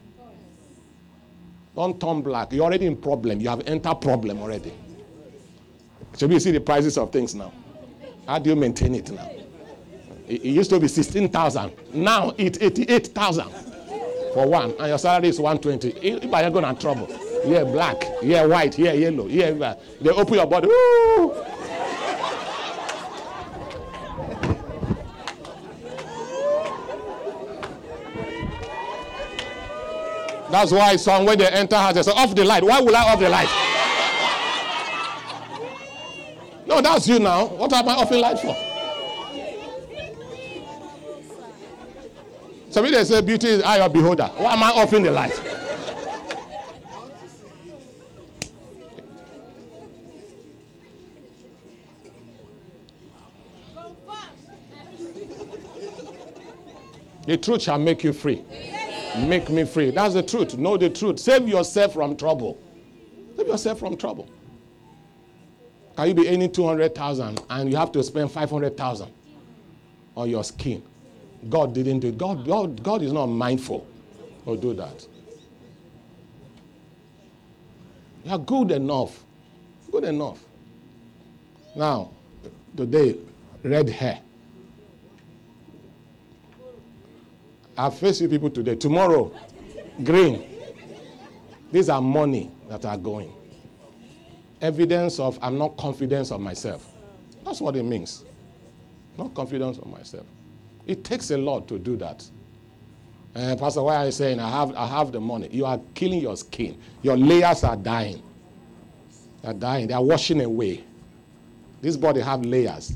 Don't 1.78 2.02
turn 2.02 2.24
black. 2.24 2.52
You're 2.54 2.66
already 2.66 2.88
in 2.88 2.98
problem. 2.98 3.40
You 3.40 3.50
have 3.50 3.62
entered 3.68 4.02
problem 4.02 4.42
already. 4.42 4.74
So 6.14 6.26
you 6.26 6.40
see 6.40 6.50
the 6.50 6.60
prices 6.60 6.98
of 6.98 7.12
things 7.12 7.36
now. 7.36 7.54
How 8.26 8.40
do 8.40 8.50
you 8.50 8.56
maintain 8.56 8.96
it 8.96 9.12
now? 9.12 9.30
It, 10.28 10.42
used 10.42 10.72
to 10.72 10.80
be 10.80 10.88
16,000. 10.88 11.72
Now 11.94 12.34
it's 12.36 12.58
88,000 12.60 13.52
for 14.34 14.48
one. 14.48 14.72
And 14.80 14.88
your 14.88 14.98
salary 14.98 15.28
is 15.28 15.40
120. 15.40 16.00
If 16.02 16.24
you're 16.24 16.50
going 16.50 16.76
to 16.76 16.82
trouble. 16.82 17.08
Yeah, 17.46 17.64
black. 17.64 18.04
Yeah, 18.24 18.48
white. 18.48 18.80
Yeah, 18.80 18.94
yellow. 18.94 19.28
Yeah, 19.28 19.76
they 20.02 20.10
open 20.10 20.34
your 20.34 20.48
body. 20.48 20.68
Woo! 20.68 21.36
That's 30.50 30.72
why 30.72 30.96
some 30.96 31.26
when 31.26 31.38
they 31.38 31.48
enter 31.48 31.76
house, 31.76 31.94
they 31.94 32.04
say, 32.04 32.12
off 32.12 32.34
the 32.34 32.46
light. 32.46 32.64
Why 32.64 32.80
will 32.80 32.96
I 32.96 33.02
off 33.12 33.20
the 33.20 33.30
light? 33.30 33.50
No, 36.66 36.82
that's 36.82 37.08
you 37.08 37.20
now. 37.20 37.48
What 37.48 37.72
am 37.74 37.88
I 37.88 37.94
offering 37.94 38.22
light 38.22 38.40
for? 38.40 38.56
Some 42.70 42.86
people 42.86 43.04
say 43.06 43.22
beauty 43.22 43.48
is 43.48 43.64
eye 43.64 43.80
of 43.80 43.92
beholder. 43.92 44.28
Why 44.38 44.54
am 44.54 44.64
I 44.64 44.70
offering 44.70 45.04
the 45.04 45.12
light? 45.12 45.42
The 57.26 57.36
truth 57.36 57.64
shall 57.64 57.78
make 57.78 58.06
you 58.06 58.14
free. 58.14 58.42
Make 59.26 59.50
me 59.50 59.66
free. 59.66 59.92
That's 59.92 60.14
the 60.14 60.24
truth. 60.24 60.58
Know 60.58 60.78
the 60.78 60.90
truth. 60.90 61.20
Save 61.20 61.48
yourself 61.48 61.94
from 61.94 62.16
trouble. 62.16 62.62
Save 63.36 63.48
yourself 63.48 63.80
from 63.80 63.98
trouble. 63.98 64.30
Can 65.96 66.10
you 66.10 66.14
be 66.14 66.30
earning 66.30 66.52
200,000 66.52 67.42
and 67.50 67.72
you 67.72 67.78
have 67.78 67.92
to 67.94 68.04
spend 68.04 68.32
500,000 68.32 69.12
on 70.16 70.30
your 70.30 70.44
skin? 70.44 70.84
God 71.50 71.74
didn't 71.74 72.00
do 72.00 72.10
it. 72.10 72.18
God, 72.18 72.46
God, 72.46 72.84
God 72.84 73.02
is 73.02 73.12
not 73.12 73.28
mindful 73.28 73.88
of 74.46 74.62
do 74.62 74.74
that. 74.74 75.08
You 78.24 78.32
are 78.32 78.40
good 78.40 78.72
enough. 78.72 79.24
Good 79.92 80.04
enough. 80.04 80.44
Now, 81.76 82.12
today, 82.76 83.18
red 83.64 83.90
hair. 83.90 84.20
I've 87.78 87.98
faced 87.98 88.22
you 88.22 88.30
people 88.30 88.50
today. 88.50 88.76
Tomorrow, 88.76 89.32
green. 90.04 90.44
These 91.72 91.90
are 91.90 92.02
money 92.02 92.52
that 92.70 92.86
are 92.86 92.98
going 92.98 93.34
evidence 94.62 95.20
of 95.20 95.38
I'm 95.42 95.58
not 95.58 95.78
confident 95.78 96.32
of 96.32 96.42
myself. 96.42 96.92
That's 97.46 97.62
what 97.62 97.76
it 97.76 97.84
means. 97.84 98.24
Not 99.18 99.34
confidence 99.34 99.78
of 99.78 99.88
myself. 99.88 100.26
It 100.86 101.04
takes 101.04 101.32
a 101.32 101.38
lot 101.38 101.68
to 101.68 101.80
do 101.80 101.96
that. 101.98 102.28
Uh, 103.36 103.56
Pastor, 103.58 103.84
why 103.84 103.98
are 103.98 104.06
you 104.06 104.12
saying 104.12 104.40
I 104.40 104.50
have, 104.50 104.76
I 104.76 104.88
have 104.88 105.12
the 105.12 105.20
money? 105.20 105.50
You 105.52 105.66
are 105.66 105.80
killing 105.94 106.22
your 106.22 106.36
skin. 106.38 106.80
Your 107.04 107.18
layers 107.18 107.64
are 107.64 107.76
dying. 107.76 108.22
They 109.42 109.50
are 109.50 109.54
dying. 109.54 109.88
They 109.88 109.94
are 109.94 110.04
washing 110.04 110.42
away. 110.42 110.84
This 111.82 111.98
body 111.98 112.22
have 112.22 112.44
layers. 112.44 112.94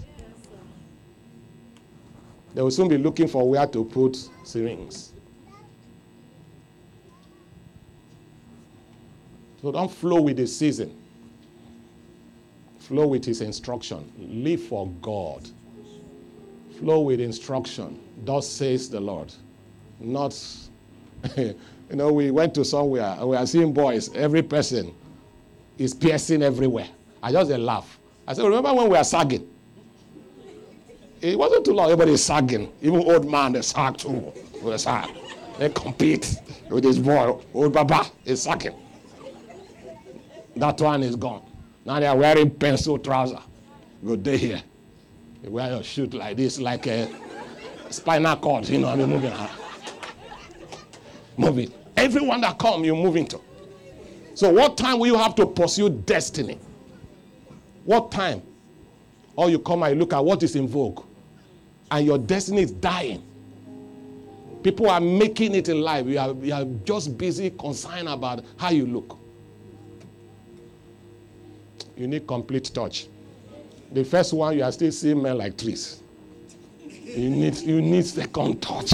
They 2.54 2.62
will 2.62 2.72
soon 2.72 2.88
be 2.88 2.98
looking 2.98 3.28
for 3.28 3.48
where 3.50 3.68
to 3.68 3.86
put 3.86 4.18
syringes. 4.44 5.14
So 9.62 9.72
don't 9.72 9.92
flow 9.92 10.22
with 10.22 10.38
the 10.38 10.48
season 10.48 10.98
flow 12.92 13.08
with 13.08 13.24
his 13.24 13.40
instruction. 13.40 14.12
Live 14.20 14.64
for 14.64 14.86
God. 15.02 15.50
Flow 16.78 17.00
with 17.00 17.22
instruction. 17.22 17.98
Thus 18.26 18.46
says 18.50 18.90
the 18.90 19.00
Lord. 19.00 19.34
Not, 20.02 20.38
you 21.38 21.56
know, 21.92 22.12
we 22.12 22.32
went 22.32 22.54
to 22.56 22.66
somewhere 22.66 23.16
and 23.18 23.30
we 23.30 23.38
are 23.38 23.48
seeing 23.48 23.72
boys, 23.72 24.14
every 24.14 24.42
person 24.42 24.94
is 25.78 25.94
piercing 25.94 26.44
everywhere. 26.44 26.90
I 27.24 27.32
just 27.32 27.50
laugh. 27.52 27.98
I 28.28 28.34
said, 28.34 28.44
remember 28.44 28.74
when 28.74 28.90
we 28.90 28.98
were 28.98 29.04
sagging? 29.06 29.50
It 31.22 31.38
wasn't 31.38 31.66
too 31.66 31.74
long, 31.74 31.86
everybody 31.86 32.14
is 32.14 32.24
sagging. 32.24 32.72
Even 32.82 33.00
old 33.02 33.30
man, 33.30 33.54
they 33.54 33.62
sag 33.62 33.98
too. 33.98 34.32
A 34.66 34.78
sag. 34.78 35.10
They 35.60 35.70
compete 35.70 36.36
with 36.70 36.84
this 36.84 36.98
boy. 36.98 37.40
Old 37.54 37.74
Baba 37.74 38.06
is 38.26 38.42
sagging. 38.44 38.76
That 40.56 40.82
one 40.82 41.04
is 41.04 41.16
gone. 41.16 41.44
Now 41.86 42.00
they 42.00 42.08
are 42.08 42.18
wearing 42.18 42.50
pencil 42.50 42.98
trousers. 42.98 43.40
Good 44.04 44.24
day 44.24 44.38
here. 44.38 44.64
You 45.44 45.52
wear 45.52 45.72
your 45.72 45.84
shoe 45.84 46.06
like 46.08 46.38
this, 46.38 46.60
like 46.60 46.88
a 46.88 47.10
spinal 47.90 48.36
cord, 48.38 48.68
you 48.70 48.80
know, 48.80 48.90
I 48.90 48.96
mean, 48.96 49.10
moving 49.10 49.32
around. 49.32 49.50
Moving. 51.38 51.72
Everyone 51.98 52.42
that 52.42 52.58
come, 52.58 52.84
you 52.84 52.96
move 52.96 53.16
into. 53.16 53.40
So, 54.34 54.50
what 54.50 54.78
time 54.78 55.00
will 55.00 55.08
you 55.08 55.18
have 55.18 55.36
to 55.36 55.46
pursue 55.46 55.90
destiny? 55.90 56.58
What 57.86 58.12
time? 58.12 58.42
Or 59.36 59.50
you 59.50 59.60
come 59.60 59.84
and 59.84 60.00
look 60.00 60.14
at 60.14 60.24
what 60.24 60.44
is 60.44 60.56
in 60.56 60.68
vogue, 60.68 61.04
and 61.92 62.06
your 62.06 62.18
destiny 62.18 62.62
is 62.62 62.72
dying. 62.72 63.22
People 64.64 64.90
are 64.90 65.02
making 65.02 65.54
it 65.56 65.68
in 65.70 65.82
life. 65.82 66.06
You 66.06 66.20
are, 66.20 66.34
you 66.34 66.54
are 66.54 66.66
just 66.86 67.18
busy 67.18 67.50
concerned 67.50 68.08
about 68.08 68.44
how 68.58 68.70
you 68.70 68.86
look. 68.86 69.18
You 71.98 72.08
need 72.08 72.26
complete 72.26 72.72
touch. 72.74 73.08
The 73.92 74.06
first 74.06 74.34
one, 74.34 74.58
you 74.58 74.64
are 74.64 74.72
still 74.72 74.92
seeing 74.92 75.22
men 75.22 75.38
like 75.38 75.58
trees. 75.58 76.02
You 76.88 77.30
need, 77.30 77.58
you 77.58 77.82
need 77.82 78.06
second 78.06 78.62
touch. 78.62 78.94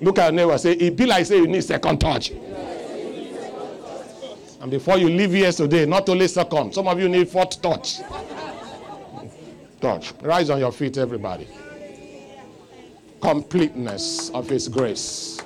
Look 0.00 0.18
at 0.18 0.24
your 0.24 0.32
neighbor 0.32 0.58
say, 0.58 0.72
it 0.72 0.96
be 0.96 1.06
like 1.06 1.24
say 1.26 1.36
you 1.36 1.46
need 1.46 1.62
second 1.62 2.00
touch. 2.00 2.32
And 4.60 4.70
before 4.70 4.96
you 4.98 5.08
leave 5.08 5.32
here 5.32 5.52
today, 5.52 5.86
not 5.86 6.08
only 6.08 6.26
second, 6.26 6.74
some 6.74 6.88
of 6.88 6.98
you 6.98 7.08
need 7.08 7.28
fourth 7.28 7.60
touch. 7.62 8.00
Touch. 9.80 10.12
Rise 10.22 10.50
on 10.50 10.58
your 10.58 10.72
feet, 10.72 10.96
everybody 10.98 11.46
completeness 13.22 14.30
of 14.30 14.48
His 14.48 14.68
grace. 14.68 15.40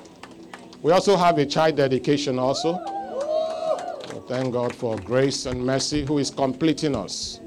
We 0.81 0.91
also 0.91 1.15
have 1.15 1.37
a 1.37 1.45
child 1.45 1.77
dedication 1.77 2.39
also. 2.39 2.77
thank 4.27 4.51
God 4.51 4.75
for 4.75 4.97
grace 4.97 5.45
and 5.45 5.65
mercy 5.65 6.05
who 6.05 6.17
is 6.17 6.29
completing 6.29 6.95
us. 6.95 7.39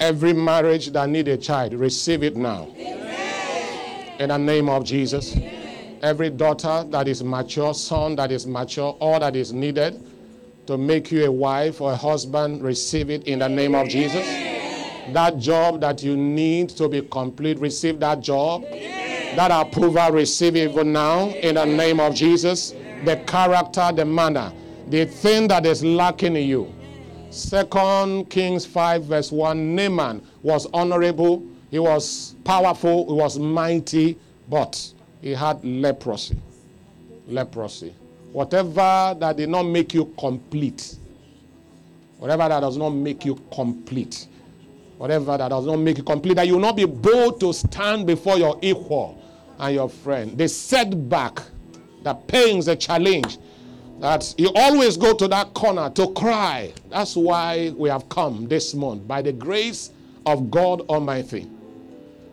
Every 0.00 0.32
marriage 0.32 0.92
that 0.92 1.08
need 1.10 1.28
a 1.28 1.36
child, 1.36 1.74
receive 1.74 2.22
it 2.22 2.36
now. 2.36 2.68
Amen. 2.78 4.14
In 4.18 4.28
the 4.30 4.38
name 4.38 4.68
of 4.68 4.84
Jesus. 4.84 5.36
Amen. 5.36 5.98
Every 6.02 6.30
daughter 6.30 6.84
that 6.88 7.08
is 7.08 7.22
mature, 7.22 7.74
son 7.74 8.16
that 8.16 8.30
is 8.30 8.46
mature, 8.46 8.96
all 9.00 9.20
that 9.20 9.36
is 9.36 9.52
needed 9.52 10.02
to 10.66 10.78
make 10.78 11.10
you 11.10 11.26
a 11.26 11.30
wife 11.30 11.80
or 11.80 11.92
a 11.92 11.96
husband, 11.96 12.62
receive 12.62 13.10
it 13.10 13.24
in 13.24 13.40
the 13.40 13.48
name 13.48 13.74
of 13.74 13.88
Jesus. 13.88 14.45
That 15.12 15.38
job 15.38 15.80
that 15.80 16.02
you 16.02 16.16
need 16.16 16.70
to 16.70 16.88
be 16.88 17.02
complete, 17.02 17.58
receive 17.58 18.00
that 18.00 18.20
job. 18.20 18.62
That 18.62 19.50
approval, 19.50 20.10
receive 20.10 20.56
it 20.56 20.70
even 20.70 20.92
now 20.92 21.28
in 21.28 21.56
the 21.56 21.64
name 21.64 22.00
of 22.00 22.14
Jesus. 22.14 22.74
The 23.04 23.16
character, 23.26 23.92
the 23.94 24.04
manner, 24.04 24.52
the 24.88 25.04
thing 25.04 25.48
that 25.48 25.66
is 25.66 25.84
lacking 25.84 26.36
in 26.36 26.48
you. 26.48 26.74
Second 27.30 28.30
Kings 28.30 28.64
5, 28.64 29.04
verse 29.04 29.30
1 29.30 29.74
Naaman 29.74 30.22
was 30.42 30.66
honorable, 30.72 31.44
he 31.70 31.78
was 31.78 32.34
powerful, 32.44 33.06
he 33.06 33.12
was 33.12 33.38
mighty, 33.38 34.16
but 34.48 34.92
he 35.20 35.32
had 35.32 35.62
leprosy. 35.64 36.38
Leprosy. 37.28 37.94
Whatever 38.32 39.16
that 39.18 39.36
did 39.36 39.48
not 39.48 39.64
make 39.64 39.92
you 39.92 40.14
complete, 40.18 40.96
whatever 42.18 42.48
that 42.48 42.60
does 42.60 42.76
not 42.76 42.90
make 42.90 43.24
you 43.24 43.34
complete, 43.52 44.28
whatever 44.98 45.36
that 45.36 45.48
does 45.48 45.66
not 45.66 45.76
make 45.76 45.98
you 45.98 46.02
complete, 46.02 46.34
that 46.34 46.46
you 46.46 46.54
will 46.54 46.60
not 46.60 46.76
be 46.76 46.84
bold 46.84 47.40
to 47.40 47.52
stand 47.52 48.06
before 48.06 48.38
your 48.38 48.58
equal 48.62 49.22
and 49.58 49.74
your 49.74 49.88
friend. 49.88 50.36
The 50.36 50.48
setback, 50.48 51.40
the 52.02 52.14
pains, 52.14 52.66
the 52.66 52.76
challenge, 52.76 53.38
that 54.00 54.34
you 54.36 54.50
always 54.54 54.96
go 54.96 55.14
to 55.14 55.28
that 55.28 55.54
corner 55.54 55.90
to 55.90 56.12
cry. 56.12 56.72
That's 56.90 57.16
why 57.16 57.72
we 57.76 57.88
have 57.88 58.08
come 58.08 58.46
this 58.46 58.74
month 58.74 59.06
by 59.06 59.22
the 59.22 59.32
grace 59.32 59.90
of 60.26 60.50
God 60.50 60.82
Almighty. 60.82 61.50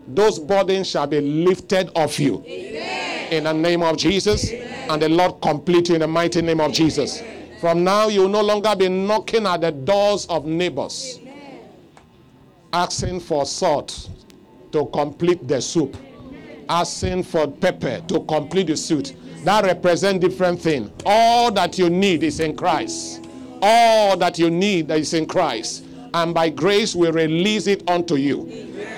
Those 0.08 0.38
burdens 0.38 0.90
shall 0.90 1.06
be 1.06 1.20
lifted 1.20 1.90
off 1.96 2.20
you. 2.20 2.44
Amen. 2.46 3.32
In 3.32 3.44
the 3.44 3.52
name 3.52 3.82
of 3.82 3.96
Jesus. 3.96 4.52
Amen. 4.52 4.90
And 4.90 5.02
the 5.02 5.08
Lord 5.08 5.40
complete 5.40 5.88
you 5.88 5.94
in 5.94 6.02
the 6.02 6.06
mighty 6.06 6.42
name 6.42 6.60
of 6.60 6.72
Jesus. 6.72 7.22
From 7.58 7.82
now, 7.82 8.08
you 8.08 8.22
will 8.22 8.28
no 8.28 8.42
longer 8.42 8.76
be 8.76 8.90
knocking 8.90 9.46
at 9.46 9.62
the 9.62 9.70
doors 9.70 10.26
of 10.26 10.44
neighbors 10.44 11.20
asking 12.74 13.20
for 13.20 13.46
salt 13.46 14.10
to 14.72 14.84
complete 14.86 15.46
the 15.46 15.62
soup, 15.62 15.96
asking 16.68 17.22
for 17.22 17.46
pepper 17.46 18.02
to 18.08 18.18
complete 18.24 18.66
the 18.66 18.76
soup. 18.76 19.06
That 19.44 19.64
represent 19.64 20.20
different 20.20 20.60
thing. 20.60 20.90
All 21.06 21.52
that 21.52 21.78
you 21.78 21.88
need 21.88 22.24
is 22.24 22.40
in 22.40 22.56
Christ. 22.56 23.28
All 23.62 24.16
that 24.16 24.40
you 24.40 24.50
need 24.50 24.90
is 24.90 25.14
in 25.14 25.26
Christ. 25.26 25.84
And 26.14 26.34
by 26.34 26.48
grace 26.48 26.96
we 26.96 27.08
release 27.10 27.68
it 27.68 27.88
unto 27.88 28.16
you. 28.16 28.46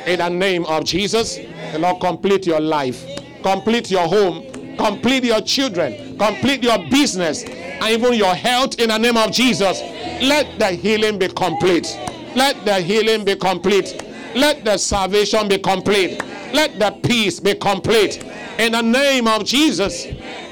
In 0.07 0.21
the 0.21 0.29
name 0.31 0.65
of 0.65 0.85
Jesus, 0.85 1.37
the 1.73 1.79
Lord 1.79 2.01
complete 2.01 2.47
your 2.47 2.61
life, 2.61 3.05
complete 3.43 3.91
your 3.91 4.09
home, 4.09 4.77
complete 4.79 5.25
your 5.25 5.43
children, 5.43 6.17
complete 6.17 6.63
your 6.63 6.79
business, 6.89 7.45
and 7.45 7.85
even 7.85 8.15
your 8.15 8.35
health 8.35 8.81
in 8.81 8.89
the 8.89 8.97
name 8.97 9.19
of 9.19 9.33
Jesus. 9.33 9.83
Let 10.23 10.59
the 10.59 10.69
healing 10.69 11.19
be 11.19 11.29
complete. 11.29 11.95
Let 12.37 12.67
the 12.67 12.75
healing 12.83 13.25
be 13.25 13.35
complete. 13.35 14.05
Let 14.35 14.63
the 14.63 14.77
salvation 14.77 15.49
be 15.49 15.57
complete. 15.57 16.23
Let 16.53 16.79
the 16.79 16.91
peace 17.03 17.41
be 17.41 17.55
complete. 17.55 18.23
In 18.59 18.73
the 18.73 18.83
name 18.83 19.27
of 19.27 19.45
Jesus, 19.45 20.05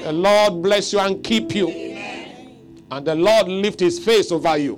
the 0.03 0.11
Lord 0.11 0.63
bless 0.63 0.91
you 0.91 0.99
and 0.99 1.23
keep 1.23 1.53
you. 1.53 1.69
And 2.89 3.05
the 3.05 3.13
Lord 3.13 3.47
lift 3.47 3.79
his 3.79 3.99
face 3.99 4.31
over 4.31 4.57
you 4.57 4.77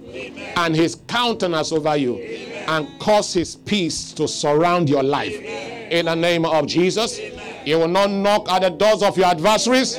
and 0.57 0.75
his 0.75 0.95
countenance 1.07 1.71
over 1.71 1.95
you 1.95 2.17
and 2.17 2.87
cause 2.99 3.33
his 3.33 3.55
peace 3.55 4.11
to 4.13 4.27
surround 4.27 4.89
your 4.89 5.03
life. 5.03 5.33
In 5.33 6.07
the 6.07 6.15
name 6.15 6.45
of 6.45 6.67
Jesus, 6.67 7.19
you 7.65 7.79
will 7.79 7.87
not 7.87 8.09
knock 8.09 8.49
at 8.51 8.63
the 8.63 8.69
doors 8.69 9.01
of 9.01 9.17
your 9.17 9.27
adversaries. 9.27 9.97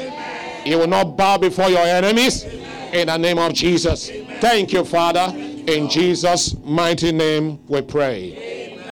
You 0.67 0.79
will 0.79 0.87
not 0.87 1.17
bow 1.17 1.39
before 1.39 1.71
your 1.71 1.87
enemies. 1.87 2.45
In 2.93 3.07
the 3.07 3.17
name 3.17 3.39
of 3.39 3.55
Jesus. 3.55 4.11
Thank 4.41 4.75
you, 4.75 4.85
Father. 4.85 5.48
In 5.69 5.91
Jesus' 5.91 6.57
mighty 6.65 7.13
name 7.13 7.67
we 7.67 7.83
pray. 7.83 8.89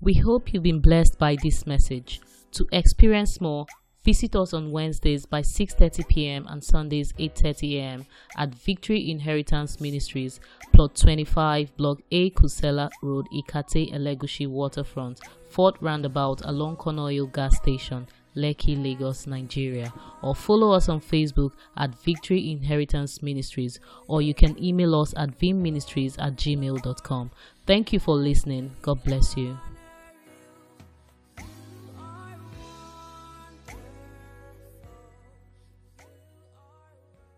We 0.00 0.14
hope 0.14 0.52
you've 0.52 0.64
been 0.64 0.80
blessed 0.80 1.16
by 1.16 1.36
this 1.40 1.68
message. 1.68 2.20
To 2.50 2.66
experience 2.72 3.40
more, 3.40 3.66
visit 4.02 4.34
us 4.34 4.52
on 4.52 4.72
Wednesdays 4.72 5.24
by 5.24 5.42
6:30 5.42 6.08
p.m. 6.08 6.48
and 6.48 6.64
Sundays 6.64 7.12
8:30 7.12 7.76
a.m. 7.76 8.06
at 8.36 8.52
Victory 8.52 9.08
Inheritance 9.08 9.80
Ministries, 9.80 10.40
plot 10.72 10.96
25, 10.96 11.76
block 11.76 12.00
A, 12.10 12.30
Kusenla 12.30 12.90
Road, 13.04 13.28
Ikate, 13.32 13.94
Elegushi 13.94 14.48
Waterfront, 14.48 15.20
Fort 15.48 15.76
Roundabout 15.80 16.40
along 16.44 16.78
Conoil 16.78 17.32
Gas 17.32 17.56
Station, 17.56 18.08
Lekki, 18.36 18.82
Lagos, 18.82 19.26
Nigeria, 19.26 19.92
or 20.22 20.34
follow 20.34 20.72
us 20.72 20.88
on 20.88 21.00
Facebook 21.00 21.52
at 21.76 21.94
Victory 22.02 22.50
Inheritance 22.50 23.22
Ministries, 23.22 23.80
or 24.08 24.22
you 24.22 24.34
can 24.34 24.62
email 24.62 24.94
us 24.94 25.14
at 25.16 25.38
vimministries 25.38 26.16
at 26.18 26.36
gmail.com. 26.36 27.30
Thank 27.66 27.92
you 27.92 28.00
for 28.00 28.16
listening. 28.16 28.72
God 28.82 29.02
bless 29.04 29.36
you. 29.36 29.58